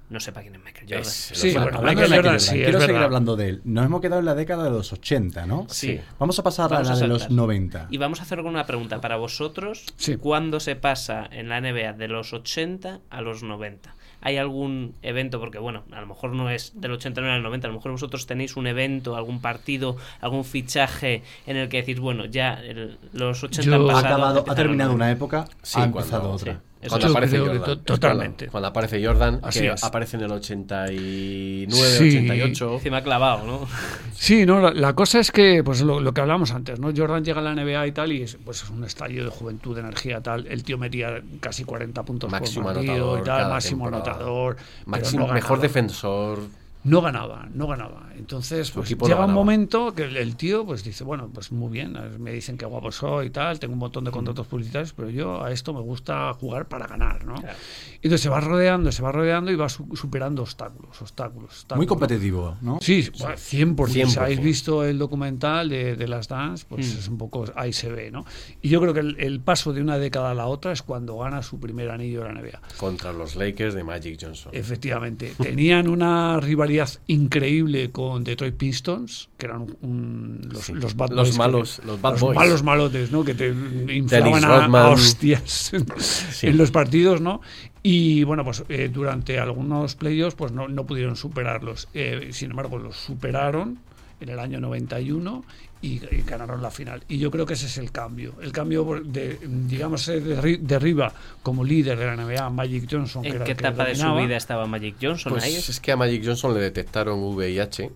no 0.08 0.20
sepa 0.20 0.40
quién 0.42 0.54
es 0.54 0.60
Michael 0.62 0.86
Jordan. 0.88 1.00
Es- 1.02 1.30
Sí, 1.34 1.52
Bueno, 1.52 1.78
Jordan, 1.78 1.96
Quiero 1.96 2.38
seguir 2.38 2.66
verdad. 2.72 3.04
hablando 3.04 3.36
de 3.36 3.48
él. 3.48 3.60
Nos 3.64 3.86
hemos 3.86 4.00
quedado 4.00 4.20
en 4.20 4.26
la 4.26 4.34
década 4.34 4.64
de 4.64 4.70
los 4.70 4.92
80, 4.92 5.46
¿no? 5.46 5.66
Sí. 5.68 6.00
Vamos 6.18 6.38
a 6.38 6.42
pasar 6.42 6.70
Vamos 6.70 6.88
a 6.88 6.92
a 6.92 6.94
la 6.94 7.00
de 7.00 7.08
los 7.08 7.22
saltar. 7.22 7.36
90. 7.36 7.86
Y 7.90 7.98
vamos 7.98 8.20
a 8.20 8.22
hacer 8.22 8.40
una 8.40 8.64
pregunta 8.66 9.00
para 9.00 9.16
vosotros. 9.16 9.84
Sí. 9.96 10.16
¿Cuándo 10.16 10.60
se 10.60 10.76
pasa 10.76 11.28
en 11.30 11.48
la 11.48 11.60
NBA 11.60 11.92
de 11.94 12.08
los 12.08 12.32
80 12.32 13.00
a 13.10 13.20
los 13.20 13.42
90? 13.42 13.94
¿Hay 14.22 14.38
algún 14.38 14.94
evento? 15.02 15.38
Porque, 15.38 15.58
bueno, 15.58 15.84
a 15.92 16.00
lo 16.00 16.06
mejor 16.06 16.32
no 16.32 16.50
es 16.50 16.72
del 16.74 16.92
89 16.92 17.36
al 17.36 17.42
90, 17.42 17.68
a 17.68 17.70
lo 17.70 17.76
mejor 17.76 17.92
vosotros 17.92 18.26
tenéis 18.26 18.56
un 18.56 18.66
evento, 18.66 19.14
algún 19.14 19.40
partido, 19.40 19.96
algún 20.20 20.44
fichaje 20.44 21.22
en 21.46 21.56
el 21.56 21.68
que 21.68 21.78
decís, 21.78 22.00
bueno, 22.00 22.24
ya 22.24 22.54
el- 22.54 22.98
los 23.12 23.44
80 23.44 23.62
Yo- 23.62 23.74
han 23.76 23.82
Ha, 23.82 23.86
pasado. 23.92 24.06
acabado, 24.14 24.44
ha 24.48 24.54
terminado 24.54 24.92
una 24.94 25.10
época, 25.12 25.44
Sí, 25.62 25.78
ha 25.78 25.82
cuando- 25.82 25.98
empezado 26.00 26.30
otra. 26.32 26.52
sí. 26.54 26.58
Eso 26.86 26.90
Cuando 26.98 27.08
aparece 27.08 27.38
Jordan. 27.38 27.62
to- 27.64 27.78
totalmente. 27.80 28.36
Cuando, 28.46 28.52
cuando 28.52 28.68
aparece 28.68 29.04
Jordan, 29.04 29.40
Así 29.42 29.60
que 29.60 29.68
es. 29.72 29.84
aparece 29.84 30.16
en 30.16 30.22
el 30.22 30.32
89, 30.32 31.66
Sí. 31.70 32.16
88. 32.18 32.74
Encima 32.74 33.02
clavado, 33.02 33.44
¿no? 33.46 33.66
Sí, 34.14 34.46
no, 34.46 34.60
la, 34.60 34.72
la 34.72 34.94
cosa 34.94 35.18
es 35.20 35.30
que, 35.30 35.62
pues 35.64 35.82
lo, 35.82 36.00
lo 36.00 36.12
que 36.14 36.20
hablábamos 36.20 36.50
antes, 36.52 36.78
¿no? 36.78 36.90
Jordan 36.96 37.24
llega 37.24 37.40
a 37.40 37.42
la 37.42 37.54
NBA 37.54 37.86
y 37.88 37.92
tal, 37.92 38.12
y 38.12 38.22
es, 38.22 38.38
pues 38.44 38.62
es 38.62 38.70
un 38.70 38.84
estallido 38.84 39.24
de 39.24 39.30
juventud, 39.30 39.74
de 39.74 39.80
energía, 39.82 40.20
tal. 40.20 40.46
El 40.46 40.62
tío 40.64 40.78
metía 40.78 41.22
casi 41.40 41.64
40 41.64 42.02
puntos 42.04 42.30
Máximo 42.30 42.64
por 42.66 42.74
partido 42.74 42.92
anotador 42.94 43.20
y 43.20 43.24
tal, 43.24 43.50
máximo 43.50 43.84
temporada. 43.86 44.10
anotador. 44.12 44.56
Máximo, 44.86 45.26
no 45.26 45.32
mejor 45.34 45.60
defensor. 45.60 46.38
No 46.86 47.02
ganaba, 47.02 47.48
no 47.52 47.66
ganaba. 47.66 48.08
Entonces, 48.16 48.70
pues, 48.70 48.90
no 48.96 49.06
llega 49.08 49.26
un 49.26 49.32
momento 49.34 49.92
que 49.94 50.04
el, 50.04 50.16
el 50.16 50.36
tío 50.36 50.64
pues 50.64 50.84
dice, 50.84 51.04
bueno, 51.04 51.28
pues 51.32 51.52
muy 51.52 51.70
bien, 51.70 51.96
me 52.18 52.32
dicen 52.32 52.56
que 52.56 52.64
guapo 52.64 52.90
soy 52.92 53.26
y 53.26 53.30
tal, 53.30 53.58
tengo 53.58 53.74
un 53.74 53.78
montón 53.80 54.04
de 54.04 54.10
contratos 54.10 54.46
publicitarios, 54.46 54.92
pero 54.92 55.10
yo 55.10 55.42
a 55.44 55.50
esto 55.52 55.74
me 55.74 55.80
gusta 55.80 56.32
jugar 56.34 56.66
para 56.68 56.86
ganar, 56.86 57.24
¿no? 57.24 57.34
Claro. 57.34 57.56
Entonces 57.96 58.20
se 58.20 58.28
va 58.28 58.40
rodeando, 58.40 58.90
se 58.92 59.02
va 59.02 59.12
rodeando 59.12 59.50
y 59.50 59.56
va 59.56 59.68
su- 59.68 59.88
superando 59.96 60.42
obstáculos, 60.42 61.00
obstáculos, 61.02 61.50
obstáculos. 61.50 61.76
Muy 61.78 61.86
competitivo, 61.86 62.56
¿no? 62.62 62.78
Sí, 62.80 63.10
bueno, 63.18 63.34
100%. 63.36 63.88
Si 63.88 64.00
100%. 64.02 64.16
habéis 64.22 64.40
visto 64.40 64.84
el 64.84 64.98
documental 64.98 65.68
de, 65.68 65.96
de 65.96 66.08
las 66.08 66.28
Dance, 66.28 66.64
pues 66.68 66.86
Mm. 66.94 66.98
es 66.98 67.08
un 67.08 67.18
poco, 67.18 67.44
ahí 67.56 67.72
se 67.72 67.90
ve, 67.90 68.10
¿no? 68.10 68.24
Y 68.62 68.68
yo 68.68 68.80
creo 68.80 68.94
que 68.94 69.00
el, 69.00 69.16
el 69.18 69.40
paso 69.40 69.72
de 69.72 69.82
una 69.82 69.98
década 69.98 70.30
a 70.30 70.34
la 70.34 70.46
otra 70.46 70.72
es 70.72 70.82
cuando 70.82 71.18
gana 71.18 71.42
su 71.42 71.58
primer 71.58 71.90
anillo 71.90 72.22
de 72.22 72.32
la 72.32 72.40
NBA. 72.40 72.60
Contra 72.78 73.12
los 73.12 73.34
Lakers 73.36 73.74
de 73.74 73.82
Magic 73.84 74.18
Johnson. 74.20 74.52
Efectivamente. 74.54 75.34
Tenían 75.42 75.88
una 75.88 76.38
rivalidad 76.40 76.75
increíble 77.06 77.90
con 77.90 78.24
Detroit 78.24 78.54
Pistons, 78.56 79.28
que 79.38 79.46
eran 79.46 79.66
un- 79.82 80.40
los, 80.50 80.64
Sí. 80.64 80.72
los 80.74 80.96
bad 80.96 81.10
Los 81.10 81.30
que- 81.32 81.38
malos- 81.38 81.80
los 81.86 82.00
bad 82.00 82.12
los 82.12 82.20
boys. 82.20 82.36
malos 82.36 82.62
malotes, 82.62 83.10
¿no? 83.12 83.24
Que 83.24 83.34
te 83.34 83.48
inflaban 83.92 84.74
a, 84.74 84.88
hostias 84.90 85.72
Sí. 86.32 86.46
en 86.48 86.56
los 86.56 86.70
partidos, 86.70 87.20
¿no? 87.20 87.40
Y 87.82 88.24
bueno, 88.24 88.44
pues 88.44 88.64
eh, 88.68 88.90
durante 88.92 89.38
algunos 89.38 89.94
playoffs 89.94 90.34
pues 90.34 90.52
no, 90.52 90.68
no 90.68 90.84
pudieron 90.86 91.16
superarlos. 91.16 91.88
Eh, 91.94 92.30
sin 92.32 92.50
embargo, 92.50 92.78
los 92.78 92.96
superaron 92.96 93.78
en 94.20 94.28
el 94.28 94.38
año 94.40 94.60
91 94.60 95.44
y, 95.82 96.00
y 96.14 96.22
ganaron 96.26 96.62
la 96.62 96.70
final. 96.70 97.02
Y 97.08 97.18
yo 97.18 97.30
creo 97.30 97.44
que 97.46 97.54
ese 97.54 97.66
es 97.66 97.76
el 97.78 97.92
cambio. 97.92 98.34
El 98.40 98.52
cambio 98.52 99.00
de, 99.04 99.38
digamos, 99.46 100.02
ser 100.02 100.22
de, 100.22 100.40
ri- 100.40 100.58
de 100.58 100.74
arriba 100.74 101.12
como 101.42 101.62
líder 101.64 101.98
de 101.98 102.06
la 102.06 102.16
NBA, 102.16 102.50
Magic 102.50 102.88
Johnson. 102.90 103.22
que 103.22 103.28
¿En 103.28 103.34
era 103.36 103.44
qué 103.44 103.52
etapa 103.52 103.84
de 103.84 103.94
su 103.94 104.14
vida 104.14 104.36
estaba 104.36 104.66
Magic 104.66 104.96
Johnson 105.00 105.32
Pues 105.32 105.44
ahí? 105.44 105.54
es 105.54 105.78
que 105.80 105.92
a 105.92 105.96
Magic 105.96 106.22
Johnson 106.24 106.54
le 106.54 106.60
detectaron 106.60 107.20
VIH 107.22 107.90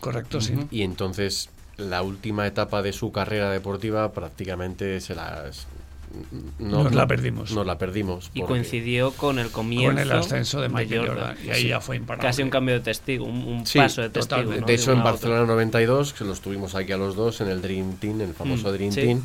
Correcto, 0.00 0.40
sí. 0.40 0.54
y 0.70 0.82
entonces 0.82 1.50
la 1.76 2.02
última 2.02 2.46
etapa 2.46 2.80
de 2.82 2.92
su 2.92 3.12
carrera 3.12 3.50
deportiva 3.50 4.12
prácticamente 4.12 5.00
se 5.00 5.14
Nos 6.58 6.94
la 6.94 7.06
perdimos. 7.06 7.52
Nos 7.52 7.66
la 7.66 7.78
perdimos. 7.78 8.30
Y 8.34 8.42
coincidió 8.42 9.10
con 9.12 9.38
el 9.38 9.50
comienzo 9.50 9.88
Con 9.88 9.98
el 9.98 10.12
ascenso 10.12 10.60
de 10.60 10.68
Michael 10.68 11.08
Jordan. 11.08 11.36
Y 11.44 11.50
ahí 11.50 11.62
Sí. 11.62 11.68
ya 11.68 11.80
fue 11.80 11.96
imparable. 11.96 12.26
Casi 12.28 12.42
un 12.42 12.50
cambio 12.50 12.74
de 12.74 12.80
testigo, 12.80 13.24
un, 13.26 13.44
un 13.46 13.66
Sí, 13.66 13.78
paso 13.78 14.02
de 14.02 14.10
testigo. 14.10 14.50
De 14.50 14.74
hecho, 14.74 14.92
en. 14.92 15.02
Barcelona 15.02 15.44
92, 15.46 16.12
que 16.12 16.24
los 16.24 16.40
tuvimos 16.40 16.74
aquí 16.74 16.92
a 16.92 16.96
los 16.96 17.16
dos 17.16 17.40
en 17.40 17.48
el 17.48 17.60
Dream 17.62 17.96
Team, 17.96 18.20
el 18.22 18.34
famoso 18.34 18.70
Mm, 18.70 18.72
Dream 18.74 18.92
sí. 18.92 19.00
Team, 19.02 19.22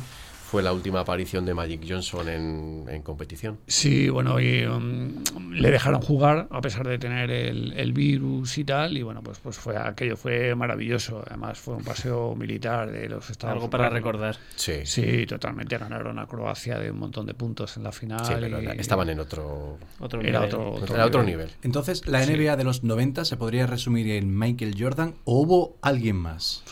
fue 0.52 0.62
la 0.62 0.74
última 0.74 1.00
aparición 1.00 1.46
de 1.46 1.54
Magic 1.54 1.80
Johnson 1.88 2.28
en, 2.28 2.84
en 2.86 3.00
competición. 3.00 3.58
Sí, 3.66 4.10
bueno, 4.10 4.38
y 4.38 4.66
um, 4.66 5.24
le 5.50 5.70
dejaron 5.70 6.02
jugar 6.02 6.46
a 6.50 6.60
pesar 6.60 6.86
de 6.86 6.98
tener 6.98 7.30
el, 7.30 7.72
el 7.72 7.94
virus 7.94 8.58
y 8.58 8.64
tal, 8.64 8.98
y 8.98 9.02
bueno, 9.02 9.22
pues, 9.22 9.38
pues 9.38 9.56
fue 9.56 9.78
aquello 9.78 10.14
fue 10.18 10.54
maravilloso. 10.54 11.24
Además 11.26 11.58
fue 11.58 11.74
un 11.76 11.82
paseo 11.84 12.34
militar 12.36 12.90
de 12.92 13.08
los 13.08 13.30
Estados 13.30 13.54
Algo 13.54 13.70
para 13.70 13.84
Unidos. 13.84 13.94
recordar. 13.98 14.36
Sí, 14.54 14.72
Sí, 14.84 15.24
totalmente. 15.24 15.78
Ganaron 15.78 16.18
a 16.18 16.26
Croacia 16.26 16.78
de 16.78 16.90
un 16.90 16.98
montón 16.98 17.24
de 17.24 17.32
puntos 17.32 17.78
en 17.78 17.84
la 17.84 17.92
final. 17.92 18.22
Sí, 18.26 18.34
pero 18.38 18.60
y- 18.60 18.64
era- 18.66 18.74
estaban 18.74 19.08
en 19.08 19.20
otro, 19.20 19.78
Otro 20.00 20.20
Era 20.20 20.40
nivel. 20.40 20.54
otro, 20.54 20.94
era 20.94 21.06
otro 21.06 21.22
nivel. 21.22 21.48
Entonces, 21.62 22.06
¿la 22.06 22.20
NBA 22.26 22.56
de 22.56 22.64
los 22.64 22.84
90 22.84 23.24
se 23.24 23.38
podría 23.38 23.66
resumir 23.66 24.10
en 24.10 24.38
Michael 24.38 24.74
Jordan 24.78 25.14
o 25.24 25.40
hubo 25.40 25.78
alguien 25.80 26.16
más? 26.16 26.62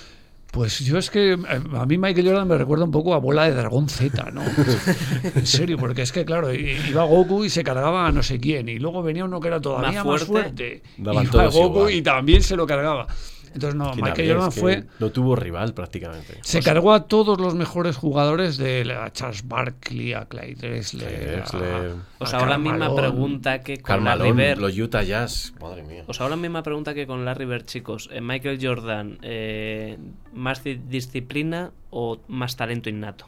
Pues 0.52 0.80
yo 0.80 0.98
es 0.98 1.10
que 1.10 1.34
eh, 1.34 1.38
a 1.74 1.86
mí 1.86 1.96
Michael 1.96 2.26
Jordan 2.26 2.48
me 2.48 2.58
recuerda 2.58 2.84
un 2.84 2.90
poco 2.90 3.14
a 3.14 3.18
Bola 3.18 3.44
de 3.44 3.54
Dragón 3.54 3.88
Z, 3.88 4.30
¿no? 4.32 4.42
en 5.34 5.46
serio, 5.46 5.78
porque 5.78 6.02
es 6.02 6.10
que 6.10 6.24
claro, 6.24 6.52
iba 6.52 7.04
Goku 7.04 7.44
y 7.44 7.50
se 7.50 7.62
cargaba 7.62 8.06
a 8.08 8.12
no 8.12 8.22
sé 8.22 8.40
quién, 8.40 8.68
y 8.68 8.78
luego 8.80 9.02
venía 9.02 9.24
uno 9.24 9.38
que 9.40 9.48
era 9.48 9.60
todavía 9.60 10.02
Más 10.02 10.06
más 10.20 10.24
fuerte. 10.24 10.82
fuerte, 10.82 10.82
Daban 10.98 11.24
y 11.24 11.28
iba 11.28 11.46
Goku 11.46 11.78
igual. 11.78 11.94
y 11.94 12.02
también 12.02 12.42
se 12.42 12.56
lo 12.56 12.66
cargaba. 12.66 13.06
Entonces 13.52 13.74
no, 13.74 13.90
¿Quién 13.92 14.04
Michael 14.04 14.20
había? 14.20 14.32
Jordan 14.34 14.48
Es 14.48 14.54
que 14.54 14.60
fue 14.60 14.84
No 15.00 15.10
tuvo 15.10 15.34
rival 15.36 15.74
prácticamente. 15.74 16.38
se 16.42 16.60
cargó 16.62 16.92
a 16.92 17.08
todos 17.08 17.40
los 17.40 17.54
mejores 17.54 17.96
jugadores 17.96 18.56
de 18.58 18.84
la 18.84 19.12
Charles 19.12 19.46
Barkley, 19.48 20.12
a 20.12 20.26
Clyde 20.26 20.54
Drexler, 20.54 21.08
Clyde 21.08 21.26
a- 21.26 21.32
Drexler. 21.32 21.94
Os 22.20 22.32
a 22.32 22.36
hago 22.36 22.46
la 22.46 22.52
Karl 22.52 22.62
misma 22.62 22.94
pregunta 22.94 23.60
que 23.62 23.78
con 23.80 24.04
Larry 24.04 24.32
Bird. 24.32 24.58
los 24.58 24.78
Utah 24.78 25.02
Jazz, 25.02 25.52
madre 25.60 25.82
mía. 25.82 26.04
Os 26.06 26.20
hago 26.20 26.30
la 26.30 26.36
misma 26.36 26.62
pregunta 26.62 26.94
que 26.94 27.06
con 27.06 27.24
Larry 27.24 27.44
Bird, 27.46 27.64
chicos. 27.64 28.08
Eh, 28.12 28.20
Michael 28.20 28.58
Jordan, 28.62 29.18
eh, 29.22 29.98
¿más 30.32 30.62
di- 30.62 30.80
disciplina 30.88 31.72
o 31.90 32.20
más 32.28 32.56
talento 32.56 32.88
innato? 32.88 33.26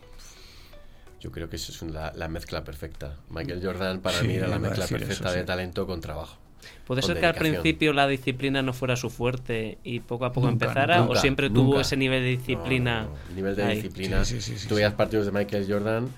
Yo 1.21 1.31
creo 1.31 1.49
que 1.49 1.57
eso 1.57 1.71
es 1.73 1.83
la, 1.93 2.13
la 2.17 2.27
mezcla 2.29 2.65
perfecta. 2.65 3.17
Michael 3.31 3.61
Jordan 3.65 4.01
para 4.01 4.19
Sí, 4.19 4.27
mí 4.27 4.35
era 4.35 4.49
la 4.49 4.59
mezcla 4.59 4.87
perfecta 4.89 5.13
eso, 5.29 5.33
de 5.33 5.41
sí. 5.41 5.47
talento 5.47 5.87
con 5.87 6.01
trabajo. 6.01 6.39
¿Puede 6.87 7.03
ser 7.03 7.19
que 7.19 7.27
al 7.27 7.35
principio 7.35 7.93
la 7.93 8.07
disciplina 8.07 8.63
no 8.63 8.73
fuera 8.73 8.97
su 8.97 9.11
fuerte 9.11 9.79
y 9.85 10.01
poco 10.01 10.25
a 10.25 10.33
poco 10.33 10.49
Nunca, 10.51 10.67
empezara? 10.67 11.03
¿O 11.03 11.07
Nunca, 11.07 11.21
siempre 11.21 11.51
tuvo 11.51 11.81
ese 11.81 11.97
nivel 11.97 12.23
de 12.23 12.31
disciplina? 12.37 13.03
No, 13.03 13.09
no, 13.09 13.13
no. 13.15 13.29
El 13.29 13.35
nivel 13.37 13.57
de 13.57 13.65
ahí? 13.65 13.75
disciplina. 13.77 14.25
Sí, 14.25 14.41
sí, 14.41 14.53
sí, 14.53 14.59
sí, 14.61 14.69
Tú 14.69 14.75
veías 14.77 14.93
sí. 14.93 14.97
partidos 14.97 15.27
de 15.27 15.33
Michael 15.33 15.67
Jordan 15.69 16.09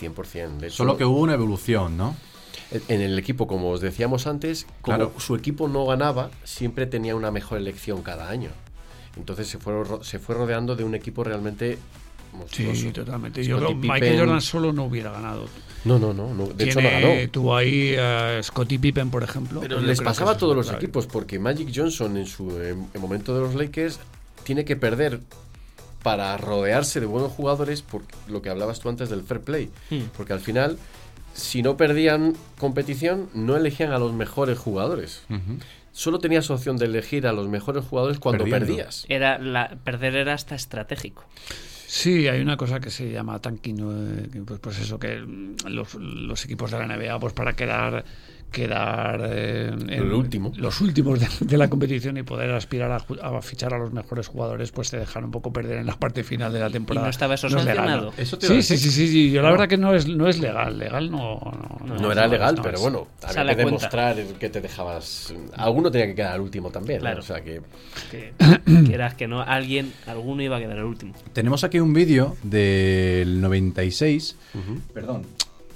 100%. 0.00 0.58
De 0.58 0.66
hecho, 0.68 0.76
Solo 0.76 0.96
que 0.96 1.04
hubo 1.04 1.20
una 1.20 1.34
evolución, 1.34 1.96
¿no? 1.96 2.16
En 2.88 3.00
el 3.00 3.18
equipo, 3.18 3.46
como 3.46 3.70
os 3.70 3.80
decíamos 3.80 4.26
antes, 4.26 4.66
como 4.82 4.96
Claro. 4.96 5.12
su 5.18 5.34
equipo 5.34 5.68
no 5.68 5.86
ganaba, 5.86 6.30
siempre 6.44 6.86
tenía 6.86 7.16
una 7.16 7.30
mejor 7.30 7.58
elección 7.58 8.02
cada 8.02 8.28
año. 8.28 8.50
Entonces 9.16 9.48
se 9.48 9.58
fue, 9.58 9.72
ro- 9.84 10.04
se 10.04 10.18
fue 10.18 10.34
rodeando 10.34 10.76
de 10.76 10.84
un 10.84 10.94
equipo 10.94 11.24
realmente 11.24 11.78
monstruoso. 12.34 12.80
Sí, 12.80 12.90
totalmente. 12.92 13.42
Yo 13.44 13.56
creo 13.56 13.74
Michael 13.74 14.18
Jordan 14.18 14.40
solo 14.42 14.72
no 14.72 14.84
hubiera 14.84 15.10
ganado. 15.10 15.46
No, 15.84 15.98
no, 15.98 16.12
no, 16.12 16.34
no, 16.34 16.46
De 16.48 16.64
hecho 16.64 16.80
no 16.80 16.90
ganó. 16.90 17.08
Tuvo 17.30 17.56
ahí 17.56 17.94
a 17.96 18.42
Scottie 18.42 18.78
Pippen, 18.78 19.10
por 19.10 19.22
ejemplo. 19.22 19.60
Pero 19.60 19.80
les 19.80 20.00
pasaba 20.00 20.32
a 20.32 20.36
todos 20.36 20.56
los 20.56 20.70
equipos, 20.72 21.06
porque 21.06 21.38
Magic 21.38 21.70
Johnson 21.74 22.16
en 22.16 22.26
su 22.26 22.50
en, 22.60 22.88
en 22.92 23.00
momento 23.00 23.34
de 23.34 23.40
los 23.40 23.54
Lakers 23.54 24.00
tiene 24.44 24.64
que 24.64 24.76
perder 24.76 25.20
para 26.02 26.36
rodearse 26.36 27.00
de 27.00 27.06
buenos 27.06 27.32
jugadores, 27.32 27.82
por 27.82 28.02
lo 28.28 28.40
que 28.40 28.50
hablabas 28.50 28.80
tú 28.80 28.88
antes 28.88 29.10
del 29.10 29.22
fair 29.22 29.40
play. 29.40 29.70
Hmm. 29.90 30.04
Porque 30.16 30.32
al 30.32 30.40
final, 30.40 30.78
si 31.34 31.62
no 31.62 31.76
perdían 31.76 32.34
competición, 32.58 33.28
no 33.34 33.56
elegían 33.56 33.92
a 33.92 33.98
los 33.98 34.12
mejores 34.12 34.58
jugadores. 34.58 35.22
Solo 35.92 36.18
tenías 36.20 36.48
opción 36.50 36.76
de 36.76 36.86
elegir 36.86 37.26
a 37.26 37.32
los 37.32 37.48
mejores 37.48 37.84
jugadores 37.84 38.20
cuando 38.20 38.44
Perdiendo. 38.44 38.66
perdías. 38.66 39.04
Era 39.08 39.38
la, 39.38 39.76
perder 39.82 40.14
era 40.14 40.34
hasta 40.34 40.54
estratégico. 40.54 41.24
Sí, 42.00 42.28
hay 42.28 42.40
una 42.40 42.56
cosa 42.56 42.78
que 42.78 42.90
se 42.90 43.10
llama 43.10 43.40
tanking. 43.40 44.28
Eh, 44.32 44.42
pues, 44.46 44.60
pues 44.60 44.78
eso, 44.78 45.00
que 45.00 45.18
mm, 45.18 45.66
los, 45.66 45.96
los 45.96 46.44
equipos 46.44 46.70
de 46.70 46.78
la 46.78 46.86
NBA, 46.86 47.18
pues 47.18 47.32
para 47.32 47.56
quedar 47.56 48.04
quedar 48.50 49.20
eh, 49.24 49.68
en 49.68 49.90
El 49.90 50.12
último. 50.12 50.52
los 50.56 50.80
últimos 50.80 51.20
de, 51.20 51.28
de 51.40 51.56
la 51.58 51.68
competición 51.68 52.16
y 52.16 52.22
poder 52.22 52.50
aspirar 52.52 52.90
a, 52.92 53.40
fichar 53.42 53.74
a 53.74 53.78
los 53.78 53.92
mejores 53.92 54.26
jugadores, 54.28 54.72
pues 54.72 54.90
te 54.90 54.98
dejan 54.98 55.24
un 55.24 55.30
poco 55.30 55.52
perder 55.52 55.78
en 55.78 55.86
la 55.86 55.96
parte 55.96 56.24
final 56.24 56.52
de 56.52 56.60
la 56.60 56.70
temporada. 56.70 57.06
no 57.06 57.10
estaba 57.10 57.34
eso 57.34 57.46
es 57.48 57.52
sancionado? 57.52 58.06
¿no? 58.06 58.12
Eso 58.16 58.38
te 58.38 58.46
iba 58.46 58.56
a 58.56 58.62
Sí, 58.62 58.62
sí, 58.62 58.74
decir. 58.74 58.90
sí, 58.92 59.06
sí, 59.06 59.12
sí. 59.12 59.30
Yo 59.30 59.42
la 59.42 59.50
verdad 59.50 59.68
que 59.68 59.76
no 59.76 59.94
es, 59.94 60.06
no 60.08 60.28
es 60.28 60.38
legal. 60.40 60.78
Legal 60.78 61.10
no. 61.10 61.40
No, 61.86 61.96
No, 61.96 62.12
era 62.12 62.26
legal, 62.26 62.54
no 62.56 62.62
pero 62.62 62.76
es. 62.76 62.80
bueno, 62.82 63.06
había 63.22 63.34
que 63.34 63.44
cuenta. 63.44 63.64
demostrar 63.64 64.16
que 64.38 64.48
te 64.48 64.60
dejabas. 64.60 65.34
Alguno 65.56 65.90
tenía 65.90 66.06
que 66.06 66.14
quedar 66.14 66.32
al 66.34 66.40
último 66.40 66.70
también. 66.70 67.06
O 67.06 67.22
sea 67.22 67.40
que. 67.42 67.60
Que 68.10 68.32
quieras 68.86 69.14
que 69.14 69.28
no, 69.28 69.42
alguien, 69.42 69.92
alguno 70.06 70.42
iba 70.42 70.56
a 70.56 70.60
quedar 70.60 70.78
el 70.78 70.84
último. 70.84 71.12
Tenemos 71.32 71.64
aquí 71.64 71.80
un 71.80 71.92
vídeo 71.92 72.36
del 72.42 73.40
96, 73.40 74.36
perdón, 74.94 75.22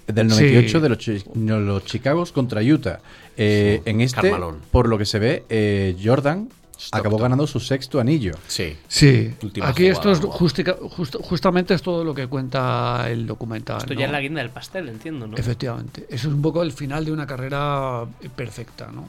del 0.07 0.29
98 0.29 0.69
Sí. 0.79 0.83
de 0.83 0.89
los, 0.89 0.99
chi- 0.99 1.25
los 1.35 1.85
Chicagos 1.85 2.33
contra 2.33 2.61
Utah. 2.63 3.01
Eh, 3.37 3.81
en 3.85 4.01
este, 4.01 4.21
Carmalón. 4.21 4.59
por 4.71 4.89
lo 4.89 4.99
que 4.99 5.05
se 5.07 5.19
ve, 5.19 5.45
eh, 5.49 5.97
Jordan 6.03 6.49
acabó 6.91 7.17
ganando 7.17 7.47
su 7.47 7.61
sexto 7.61 8.01
anillo. 8.01 8.35
Sí. 8.49 8.77
Sí, 8.89 9.33
Última 9.43 9.69
aquí 9.69 9.87
esto 9.87 10.11
es 10.11 10.19
justica- 10.21 10.77
justo- 10.91 11.21
justamente 11.23 11.75
es 11.75 11.81
todo 11.83 12.03
lo 12.05 12.13
que 12.13 12.27
cuenta 12.27 13.07
el 13.09 13.27
documental. 13.27 13.79
Esto 13.79 13.95
¿no? 13.95 14.01
ya 14.01 14.07
es 14.07 14.13
la 14.13 14.21
guinda 14.21 14.41
del 14.43 14.51
pastel, 14.51 14.89
entiendo, 14.89 15.27
¿no? 15.29 15.37
Efectivamente. 15.37 16.07
Eso 16.11 16.29
es 16.29 16.35
un 16.35 16.43
poco 16.43 16.63
el 16.63 16.73
final 16.73 17.05
de 17.05 17.13
una 17.13 17.27
carrera 17.27 18.05
perfecta, 18.35 18.91
¿no? 18.93 19.09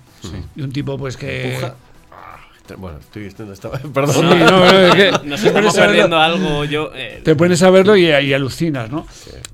Y 0.56 0.62
un 0.62 0.72
tipo, 0.72 0.98
pues 0.98 1.18
que. 1.18 1.56
Empuja. 1.56 1.76
Bueno, 2.78 2.98
estoy 3.00 3.24
diciendo 3.24 3.54
estaba. 3.54 3.78
Sí, 3.84 3.88
Perdón. 3.94 4.30
no, 4.30 4.36
no, 4.52 4.66
es 4.68 4.96
que- 4.96 5.12
Nos 5.28 5.44
estamos 5.44 5.52
pones 5.54 5.78
a 5.78 5.82
verlo- 5.82 5.86
perdiendo 5.88 6.18
algo. 6.20 6.66
Yo, 6.66 6.92
eh, 6.96 7.22
Te 7.24 7.36
pones 7.36 7.62
a 7.62 7.70
verlo 7.70 7.96
y, 7.98 8.06
y 8.06 8.34
alucinas, 8.34 8.90
¿no? 8.90 9.06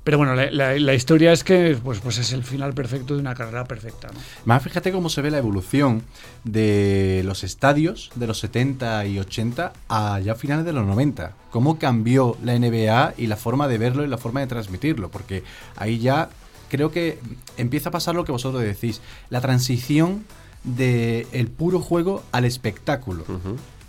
Pero 0.03 0.17
bueno, 0.17 0.35
la, 0.35 0.49
la- 0.51 0.77
la 0.77 0.93
historia 0.93 1.31
es 1.33 1.43
que 1.43 1.77
pues, 1.83 1.99
pues 1.99 2.17
es 2.19 2.31
el 2.33 2.43
final 2.43 2.73
perfecto 2.73 3.15
de 3.15 3.19
una 3.21 3.33
carrera 3.35 3.63
perfecta, 3.65 4.09
¿no? 4.13 4.19
Más 4.45 4.61
fíjate 4.63 4.91
cómo 4.91 5.09
se 5.09 5.21
ve 5.21 5.31
la 5.31 5.37
evolución 5.39 6.03
de 6.43 7.21
los 7.25 7.43
estadios 7.43 8.11
de 8.15 8.27
los 8.27 8.39
70 8.39 9.05
y 9.05 9.19
80 9.19 9.73
a 9.89 10.19
ya 10.19 10.35
finales 10.35 10.65
de 10.65 10.73
los 10.73 10.85
90. 10.85 11.33
Cómo 11.51 11.79
cambió 11.79 12.37
la 12.43 12.57
NBA 12.57 13.13
y 13.17 13.27
la 13.27 13.35
forma 13.35 13.67
de 13.67 13.77
verlo 13.77 14.03
y 14.03 14.07
la 14.07 14.17
forma 14.17 14.39
de 14.41 14.47
transmitirlo. 14.47 15.09
Porque 15.09 15.43
ahí 15.77 15.99
ya 15.99 16.29
creo 16.69 16.91
que 16.91 17.17
empieza 17.57 17.89
a 17.89 17.91
pasar 17.91 18.15
lo 18.15 18.23
que 18.23 18.31
vosotros 18.31 18.61
decís. 18.61 19.01
La 19.29 19.41
transición 19.41 20.25
del 20.63 21.47
puro 21.47 21.79
juego 21.79 22.23
al 22.31 22.45
espectáculo. 22.45 23.23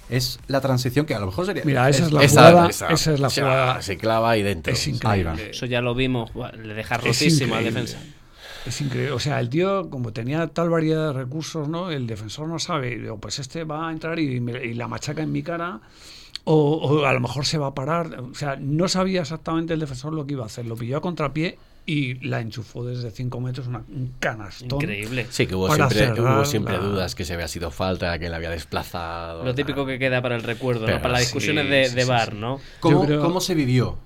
Es 0.09 0.41
la 0.49 0.61
transición 0.61 1.07
que 1.07 1.15
a 1.15 1.21
lo 1.21 1.27
mejor 1.27 1.47
sería... 1.47 1.63
Mira, 1.65 1.89
esa 1.89 2.05
es 2.07 2.13
la 2.13 2.25
Esa- 2.25 2.49
jugada. 2.51 2.69
esa- 2.69 2.89
Esa 2.89 3.15
es 3.15 3.21
la 3.21 3.29
o 3.29 3.31
sea, 3.31 3.45
jugada. 3.45 3.83
Se 3.83 3.97
clava 3.97 4.31
ahí 4.31 4.43
dentro. 4.43 4.73
Es 4.73 4.85
Ahí 4.87 4.95
increíble. 4.95 5.31
va. 5.31 5.41
eso 5.51 5.67
ya 5.67 5.81
lo 5.81 5.95
vimos. 5.95 6.31
Le 6.35 6.75
deja 6.75 6.97
al 6.97 7.07
increíble. 7.07 7.63
defensa. 7.63 7.99
Es 8.67 8.81
increíble. 8.81 9.13
O 9.13 9.21
sea, 9.21 9.39
el 9.39 9.49
tío, 9.49 9.89
como 9.89 10.13
tenía 10.13 10.49
tal 10.49 10.69
variedad 10.69 11.09
de 11.09 11.13
recursos, 11.13 11.69
¿no? 11.69 11.91
El 11.93 12.09
defensor 12.09 12.49
no 12.49 12.59
sabe, 12.59 12.99
digo, 12.99 13.19
pues 13.19 13.39
este 13.39 13.63
va 13.65 13.89
a 13.89 13.93
entrar 13.93 14.19
y, 14.19 14.41
me- 14.41 14.65
y 14.65 14.75
la 14.75 14.89
machaca 14.89 15.23
en 15.23 15.31
mi 15.31 15.43
cara. 15.45 15.81
O, 16.45 16.55
o 16.75 17.05
a 17.07 17.13
lo 17.13 17.21
mejor 17.21 17.47
se 17.47 17.59
va 17.59 17.69
a 17.69 17.75
parar. 17.75 18.19
O 18.21 18.35
sea, 18.35 18.57
no 18.57 18.89
sabía 18.89 19.21
exactamente 19.21 19.75
el 19.75 19.81
defensor 19.81 20.13
lo 20.13 20.27
que 20.27 20.33
iba 20.33 20.43
a 20.43 20.47
hacer. 20.47 20.67
Lo 20.67 20.75
pilló 20.75 20.97
a 20.97 21.01
contrapié 21.01 21.57
y 21.87 22.15
la 22.27 22.41
enchufó 22.41 22.85
desde 22.85 23.11
5 23.11 23.41
metros, 23.41 23.67
una- 23.67 23.85
un 23.89 24.13
canastón. 24.21 24.81
Increíble. 24.81 25.27
Sí, 25.31 25.47
que 25.47 25.55
hubo 25.55 25.75
siempre, 25.75 26.13
hubo 26.21 26.45
siempre 26.45 26.75
la- 26.79 26.85
dudas 26.85 27.15
que 27.15 27.25
se 27.25 27.35
había 27.35 27.49
sido 27.49 27.71
falta, 27.71 28.19
que 28.19 28.29
le 28.29 28.37
había 28.37 28.51
desplazado. 28.51 29.45
Lo 29.45 29.55
típico 29.55 29.85
que 29.87 29.99
queda 29.99 30.23
para 30.23 30.37
el 30.37 30.43
recuerdo, 30.43 30.87
¿no? 30.87 31.01
Para 31.03 31.15
las 31.15 31.21
discusiones 31.23 31.65
sí, 31.65 31.71
de, 31.71 31.85
sí, 31.89 31.95
de 31.97 32.03
sí, 32.03 32.09
bar, 32.09 32.31
sí. 32.33 32.37
¿no? 32.39 32.61
¿Cómo, 32.81 33.05
creo- 33.07 33.21
cómo 33.23 33.41
se 33.41 33.55
vivió 33.55 33.99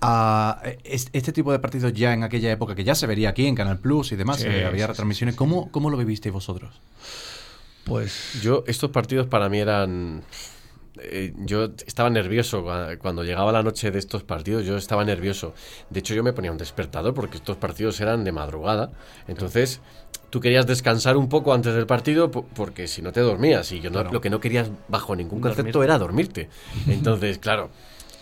a 0.00 0.62
es- 0.84 1.08
este 1.12 1.32
tipo 1.32 1.52
de 1.52 1.58
partidos 1.58 1.92
ya 1.92 2.14
en 2.14 2.22
aquella 2.22 2.50
época 2.50 2.74
que 2.74 2.84
ya 2.84 2.94
se 2.94 3.06
vería 3.06 3.28
aquí 3.30 3.46
en 3.46 3.54
Canal 3.54 3.78
Plus 3.80 4.12
y 4.12 4.16
demás? 4.16 4.38
Sí, 4.40 4.46
eh, 4.48 4.64
había 4.64 4.86
retransmisiones. 4.86 5.34
¿Cómo, 5.36 5.70
¿Cómo 5.70 5.90
lo 5.90 5.96
vivisteis 5.98 6.32
vosotros? 6.32 6.80
Pues 7.84 8.40
Yo, 8.42 8.64
estos 8.66 8.90
partidos 8.90 9.26
para 9.26 9.48
mí 9.48 9.58
eran. 9.58 10.22
Eh, 11.02 11.32
yo 11.38 11.70
estaba 11.86 12.10
nervioso 12.10 12.64
cua- 12.64 12.96
cuando 12.98 13.24
llegaba 13.24 13.52
la 13.52 13.62
noche 13.62 13.90
de 13.90 13.98
estos 13.98 14.22
partidos. 14.24 14.64
Yo 14.64 14.76
estaba 14.76 15.04
nervioso. 15.04 15.54
De 15.90 16.00
hecho, 16.00 16.14
yo 16.14 16.22
me 16.22 16.32
ponía 16.32 16.52
un 16.52 16.58
despertador 16.58 17.14
porque 17.14 17.36
estos 17.38 17.56
partidos 17.56 18.00
eran 18.00 18.24
de 18.24 18.32
madrugada. 18.32 18.90
Entonces, 19.28 19.80
tú 20.30 20.40
querías 20.40 20.66
descansar 20.66 21.16
un 21.16 21.28
poco 21.28 21.52
antes 21.54 21.74
del 21.74 21.86
partido 21.86 22.30
po- 22.30 22.44
porque 22.54 22.86
si 22.86 23.02
no 23.02 23.12
te 23.12 23.20
dormías. 23.20 23.70
Y 23.72 23.80
yo 23.80 23.90
no- 23.90 24.04
lo 24.04 24.20
que 24.20 24.30
no 24.30 24.40
querías 24.40 24.70
bajo 24.88 25.16
ningún 25.16 25.40
concepto 25.40 25.78
Dormirte. 25.78 25.84
era 25.84 25.98
dormirte. 25.98 26.48
Entonces, 26.88 27.38
claro, 27.38 27.70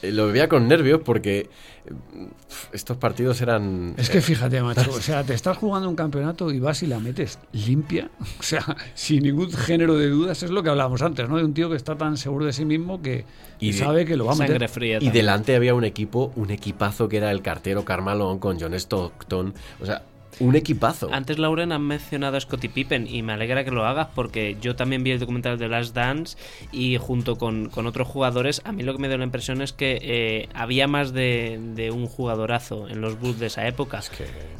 lo 0.02 0.26
vivía 0.26 0.48
con 0.48 0.68
nervios 0.68 1.00
porque 1.04 1.38
eh, 1.86 2.28
estos 2.72 2.96
partidos 2.96 3.40
eran. 3.40 3.94
Es 3.96 4.10
que 4.10 4.20
fíjate, 4.20 4.62
macho, 4.62 4.90
o 4.90 5.00
sea, 5.00 5.24
te 5.24 5.34
estás 5.34 5.56
jugando 5.56 5.88
un 5.88 5.96
campeonato 5.96 6.50
y 6.52 6.60
vas 6.60 6.82
y 6.82 6.86
la 6.86 6.98
metes 7.00 7.38
limpia, 7.52 8.10
o 8.38 8.42
sea, 8.42 8.64
sin 8.94 9.22
ningún 9.24 9.50
género 9.52 9.96
de 9.96 10.08
dudas, 10.08 10.42
es 10.42 10.50
lo 10.50 10.62
que 10.62 10.70
hablábamos 10.70 11.02
antes, 11.02 11.28
¿no? 11.28 11.36
De 11.36 11.44
un 11.44 11.54
tío 11.54 11.68
que 11.70 11.76
está 11.76 11.96
tan 11.96 12.16
seguro 12.16 12.46
de 12.46 12.52
sí 12.52 12.64
mismo 12.64 13.02
que 13.02 13.24
Y 13.60 13.72
de- 13.72 13.78
sabe 13.78 14.04
que 14.04 14.16
lo 14.16 14.24
va 14.26 14.32
a 14.32 14.36
meter. 14.36 14.68
Fría. 14.68 14.98
Y 15.00 15.10
delante 15.10 15.56
había 15.56 15.74
un 15.74 15.84
equipo, 15.84 16.32
un 16.36 16.50
equipazo 16.50 17.08
que 17.08 17.16
era 17.16 17.30
el 17.30 17.42
cartero 17.42 17.84
Carmalón 17.84 18.38
con 18.38 18.60
John 18.60 18.74
Stockton. 18.74 19.54
O 19.80 19.86
sea, 19.86 20.02
un 20.40 20.56
equipazo. 20.56 21.08
Antes, 21.12 21.38
Lauren, 21.38 21.72
han 21.72 21.82
mencionado 21.82 22.36
a 22.36 22.40
Scottie 22.40 22.70
Pippen 22.70 23.06
y 23.06 23.22
me 23.22 23.32
alegra 23.32 23.64
que 23.64 23.70
lo 23.70 23.84
hagas 23.86 24.08
porque 24.14 24.56
yo 24.60 24.76
también 24.76 25.02
vi 25.02 25.10
el 25.10 25.18
documental 25.18 25.58
de 25.58 25.68
Last 25.68 25.94
Dance 25.94 26.36
y 26.72 26.96
junto 26.98 27.36
con, 27.36 27.68
con 27.68 27.86
otros 27.86 28.06
jugadores, 28.08 28.62
a 28.64 28.72
mí 28.72 28.82
lo 28.82 28.92
que 28.92 29.00
me 29.00 29.08
dio 29.08 29.18
la 29.18 29.24
impresión 29.24 29.62
es 29.62 29.72
que 29.72 29.98
eh, 30.00 30.48
había 30.54 30.86
más 30.86 31.12
de, 31.12 31.58
de 31.74 31.90
un 31.90 32.06
jugadorazo 32.06 32.88
en 32.88 33.00
los 33.00 33.18
Bulls 33.18 33.38
de 33.38 33.46
esa 33.46 33.66
época. 33.66 34.00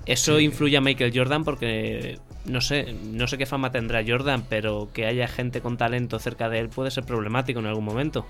Eso 0.06 0.40
influye 0.40 0.76
a 0.76 0.80
Michael 0.80 1.12
Jordan 1.14 1.44
porque 1.44 2.18
no 2.44 2.60
sé, 2.60 2.94
no 3.04 3.26
sé 3.26 3.38
qué 3.38 3.46
fama 3.46 3.70
tendrá 3.70 4.02
Jordan, 4.06 4.44
pero 4.48 4.88
que 4.92 5.06
haya 5.06 5.28
gente 5.28 5.60
con 5.60 5.76
talento 5.76 6.18
cerca 6.18 6.48
de 6.48 6.58
él 6.60 6.68
puede 6.68 6.90
ser 6.90 7.04
problemático 7.04 7.60
en 7.60 7.66
algún 7.66 7.84
momento. 7.84 8.26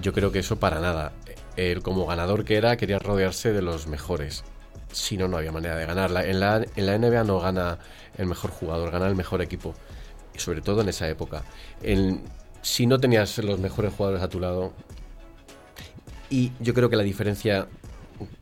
Yo 0.00 0.12
creo 0.12 0.32
que 0.32 0.38
eso 0.38 0.58
para 0.58 0.80
nada. 0.80 1.12
Él, 1.56 1.82
como 1.82 2.06
ganador 2.06 2.44
que 2.44 2.56
era, 2.56 2.76
quería 2.76 2.98
rodearse 2.98 3.52
de 3.52 3.62
los 3.62 3.86
mejores. 3.86 4.44
Si 4.92 5.16
no, 5.16 5.28
no 5.28 5.36
había 5.36 5.52
manera 5.52 5.76
de 5.76 5.86
ganarla. 5.86 6.24
En 6.26 6.40
la, 6.40 6.64
en 6.76 6.86
la 6.86 6.98
NBA 6.98 7.24
no 7.24 7.40
gana 7.40 7.78
el 8.18 8.26
mejor 8.26 8.50
jugador, 8.50 8.90
gana 8.90 9.06
el 9.06 9.14
mejor 9.16 9.40
equipo. 9.42 9.74
Y 10.34 10.38
sobre 10.38 10.60
todo 10.62 10.80
en 10.80 10.88
esa 10.88 11.08
época. 11.08 11.42
En- 11.82 12.22
si 12.62 12.86
no 12.86 12.98
tenías 12.98 13.38
los 13.38 13.58
mejores 13.58 13.92
jugadores 13.94 14.22
a 14.22 14.28
tu 14.28 14.38
lado. 14.40 14.72
Y 16.28 16.52
yo 16.60 16.74
creo 16.74 16.90
que 16.90 16.96
la 16.96 17.02
diferencia 17.02 17.66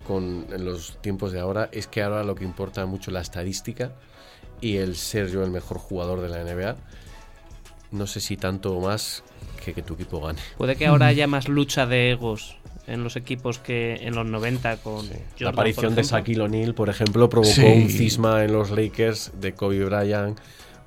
con 0.07 0.47
en 0.51 0.65
los 0.65 1.01
tiempos 1.01 1.33
de 1.33 1.41
ahora 1.41 1.69
es 1.73 1.87
que 1.87 2.03
ahora 2.03 2.25
lo 2.25 2.35
que 2.35 2.45
importa 2.45 2.85
mucho 2.87 3.11
la 3.11 3.21
estadística 3.21 3.93
y 4.61 4.79
el 4.79 4.97
ser 4.97 5.29
yo 5.31 5.45
el 5.45 5.51
mejor 5.51 5.79
jugador 5.79 6.21
de 6.21 6.29
la 6.29 6.43
NBA. 6.43 6.77
No 7.93 8.07
sé 8.07 8.21
si 8.21 8.37
tanto 8.37 8.77
o 8.77 8.81
más 8.81 9.23
que 9.65 9.73
que 9.73 9.83
tu 9.83 9.95
equipo 9.95 10.21
gane. 10.21 10.41
Puede 10.59 10.77
que 10.77 10.87
ahora 10.87 11.07
haya 11.09 11.27
más 11.27 11.49
lucha 11.49 11.87
de 11.87 12.11
egos 12.11 12.57
en 12.89 13.05
los 13.05 13.17
equipos 13.17 13.59
que 13.59 13.97
en 14.03 14.15
los 14.15 14.27
90 14.27 14.79
con 14.79 15.07
Jordan, 15.07 15.21
la 15.41 15.51
aparición 15.51 15.95
de. 15.95 16.03
Shaquille 16.03 16.41
O'Neal, 16.43 16.75
por 16.75 16.89
ejemplo, 16.89 17.29
provocó 17.29 17.53
Sí. 17.55 17.63
un 17.65 17.89
cisma 17.91 18.45
en 18.45 18.53
los 18.53 18.71
Lakers 18.71 19.33
de 19.41 19.53
Kobe 19.55 19.85
Bryant 19.85 20.39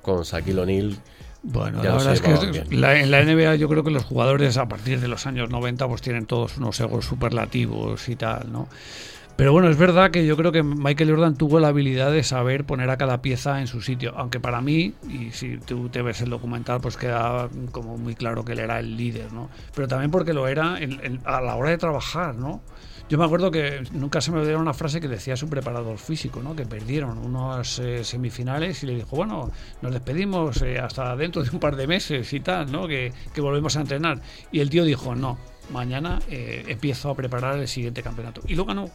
con 0.02 0.22
Shaquille 0.22 0.60
O'Neal. 0.60 0.96
Bueno, 1.44 1.78
Ya 1.82 1.90
la 1.90 1.90
lo 1.90 1.96
verdad 2.04 2.10
sé, 2.14 2.32
es 2.32 2.68
que 2.68 2.76
la- 2.76 3.00
en 3.00 3.10
la 3.10 3.20
NBA 3.24 3.56
yo 3.56 3.68
creo 3.68 3.82
que 3.82 3.90
los 3.90 4.04
jugadores 4.04 4.56
a 4.58 4.68
partir 4.68 5.00
de 5.00 5.08
los 5.08 5.26
años 5.26 5.50
90 5.50 5.88
pues 5.88 6.00
tienen 6.00 6.26
todos 6.26 6.56
unos 6.58 6.78
egos 6.78 7.04
superlativos 7.04 8.08
y 8.08 8.14
tal, 8.16 8.52
¿no? 8.52 8.68
Pero 9.36 9.50
bueno, 9.52 9.68
es 9.70 9.76
verdad 9.78 10.10
que 10.10 10.24
yo 10.26 10.36
creo 10.36 10.52
que 10.52 10.62
Michael 10.62 11.10
Jordan 11.10 11.36
tuvo 11.36 11.58
la 11.58 11.68
habilidad 11.68 12.12
de 12.12 12.22
saber 12.22 12.64
poner 12.64 12.90
a 12.90 12.96
cada 12.96 13.22
pieza 13.22 13.60
en 13.60 13.66
su 13.66 13.80
sitio, 13.80 14.12
aunque 14.16 14.38
para 14.40 14.60
mí, 14.60 14.94
y 15.08 15.30
si 15.32 15.56
tú 15.58 15.88
te 15.88 16.02
ves 16.02 16.20
el 16.20 16.30
documental, 16.30 16.80
pues 16.80 16.96
queda 16.96 17.48
como 17.72 17.96
muy 17.96 18.14
claro 18.14 18.44
que 18.44 18.52
él 18.52 18.60
era 18.60 18.78
el 18.78 18.96
líder, 18.96 19.32
¿no? 19.32 19.48
Pero 19.74 19.88
también 19.88 20.10
porque 20.10 20.32
lo 20.32 20.46
era 20.46 20.78
en- 20.80 21.00
en- 21.04 21.20
a 21.24 21.40
la 21.40 21.56
hora 21.56 21.70
de 21.70 21.78
trabajar, 21.78 22.34
¿no? 22.36 22.62
Yo 23.08 23.18
me 23.18 23.24
acuerdo 23.24 23.50
que 23.50 23.82
nunca 23.92 24.20
se 24.20 24.30
me 24.30 24.38
olvidó 24.40 24.58
una 24.60 24.74
frase 24.74 25.00
que 25.00 25.08
decía 25.08 25.36
su 25.36 25.48
preparador 25.48 25.98
físico, 25.98 26.40
¿no? 26.42 26.54
Que 26.54 26.64
perdieron 26.64 27.18
unas 27.18 27.78
eh, 27.80 28.04
semifinales 28.04 28.82
y 28.84 28.86
le 28.86 28.94
dijo, 28.94 29.16
bueno, 29.16 29.50
nos 29.80 29.92
despedimos 29.92 30.62
eh, 30.62 30.78
hasta 30.78 31.16
dentro 31.16 31.42
de 31.42 31.50
un 31.50 31.58
par 31.58 31.74
de 31.76 31.86
meses 31.86 32.32
y 32.32 32.40
tal, 32.40 32.70
¿no? 32.70 32.86
Que, 32.86 33.12
que 33.34 33.40
volvemos 33.40 33.76
a 33.76 33.80
entrenar. 33.80 34.20
Y 34.52 34.60
el 34.60 34.70
tío 34.70 34.84
dijo, 34.84 35.14
no, 35.16 35.36
mañana 35.70 36.20
eh, 36.30 36.64
empiezo 36.68 37.10
a 37.10 37.16
preparar 37.16 37.58
el 37.58 37.66
siguiente 37.68 38.02
campeonato. 38.02 38.40
Y 38.46 38.54
lo 38.54 38.64
ganó. 38.64 38.88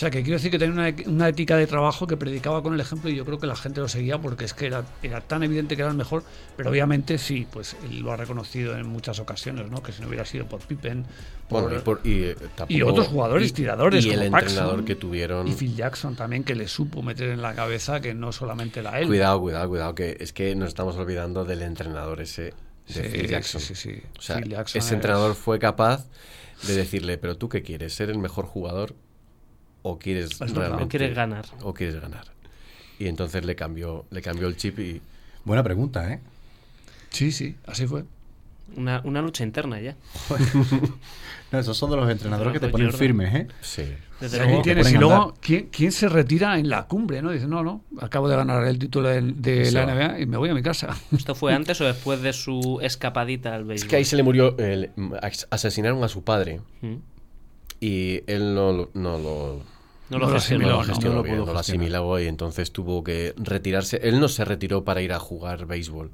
O 0.00 0.02
sea, 0.02 0.10
que 0.10 0.22
quiero 0.22 0.38
decir 0.38 0.50
que 0.50 0.58
tenía 0.58 0.72
una, 0.72 0.94
una 1.12 1.28
ética 1.28 1.58
de 1.58 1.66
trabajo 1.66 2.06
que 2.06 2.16
predicaba 2.16 2.62
con 2.62 2.72
el 2.72 2.80
ejemplo 2.80 3.10
y 3.10 3.16
yo 3.16 3.26
creo 3.26 3.38
que 3.38 3.46
la 3.46 3.54
gente 3.54 3.82
lo 3.82 3.88
seguía 3.88 4.16
porque 4.16 4.46
es 4.46 4.54
que 4.54 4.64
era, 4.64 4.82
era 5.02 5.20
tan 5.20 5.42
evidente 5.42 5.76
que 5.76 5.82
era 5.82 5.90
el 5.90 5.96
mejor, 5.98 6.24
pero 6.56 6.70
obviamente 6.70 7.18
sí, 7.18 7.46
pues 7.52 7.76
él 7.84 7.98
lo 8.00 8.10
ha 8.10 8.16
reconocido 8.16 8.78
en 8.78 8.86
muchas 8.86 9.18
ocasiones, 9.18 9.70
¿no? 9.70 9.82
Que 9.82 9.92
si 9.92 10.00
no 10.00 10.08
hubiera 10.08 10.24
sido 10.24 10.46
por 10.46 10.60
Pippen, 10.60 11.04
por, 11.50 11.64
Bueno, 11.64 11.76
y, 11.76 11.80
por- 11.82 12.00
y, 12.02 12.22
eh, 12.24 12.34
tampoco- 12.56 12.72
y 12.72 12.80
otros 12.80 13.08
jugadores 13.08 13.50
y- 13.50 13.52
tiradores 13.52 14.02
Y 14.06 14.08
el 14.08 14.14
como 14.24 14.38
entrenador 14.38 14.68
Paxson 14.70 14.84
que 14.86 14.94
tuvieron. 14.94 15.46
y 15.48 15.52
Phil 15.52 15.76
Jackson 15.76 16.16
también, 16.16 16.44
que 16.44 16.54
le 16.54 16.66
supo 16.66 17.02
meter 17.02 17.28
en 17.28 17.42
la 17.42 17.54
cabeza 17.54 18.00
que 18.00 18.14
no 18.14 18.32
solamente 18.32 18.80
era 18.80 18.98
él. 19.00 19.06
Cuidado, 19.06 19.38
cuidado, 19.38 19.68
cuidado, 19.68 19.94
que 19.94 20.16
es 20.18 20.32
que 20.32 20.54
nos 20.56 20.68
estamos 20.68 20.96
olvidando 20.96 21.44
del 21.44 21.60
entrenador 21.60 22.22
ese 22.22 22.54
de 22.88 22.94
Sí, 22.94 23.02
Phil 23.02 23.28
Jackson. 23.28 23.60
sí, 23.60 23.74
sí, 23.74 23.90
sí. 23.96 24.02
O 24.18 24.22
sea, 24.22 24.36
Phil 24.38 24.48
Jackson 24.48 24.78
ese 24.78 24.88
es- 24.88 24.92
entrenador 24.92 25.34
fue 25.34 25.58
capaz 25.58 26.06
de 26.66 26.74
decirle, 26.74 27.18
pero 27.18 27.36
tú 27.36 27.50
qué 27.50 27.60
quieres, 27.60 27.92
ser 27.92 28.08
el 28.08 28.16
mejor 28.16 28.46
jugador 28.46 28.94
o 29.82 29.98
quieres 29.98 30.38
verdad. 30.38 30.54
realmente 30.56 30.84
O 30.84 30.88
quieres 30.88 31.14
ganar. 31.14 31.44
o 31.62 31.74
quieres 31.74 32.00
ganar. 32.00 32.24
y 32.98 33.06
entonces 33.06 33.44
le 33.44 33.54
cambió, 33.56 34.04
le 34.10 34.20
cambió 34.22 34.46
el 34.48 34.56
chip 34.56 34.78
y 34.78 35.00
Buena 35.44 35.62
pregunta, 35.62 36.12
¿eh? 36.12 36.20
Sí, 37.08 37.32
sí, 37.32 37.56
así 37.66 37.86
fue. 37.86 38.04
Una, 38.76 39.00
una 39.04 39.20
lucha 39.22 39.42
interna 39.42 39.80
ya. 39.80 39.96
No, 41.52 41.58
esos 41.58 41.76
son 41.76 41.90
de 41.90 41.96
los 41.96 42.08
entrenadores 42.08 42.52
que 42.52 42.60
te 42.60 42.68
ponen 42.68 42.86
Jordan. 42.86 42.98
firmes, 43.00 43.34
¿eh? 43.34 43.48
sí. 43.60 43.82
Desde 44.20 44.38
luego, 44.44 44.62
tienes, 44.62 44.92
y 44.92 44.96
luego. 44.98 45.34
¿quién, 45.40 45.68
quién 45.72 45.90
se 45.90 46.08
retira 46.08 46.56
en 46.60 46.68
la 46.68 46.86
cumbre? 46.86 47.22
¿no? 47.22 47.32
Dice, 47.32 47.48
no, 47.48 47.64
no, 47.64 47.82
acabo 48.00 48.28
de 48.28 48.36
ganar 48.36 48.62
el 48.68 48.78
título 48.78 49.08
de, 49.08 49.70
la. 49.72 49.86
NBA 49.86 50.20
y 50.20 50.26
me 50.26 50.36
voy 50.36 50.50
a 50.50 50.54
mi 50.54 50.62
casa. 50.62 50.96
¿Esto 51.10 51.34
fue 51.34 51.52
antes 51.52 51.80
o 51.80 51.86
después 51.86 52.22
de 52.22 52.32
su 52.32 52.78
escapadita 52.82 53.52
al 53.56 53.64
béisbol? 53.64 53.84
Es 53.84 53.90
que 53.90 53.96
ahí 53.96 54.04
se 54.04 54.14
le 54.14 54.22
murió, 54.22 54.56
el- 54.58 54.90
as- 55.20 55.48
asesinaron 55.50 56.04
a 56.04 56.08
su 56.08 56.22
padre 56.22 56.60
Mm. 56.82 56.94
Y 57.80 58.22
él 58.26 58.54
no, 58.54 58.72
lo- 58.72 58.90
no 58.94 59.18
lo, 59.18 59.62
No 60.10 60.18
lo 60.18 60.26
No 60.26 60.32
lo 60.32 60.34
gestionó. 60.40 60.66
no 60.66 60.68
asimiló, 60.68 60.70
lo 60.70 60.76
no, 60.78 60.84
gestionó 60.84 61.10
no 61.10 61.16
lo 61.16 61.22
bien, 61.22 61.36
pudo 61.36 61.46
no 61.46 61.52
lo 61.52 61.58
gestionar. 61.58 61.86
asimiló 61.86 62.20
y 62.20 62.26
entonces 62.26 62.72
tuvo 62.72 63.02
que 63.04 63.34
retirarse. 63.38 64.00
Él 64.02 64.18
no 64.20 64.28
se 64.28 64.44
retiró 64.44 64.84
para 64.84 65.02
ir 65.02 65.12
a 65.12 65.18
jugar 65.18 65.66
béisbol. 65.66 66.10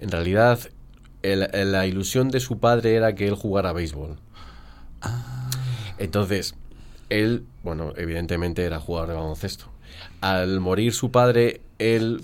En 0.00 0.10
realidad, 0.10 0.60
el- 1.22 1.48
el- 1.52 1.72
la 1.72 1.86
ilusión 1.86 2.30
de 2.30 2.40
su 2.40 2.58
padre 2.58 2.94
era 2.94 3.14
que 3.16 3.26
él 3.26 3.34
jugara 3.34 3.72
béisbol. 3.72 4.18
Entonces, 5.98 6.54
él, 7.08 7.44
bueno, 7.62 7.92
evidentemente 7.96 8.64
era 8.64 8.80
jugador 8.80 9.08
de 9.10 9.14
baloncesto. 9.16 9.66
Al 10.20 10.60
morir 10.60 10.92
su 10.92 11.10
padre, 11.10 11.60
él 11.78 12.22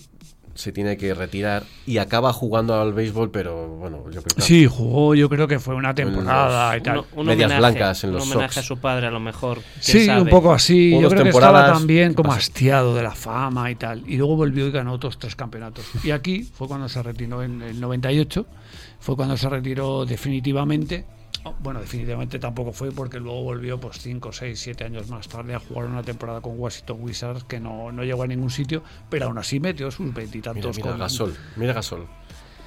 se 0.54 0.70
tiene 0.72 0.96
que 0.96 1.14
retirar 1.14 1.64
y 1.86 1.98
acaba 1.98 2.32
jugando 2.32 2.80
al 2.80 2.92
béisbol, 2.92 3.30
pero 3.30 3.66
bueno, 3.76 4.04
yo 4.10 4.22
creo 4.22 4.36
que 4.36 4.42
Sí, 4.42 4.66
jugó, 4.66 5.14
yo 5.14 5.28
creo 5.28 5.48
que 5.48 5.58
fue 5.58 5.74
una 5.74 5.94
temporada 5.94 6.76
y 6.76 6.80
tal. 6.80 6.98
Uno- 6.98 7.06
un 7.16 7.26
Medias 7.26 7.50
homenaje, 7.50 7.58
blancas 7.78 8.04
en 8.04 8.12
los 8.12 8.22
Un 8.24 8.32
homenaje 8.32 8.54
Sox. 8.54 8.64
a 8.64 8.68
su 8.68 8.78
padre, 8.78 9.06
a 9.08 9.10
lo 9.10 9.20
mejor. 9.20 9.58
Sí, 9.80 10.06
sabe. 10.06 10.22
un 10.22 10.28
poco 10.28 10.52
así. 10.52 10.92
Yo 10.92 11.02
dos 11.02 11.12
creo 11.12 11.24
que 11.24 11.30
estaba 11.30 11.72
también 11.72 12.14
como 12.14 12.32
hastiado 12.32 12.94
de 12.94 13.02
la 13.02 13.10
fama 13.16 13.70
y 13.70 13.74
tal. 13.74 14.02
Y 14.06 14.16
luego 14.16 14.36
volvió 14.36 14.66
y 14.66 14.70
ganó 14.70 14.92
otros 14.92 15.18
tres 15.18 15.34
campeonatos. 15.36 15.84
Y 16.04 16.12
aquí 16.12 16.42
fue 16.44 16.68
cuando 16.68 16.88
se 16.88 17.02
retiró 17.02 17.42
en 17.42 17.60
el 17.62 17.80
98. 17.80 18.46
Fue 19.00 19.16
cuando 19.16 19.36
se 19.36 19.48
retiró 19.48 20.06
definitivamente. 20.06 21.04
Bueno, 21.60 21.80
definitivamente 21.80 22.38
tampoco 22.38 22.72
fue 22.72 22.90
porque 22.90 23.20
luego 23.20 23.42
volvió 23.42 23.78
pues 23.78 23.98
5, 23.98 24.32
6, 24.32 24.58
7 24.58 24.84
años 24.84 25.08
más 25.08 25.28
tarde 25.28 25.54
a 25.54 25.58
jugar 25.58 25.86
una 25.86 26.02
temporada 26.02 26.40
con 26.40 26.58
Washington 26.58 26.98
Wizards 27.00 27.44
que 27.44 27.60
no, 27.60 27.92
no 27.92 28.02
llegó 28.02 28.22
a 28.22 28.26
ningún 28.26 28.50
sitio, 28.50 28.82
pero 29.10 29.26
aún 29.26 29.38
así 29.38 29.60
metió 29.60 29.90
sus 29.90 30.06
Mira, 30.06 30.16
veintitantos 30.16 30.76
mira 30.76 30.90
con, 30.90 30.98
Gasol, 30.98 31.36
mira 31.56 31.72
Gasol. 31.72 32.06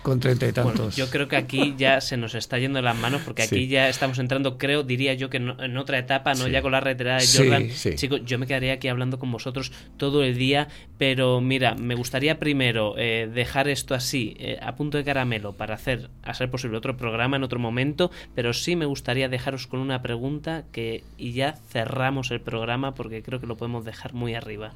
Con 0.07 0.19
treinta 0.21 0.47
y 0.47 0.53
tantos. 0.53 0.75
Bueno, 0.75 0.89
yo 0.91 1.09
creo 1.09 1.27
que 1.27 1.35
aquí 1.35 1.75
ya 1.77 1.99
se 1.99 2.15
nos 2.15 2.33
está 2.33 2.57
yendo 2.57 2.81
las 2.81 2.95
manos 2.97 3.21
porque 3.25 3.41
aquí 3.43 3.55
Sí. 3.55 3.67
ya 3.67 3.89
estamos 3.89 4.19
entrando, 4.19 4.57
creo, 4.57 4.83
diría 4.83 5.13
yo 5.15 5.29
que 5.29 5.39
no- 5.39 5.61
en 5.61 5.75
otra 5.77 5.97
etapa, 5.99 6.33
no 6.33 6.45
Sí. 6.45 6.51
ya 6.51 6.61
con 6.61 6.71
la 6.71 6.79
retirada 6.79 7.17
de 7.19 7.25
Sí, 7.25 7.37
Jordan. 7.39 7.69
sí. 7.71 7.95
Chicos, 7.95 8.21
yo 8.25 8.39
me 8.39 8.47
quedaría 8.47 8.73
aquí 8.73 8.87
hablando 8.87 9.19
con 9.19 9.31
vosotros 9.31 9.71
todo 9.97 10.23
el 10.23 10.37
día, 10.37 10.69
pero 10.97 11.41
mira, 11.41 11.75
me 11.75 11.95
gustaría 11.95 12.39
primero 12.39 12.95
eh, 12.97 13.29
dejar 13.33 13.67
esto 13.67 13.93
así, 13.95 14.35
eh, 14.39 14.57
a 14.61 14.75
punto 14.75 14.97
de 14.97 15.03
caramelo, 15.03 15.53
para 15.53 15.75
hacer, 15.75 16.09
a 16.23 16.33
ser 16.33 16.49
posible, 16.49 16.77
otro 16.77 16.95
programa 16.95 17.35
en 17.37 17.43
otro 17.43 17.59
momento, 17.59 18.09
pero 18.33 18.53
sí 18.53 18.75
me 18.75 18.85
gustaría 18.85 19.27
dejaros 19.29 19.67
con 19.67 19.79
una 19.81 20.01
pregunta 20.01 20.63
que 20.71 21.03
y 21.17 21.33
ya 21.33 21.55
cerramos 21.69 22.31
el 22.31 22.39
programa 22.39 22.93
porque 22.95 23.21
creo 23.21 23.39
que 23.41 23.47
lo 23.47 23.57
podemos 23.57 23.83
dejar 23.83 24.13
muy 24.13 24.35
arriba. 24.35 24.71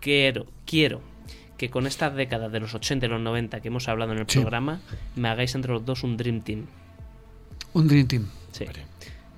Quiero, 0.00 0.46
quiero 0.66 1.00
que 1.56 1.70
con 1.70 1.86
estas 1.86 2.14
décadas 2.14 2.52
de 2.52 2.60
los 2.60 2.74
80 2.74 3.06
y 3.06 3.08
los 3.08 3.20
90 3.20 3.60
que 3.60 3.68
hemos 3.68 3.88
hablado 3.88 4.12
en 4.12 4.18
el 4.18 4.26
Sí. 4.28 4.40
programa, 4.40 4.80
me 5.14 5.28
hagáis 5.28 5.54
entre 5.54 5.72
los 5.72 5.84
dos 5.84 6.02
un 6.02 6.16
Dream 6.16 6.40
Team. 6.42 6.66
Un 7.72 7.88
Dream 7.88 8.06
Team. 8.06 8.26
Sí. 8.52 8.64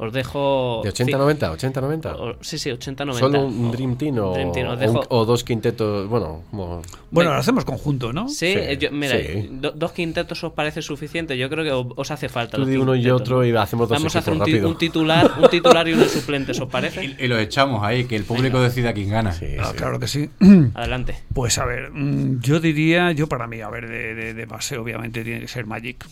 Os 0.00 0.12
dejo. 0.12 0.80
¿De 0.84 0.90
80 0.90 1.16
ci- 1.16 1.18
90? 1.18 1.50
80 1.50 1.80
90? 1.80 2.14
o- 2.16 2.36
sí, 2.40 2.56
sí, 2.56 2.70
80-90. 2.70 3.18
¿Solo 3.18 3.44
un 3.46 3.70
Dream 3.72 3.96
Team 3.96 4.18
o, 4.18 4.32
Dream 4.32 4.52
Team, 4.52 4.68
os 4.68 4.74
o 4.74 4.76
dejo- 4.76 5.00
un- 5.00 5.06
o 5.08 5.24
dos 5.24 5.42
quintetos? 5.42 6.08
Bueno, 6.08 6.44
como- 6.52 6.82
Bueno, 7.10 7.32
lo 7.32 7.36
hacemos 7.38 7.64
conjunto, 7.64 8.12
¿no? 8.12 8.28
Sí, 8.28 8.54
Sí, 8.54 8.76
yo- 8.78 8.92
mira, 8.92 9.18
sí. 9.18 9.48
do- 9.50 9.72
dos 9.72 9.90
quintetos 9.90 10.44
os 10.44 10.52
parece 10.52 10.82
suficiente. 10.82 11.36
Yo 11.36 11.50
creo 11.50 11.64
que 11.64 11.92
os 12.00 12.10
hace 12.12 12.28
falta. 12.28 12.52
tú 12.56 12.60
los 12.62 12.70
di 12.70 12.76
uno 12.76 12.94
y 12.94 13.10
otro 13.10 13.44
y 13.44 13.50
hacemos 13.56 13.88
dos 13.88 13.98
Vamos 13.98 14.14
a 14.14 14.20
hacer 14.20 14.34
un, 14.34 14.44
ti- 14.44 14.52
rápido. 14.52 14.68
un 14.68 14.78
titular, 14.78 15.32
un 15.42 15.48
titular 15.50 15.88
y 15.88 15.92
unos 15.94 16.10
suplentes, 16.12 16.60
¿os 16.60 16.68
parece? 16.68 17.04
Y, 17.04 17.16
y 17.18 17.26
lo 17.26 17.36
echamos 17.38 17.82
ahí, 17.82 18.04
que 18.04 18.14
el 18.14 18.22
público 18.24 18.60
decida 18.60 18.92
quién 18.92 19.10
gana. 19.10 19.32
Sí, 19.32 19.46
Ah, 19.58 19.70
sí. 19.72 19.76
claro 19.78 19.98
que 19.98 20.06
sí. 20.06 20.30
Adelante. 20.74 21.16
Pues 21.34 21.58
a 21.58 21.64
ver, 21.64 21.90
mm, 21.90 22.40
yo 22.40 22.60
diría, 22.60 23.10
yo 23.10 23.26
para 23.26 23.48
mí, 23.48 23.60
a 23.62 23.68
ver, 23.68 23.88
de, 23.88 24.14
de, 24.14 24.34
de 24.34 24.46
base 24.46 24.78
obviamente 24.78 25.24
tiene 25.24 25.40
que 25.40 25.48
ser 25.48 25.66
Magic. 25.66 26.06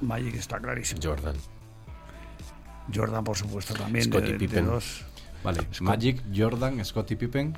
Magic 0.00 0.34
está 0.36 0.58
clarísimo. 0.60 1.00
Jordan. 1.02 1.34
Jordan, 2.92 3.22
por 3.24 3.36
supuesto, 3.36 3.74
también. 3.74 4.04
Scottie 4.06 4.26
de, 4.26 4.32
de 4.32 4.38
Pippen. 4.38 4.66
dos. 4.66 5.02
Vale, 5.42 5.60
Magic, 5.80 6.22
Jordan, 6.34 6.82
Scottie 6.84 7.16
Pippen. 7.16 7.56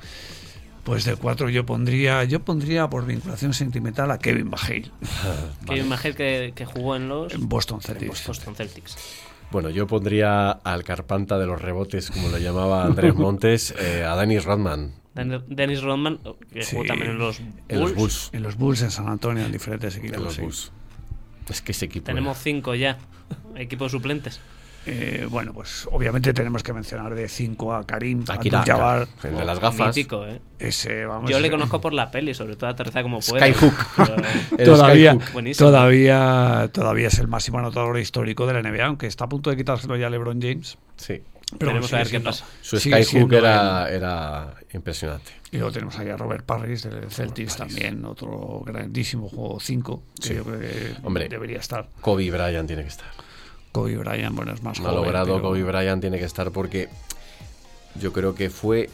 Pues 0.85 1.05
de 1.05 1.17
cuatro 1.17 1.49
yo 1.49 1.67
pondría, 1.67 2.23
yo 2.25 2.45
pondría 2.45 2.89
por 2.89 3.07
vinculación 3.07 3.53
sentimental 3.55 4.09
a 4.13 4.19
Kevin 4.21 4.51
Bajale 4.51 4.91
Que 5.67 5.79
imagino 5.79 6.15
que, 6.15 6.53
que 6.55 6.65
jugó 6.65 6.95
en 6.95 7.09
los 7.09 7.35
en 7.35 7.49
Boston 7.49 7.81
Celtics. 7.81 8.25
Boston 8.27 8.55
Celtics. 8.55 8.97
Bueno, 9.51 9.71
yo 9.71 9.87
pondría 9.89 10.51
al 10.51 10.85
carpanta 10.85 11.39
de 11.39 11.47
los 11.47 11.61
rebotes, 11.61 12.11
como 12.13 12.29
lo 12.29 12.39
llamaba 12.39 12.85
Andrés 12.85 13.15
Montes, 13.17 13.75
eh, 13.81 14.05
a 14.05 14.15
Dennis 14.17 14.45
Rodman. 14.45 14.93
Den- 15.15 15.43
Dennis 15.49 15.83
Rodman, 15.83 16.21
que 16.53 16.63
Sí. 16.63 16.77
jugó 16.77 16.87
también 16.87 17.13
en 17.13 17.19
los 17.19 17.39
Bulls. 17.41 17.53
En 17.69 17.81
los 17.81 17.95
Bulls. 17.95 18.31
En 18.33 18.43
los 18.45 18.57
Bulls 18.57 18.83
en 18.83 18.91
San 18.93 19.09
Antonio, 19.09 19.45
en 19.45 19.51
diferentes 19.53 19.97
equipos. 19.97 20.17
En 20.19 20.25
los 20.25 20.35
sí. 20.35 20.43
Bulls. 20.43 20.73
Es 21.49 21.63
que 21.63 21.73
ese 21.73 21.87
equipo. 21.87 22.07
Tenemos 22.07 22.39
cinco 22.39 22.75
ya. 22.77 22.99
Equipos 23.57 23.91
suplentes. 23.93 24.41
Eh, 24.89 25.27
bueno, 25.29 25.53
pues 25.53 25.89
obviamente 25.91 26.33
tenemos 26.33 26.63
que 26.63 26.73
mencionar 26.73 27.13
de 27.15 27.29
5 27.29 27.75
a 27.75 27.85
Karim 27.85 28.23
Aquí 28.29 28.49
Abdul-Jabbar. 28.55 29.09
el 29.25 29.37
de 29.37 29.45
las 29.45 29.59
gafas. 29.59 29.89
Mítico, 29.97 30.25
¿eh? 30.27 30.41
Ese, 30.61 31.05
vamos, 31.07 31.29
Yo 31.31 31.41
le 31.41 31.49
ese- 31.49 31.51
conozco 31.57 31.81
por 31.81 31.93
la 31.93 32.11
peli, 32.13 32.35
sobre 32.35 32.55
todo 32.55 32.71
aterrizar 32.71 33.03
como 33.03 33.19
puede. 33.21 33.53
Skyhook. 33.53 33.75
Todavía, 34.65 35.15
Skyhook. 35.21 35.57
Todavía, 35.57 36.71
todavía 36.73 37.09
es 37.09 37.19
el 37.19 37.29
máximo 37.29 37.59
anotador 37.59 37.99
histórico 37.99 38.47
de 38.47 38.55
la 38.55 38.63
NBA, 38.63 38.87
aunque 38.87 39.07
está 39.07 39.25
a 39.25 39.29
punto 39.29 39.51
de 39.51 39.57
quitárselo 39.57 39.97
ya 39.97 40.09
LeBron 40.09 40.41
James. 40.41 40.79
Sí. 40.97 41.23
Pero 41.59 41.81
sigue 41.83 41.95
a 41.95 41.99
ver 42.01 42.11
qué 42.11 42.21
pasa. 42.21 42.45
Su 42.61 42.79
Skyhook 42.79 43.33
era, 43.33 43.89
era 43.89 44.55
impresionante. 44.73 45.31
Y 45.53 45.59
luego 45.59 45.71
tenemos 45.73 45.97
ahí 45.99 46.09
a 46.09 46.17
Robert 46.17 46.45
Parrish 46.45 46.83
del 46.83 47.09
Celtics 47.11 47.57
también, 47.57 48.05
otro 48.05 48.63
grandísimo 48.67 49.29
juego 49.29 49.61
5, 49.61 50.03
que 50.21 50.27
Sí. 50.29 50.35
yo 50.35 50.43
creo 50.45 50.59
que 50.61 50.93
Hombre. 51.05 51.29
debería 51.29 51.59
estar. 51.59 51.89
Kobe 52.01 52.31
Bryant 52.31 52.67
tiene 52.67 52.83
que 52.83 52.89
estar. 52.89 53.09
Kobe 53.77 53.97
Bryant, 53.99 54.35
bueno, 54.35 54.53
es 54.53 54.63
más 54.63 54.79
No 54.81 54.89
joven, 54.89 55.03
logrado 55.05 55.27
pero- 55.37 55.43
Kobe 55.43 55.63
Bryant 55.63 56.01
tiene 56.01 56.19
que 56.19 56.25
estar 56.25 56.51
porque 56.51 56.89
yo 58.01 58.13
creo 58.13 58.35
que 58.35 58.51
fue 58.51 58.89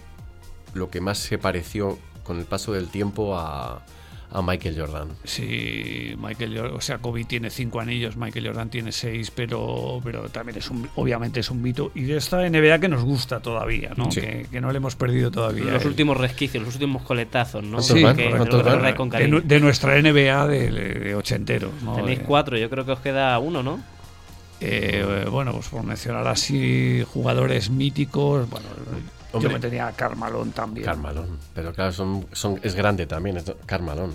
lo 0.74 0.90
que 0.90 1.00
más 1.00 1.18
se 1.18 1.38
pareció 1.38 1.98
con 2.24 2.38
el 2.38 2.44
paso 2.44 2.72
del 2.72 2.88
tiempo 2.88 3.36
a, 3.36 3.84
a 4.30 4.42
Michael 4.42 4.78
Jordan. 4.80 5.08
Sí, 5.24 6.14
Michael 6.18 6.56
Jordan, 6.56 6.76
o 6.76 6.80
sea, 6.80 6.98
Kobe 6.98 7.24
tiene 7.24 7.50
cinco 7.50 7.80
anillos, 7.80 8.16
Michael 8.16 8.46
Jordan 8.46 8.70
tiene 8.70 8.90
seis, 8.92 9.30
pero, 9.30 10.00
pero 10.02 10.28
también 10.30 10.56
es 10.58 10.70
un, 10.70 10.88
obviamente 10.96 11.40
es 11.40 11.50
un 11.50 11.60
mito. 11.60 11.90
Y 11.94 12.02
de 12.04 12.16
esta 12.16 12.48
NBA 12.48 12.78
que 12.78 12.88
nos 12.88 13.02
gusta 13.02 13.40
todavía, 13.40 13.92
¿no? 13.96 14.10
Sí. 14.10 14.20
Que, 14.20 14.46
que 14.50 14.60
no 14.60 14.70
le 14.72 14.78
hemos 14.78 14.94
perdido 14.96 15.30
todavía. 15.30 15.64
Los 15.64 15.82
El- 15.82 15.88
últimos 15.88 16.16
resquicios, 16.16 16.64
los 16.64 16.74
últimos 16.74 17.02
coletazos, 17.02 17.62
¿no? 17.64 17.78
¿Cuántos 17.78 17.86
Sí? 17.88 18.04
Que 18.16 18.94
con 18.96 19.10
de, 19.10 19.40
de 19.44 19.60
nuestra 19.60 20.00
NBA 20.00 20.46
de, 20.46 20.70
de 20.70 21.14
ochenteros, 21.14 21.72
¿no? 21.82 21.96
Tenéis 21.96 22.20
cuatro, 22.20 22.56
yo 22.56 22.70
creo 22.70 22.86
que 22.86 22.92
os 22.92 23.00
queda 23.00 23.38
uno, 23.40 23.62
¿no? 23.62 23.80
Eh, 24.62 25.26
bueno, 25.30 25.52
pues 25.52 25.68
por 25.68 25.82
mencionar 25.82 26.26
así 26.28 27.04
jugadores 27.12 27.70
míticos, 27.70 28.48
bueno, 28.48 28.66
Hombre. 29.32 29.48
yo 29.48 29.54
me 29.54 29.60
tenía 29.60 29.86
a 29.88 29.92
Carmalón 29.92 30.52
también. 30.52 30.84
Carmalón. 30.86 31.38
Pero 31.54 31.72
claro, 31.72 31.92
son, 31.92 32.26
son, 32.32 32.58
es 32.62 32.74
grande 32.74 33.06
también. 33.06 33.36
Es 33.38 33.52
Carmalón. 33.66 34.14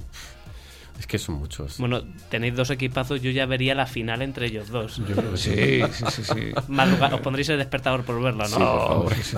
Es 0.99 1.05
que 1.05 1.19
son 1.19 1.35
muchos. 1.35 1.77
Bueno, 1.77 2.01
tenéis 2.31 2.55
dos 2.55 2.71
equipazos, 2.71 3.21
yo 3.21 3.29
ya 3.29 3.45
vería 3.45 3.75
la 3.75 3.85
final 3.85 4.23
entre 4.23 4.47
ellos 4.47 4.69
dos. 4.69 4.97
Yo 5.07 5.15
creo 5.15 5.31
que 5.33 5.37
sí. 5.37 5.51
Sí, 5.93 6.05
sí, 6.11 6.23
sí, 6.23 6.51
os 6.55 7.19
pondréis 7.21 7.49
el 7.49 7.59
despertador 7.59 8.03
por 8.03 8.19
verla, 8.19 8.45
¿no? 8.47 8.49
Sí, 8.49 8.55
por 8.55 8.87
favor. 8.87 9.13
sí, 9.13 9.21
sí. 9.23 9.35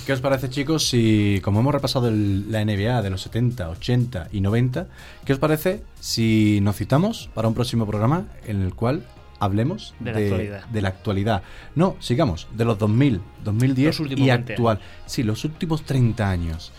¿Qué 0.06 0.12
os 0.14 0.20
parece, 0.20 0.48
chicos, 0.48 0.88
si, 0.88 1.40
como 1.42 1.60
hemos 1.60 1.74
repasado 1.74 2.08
el- 2.08 2.50
la 2.50 2.64
NBA 2.64 3.02
de 3.02 3.10
los 3.10 3.20
70, 3.20 3.68
80 3.68 4.28
y 4.32 4.40
90, 4.40 4.86
¿qué 5.26 5.34
os 5.34 5.38
parece 5.38 5.82
si 6.00 6.60
nos 6.62 6.76
citamos 6.76 7.28
para 7.34 7.48
un 7.48 7.54
próximo 7.54 7.86
programa 7.86 8.24
en 8.46 8.62
el 8.62 8.74
cual 8.74 9.04
hablemos 9.40 9.94
De 9.98 10.12
la 10.12 10.18
actualidad. 10.18 10.64
de 10.66 10.82
la 10.82 10.88
actualidad? 10.88 11.42
No, 11.74 11.96
sigamos, 11.98 12.46
de 12.56 12.64
los 12.64 12.78
2000, 12.78 13.20
2010 13.44 13.98
Los 14.00 14.10
y 14.12 14.14
20 14.14 14.52
actual. 14.52 14.78
Sí, 15.06 15.22
los 15.24 15.44
últimos 15.44 15.82
30 15.82 16.30
años. 16.30 16.72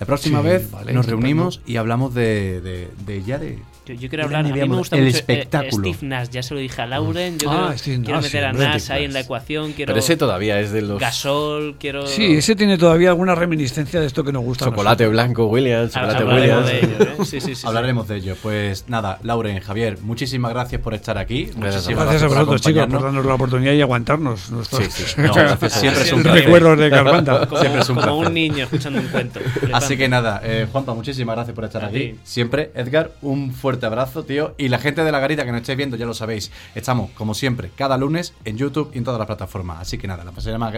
La 0.00 0.06
próxima 0.06 0.40
Sí, 0.40 0.46
vez 0.48 0.70
vale, 0.70 0.92
nos 0.92 1.06
reunimos 1.06 1.60
y 1.64 1.76
hablamos 1.76 2.12
de, 2.14 2.60
de- 2.60 2.90
de 3.06 3.22
ya 3.22 3.38
de, 3.38 3.60
Yo, 3.84 3.94
yo 3.94 4.08
quiero 4.08 4.24
hablar, 4.24 4.44
a 4.46 4.48
mí 4.48 4.52
me 4.52 4.64
gusta 4.76 4.96
el 4.96 5.02
mucho 5.04 5.16
eh, 5.16 5.18
espectáculo. 5.18 5.92
Steve 5.92 6.06
Nash, 6.08 6.28
ya 6.28 6.42
se 6.42 6.54
lo 6.54 6.60
dije 6.60 6.80
a 6.82 6.86
Lauren, 6.86 7.38
yo 7.38 7.50
Ah, 7.50 7.74
quiero, 7.82 8.02
quiero 8.04 8.20
meter 8.20 8.44
a 8.44 8.52
Nash 8.52 8.80
Steve 8.82 8.98
ahí 8.98 9.04
en 9.06 9.12
la 9.12 9.20
ecuación, 9.20 9.72
quiero 9.72 9.90
Pero 9.92 9.98
ese 9.98 10.16
todavía 10.16 10.60
es 10.60 10.70
de 10.70 10.82
los 10.82 11.00
Gasol, 11.00 11.74
quiero... 11.80 12.06
Sí, 12.06 12.34
ese 12.34 12.54
tiene 12.54 12.78
todavía 12.78 13.08
alguna 13.10 13.34
reminiscencia 13.34 13.98
de 14.00 14.06
esto 14.06 14.22
que 14.22 14.30
nos 14.32 14.44
gusta. 14.44 14.66
a 14.66 14.68
chocolate 14.68 15.08
blanco 15.08 15.46
Williams, 15.46 15.92
chocolate 15.92 16.18
hablaremos 16.22 16.64
Williams. 16.64 16.66
de 16.66 16.78
ello, 17.04 17.12
¿eh? 17.12 17.24
Sí, 17.24 17.40
sí, 17.40 17.40
sí, 17.40 17.54
sí. 17.56 17.66
Hablaremos 17.66 18.06
de 18.06 18.16
ello. 18.18 18.36
Pues 18.40 18.84
nada, 18.88 19.18
Lauren, 19.24 19.58
Javier, 19.58 19.98
muchísimas 20.00 20.52
gracias 20.52 20.80
por 20.80 20.94
estar 20.94 21.18
aquí. 21.18 21.50
Gracias 21.56 21.86
a 21.86 21.90
Muchísimas 21.90 22.04
Gracias 22.04 22.22
a 22.22 22.26
por 22.28 22.36
vosotros, 22.36 22.60
chicos, 22.62 22.86
por 22.86 23.02
darnos 23.02 23.26
la 23.26 23.34
oportunidad 23.34 23.72
y 23.72 23.80
aguantarnos. 23.82 24.50
Nuestros 24.52 24.84
Sí, 24.84 24.90
sí. 25.06 25.14
No, 25.22 25.34
gracias, 25.34 25.72
siempre 25.72 26.02
es 26.04 26.12
un 26.12 26.22
placer. 26.22 26.44
recuerdos 26.44 26.78
de 26.78 26.88
Carvanta. 26.90 27.46
Como, 27.48 27.60
Siempre 27.60 27.80
es 27.82 27.88
un 27.88 27.96
como 27.96 28.18
un 28.18 28.32
niño 28.32 28.62
escuchando 28.64 29.00
un 29.00 29.06
cuento. 29.08 29.40
Así 29.72 29.96
que 29.96 30.08
nada, 30.08 30.40
eh, 30.44 30.68
Juanpa, 30.70 30.94
muchísimas 30.94 31.34
gracias 31.34 31.54
por 31.56 31.64
estar 31.64 31.82
A 31.84 31.88
aquí. 31.88 32.14
Siempre, 32.22 32.70
Edgar, 32.76 33.10
un 33.22 33.52
fuerte 33.52 33.71
abrazo, 33.80 34.24
tío. 34.24 34.54
Y 34.58 34.68
la 34.68 34.78
gente 34.78 35.04
de 35.04 35.12
la 35.12 35.20
garita 35.20 35.44
que 35.44 35.52
nos 35.52 35.60
estéis 35.62 35.76
viendo, 35.76 35.96
ya 35.96 36.06
lo 36.06 36.14
sabéis. 36.14 36.50
Estamos, 36.74 37.10
como 37.12 37.34
siempre, 37.34 37.70
cada 37.76 37.96
lunes 37.96 38.34
en 38.44 38.56
YouTube 38.56 38.90
y 38.94 38.98
en 38.98 39.04
todas 39.04 39.18
las 39.18 39.26
plataformas. 39.26 39.80
Así 39.80 39.98
que 39.98 40.06
nada, 40.08 40.24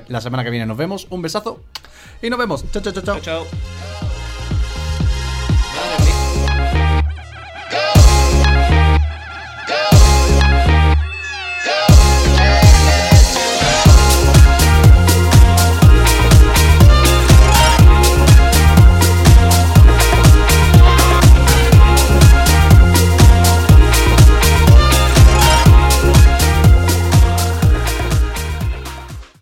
la 0.09 0.20
semana, 0.20 0.45
que 0.45 0.51
viene 0.51 0.66
nos 0.66 0.76
vemos. 0.76 1.07
Un 1.11 1.22
besazo 1.22 1.61
y 2.22 2.30
nos 2.30 2.38
vemos. 2.38 2.64
Chao, 2.70 2.82
chao, 2.82 2.92
chao. 2.92 3.03
Chao, 3.03 3.20
chao. 3.20 4.23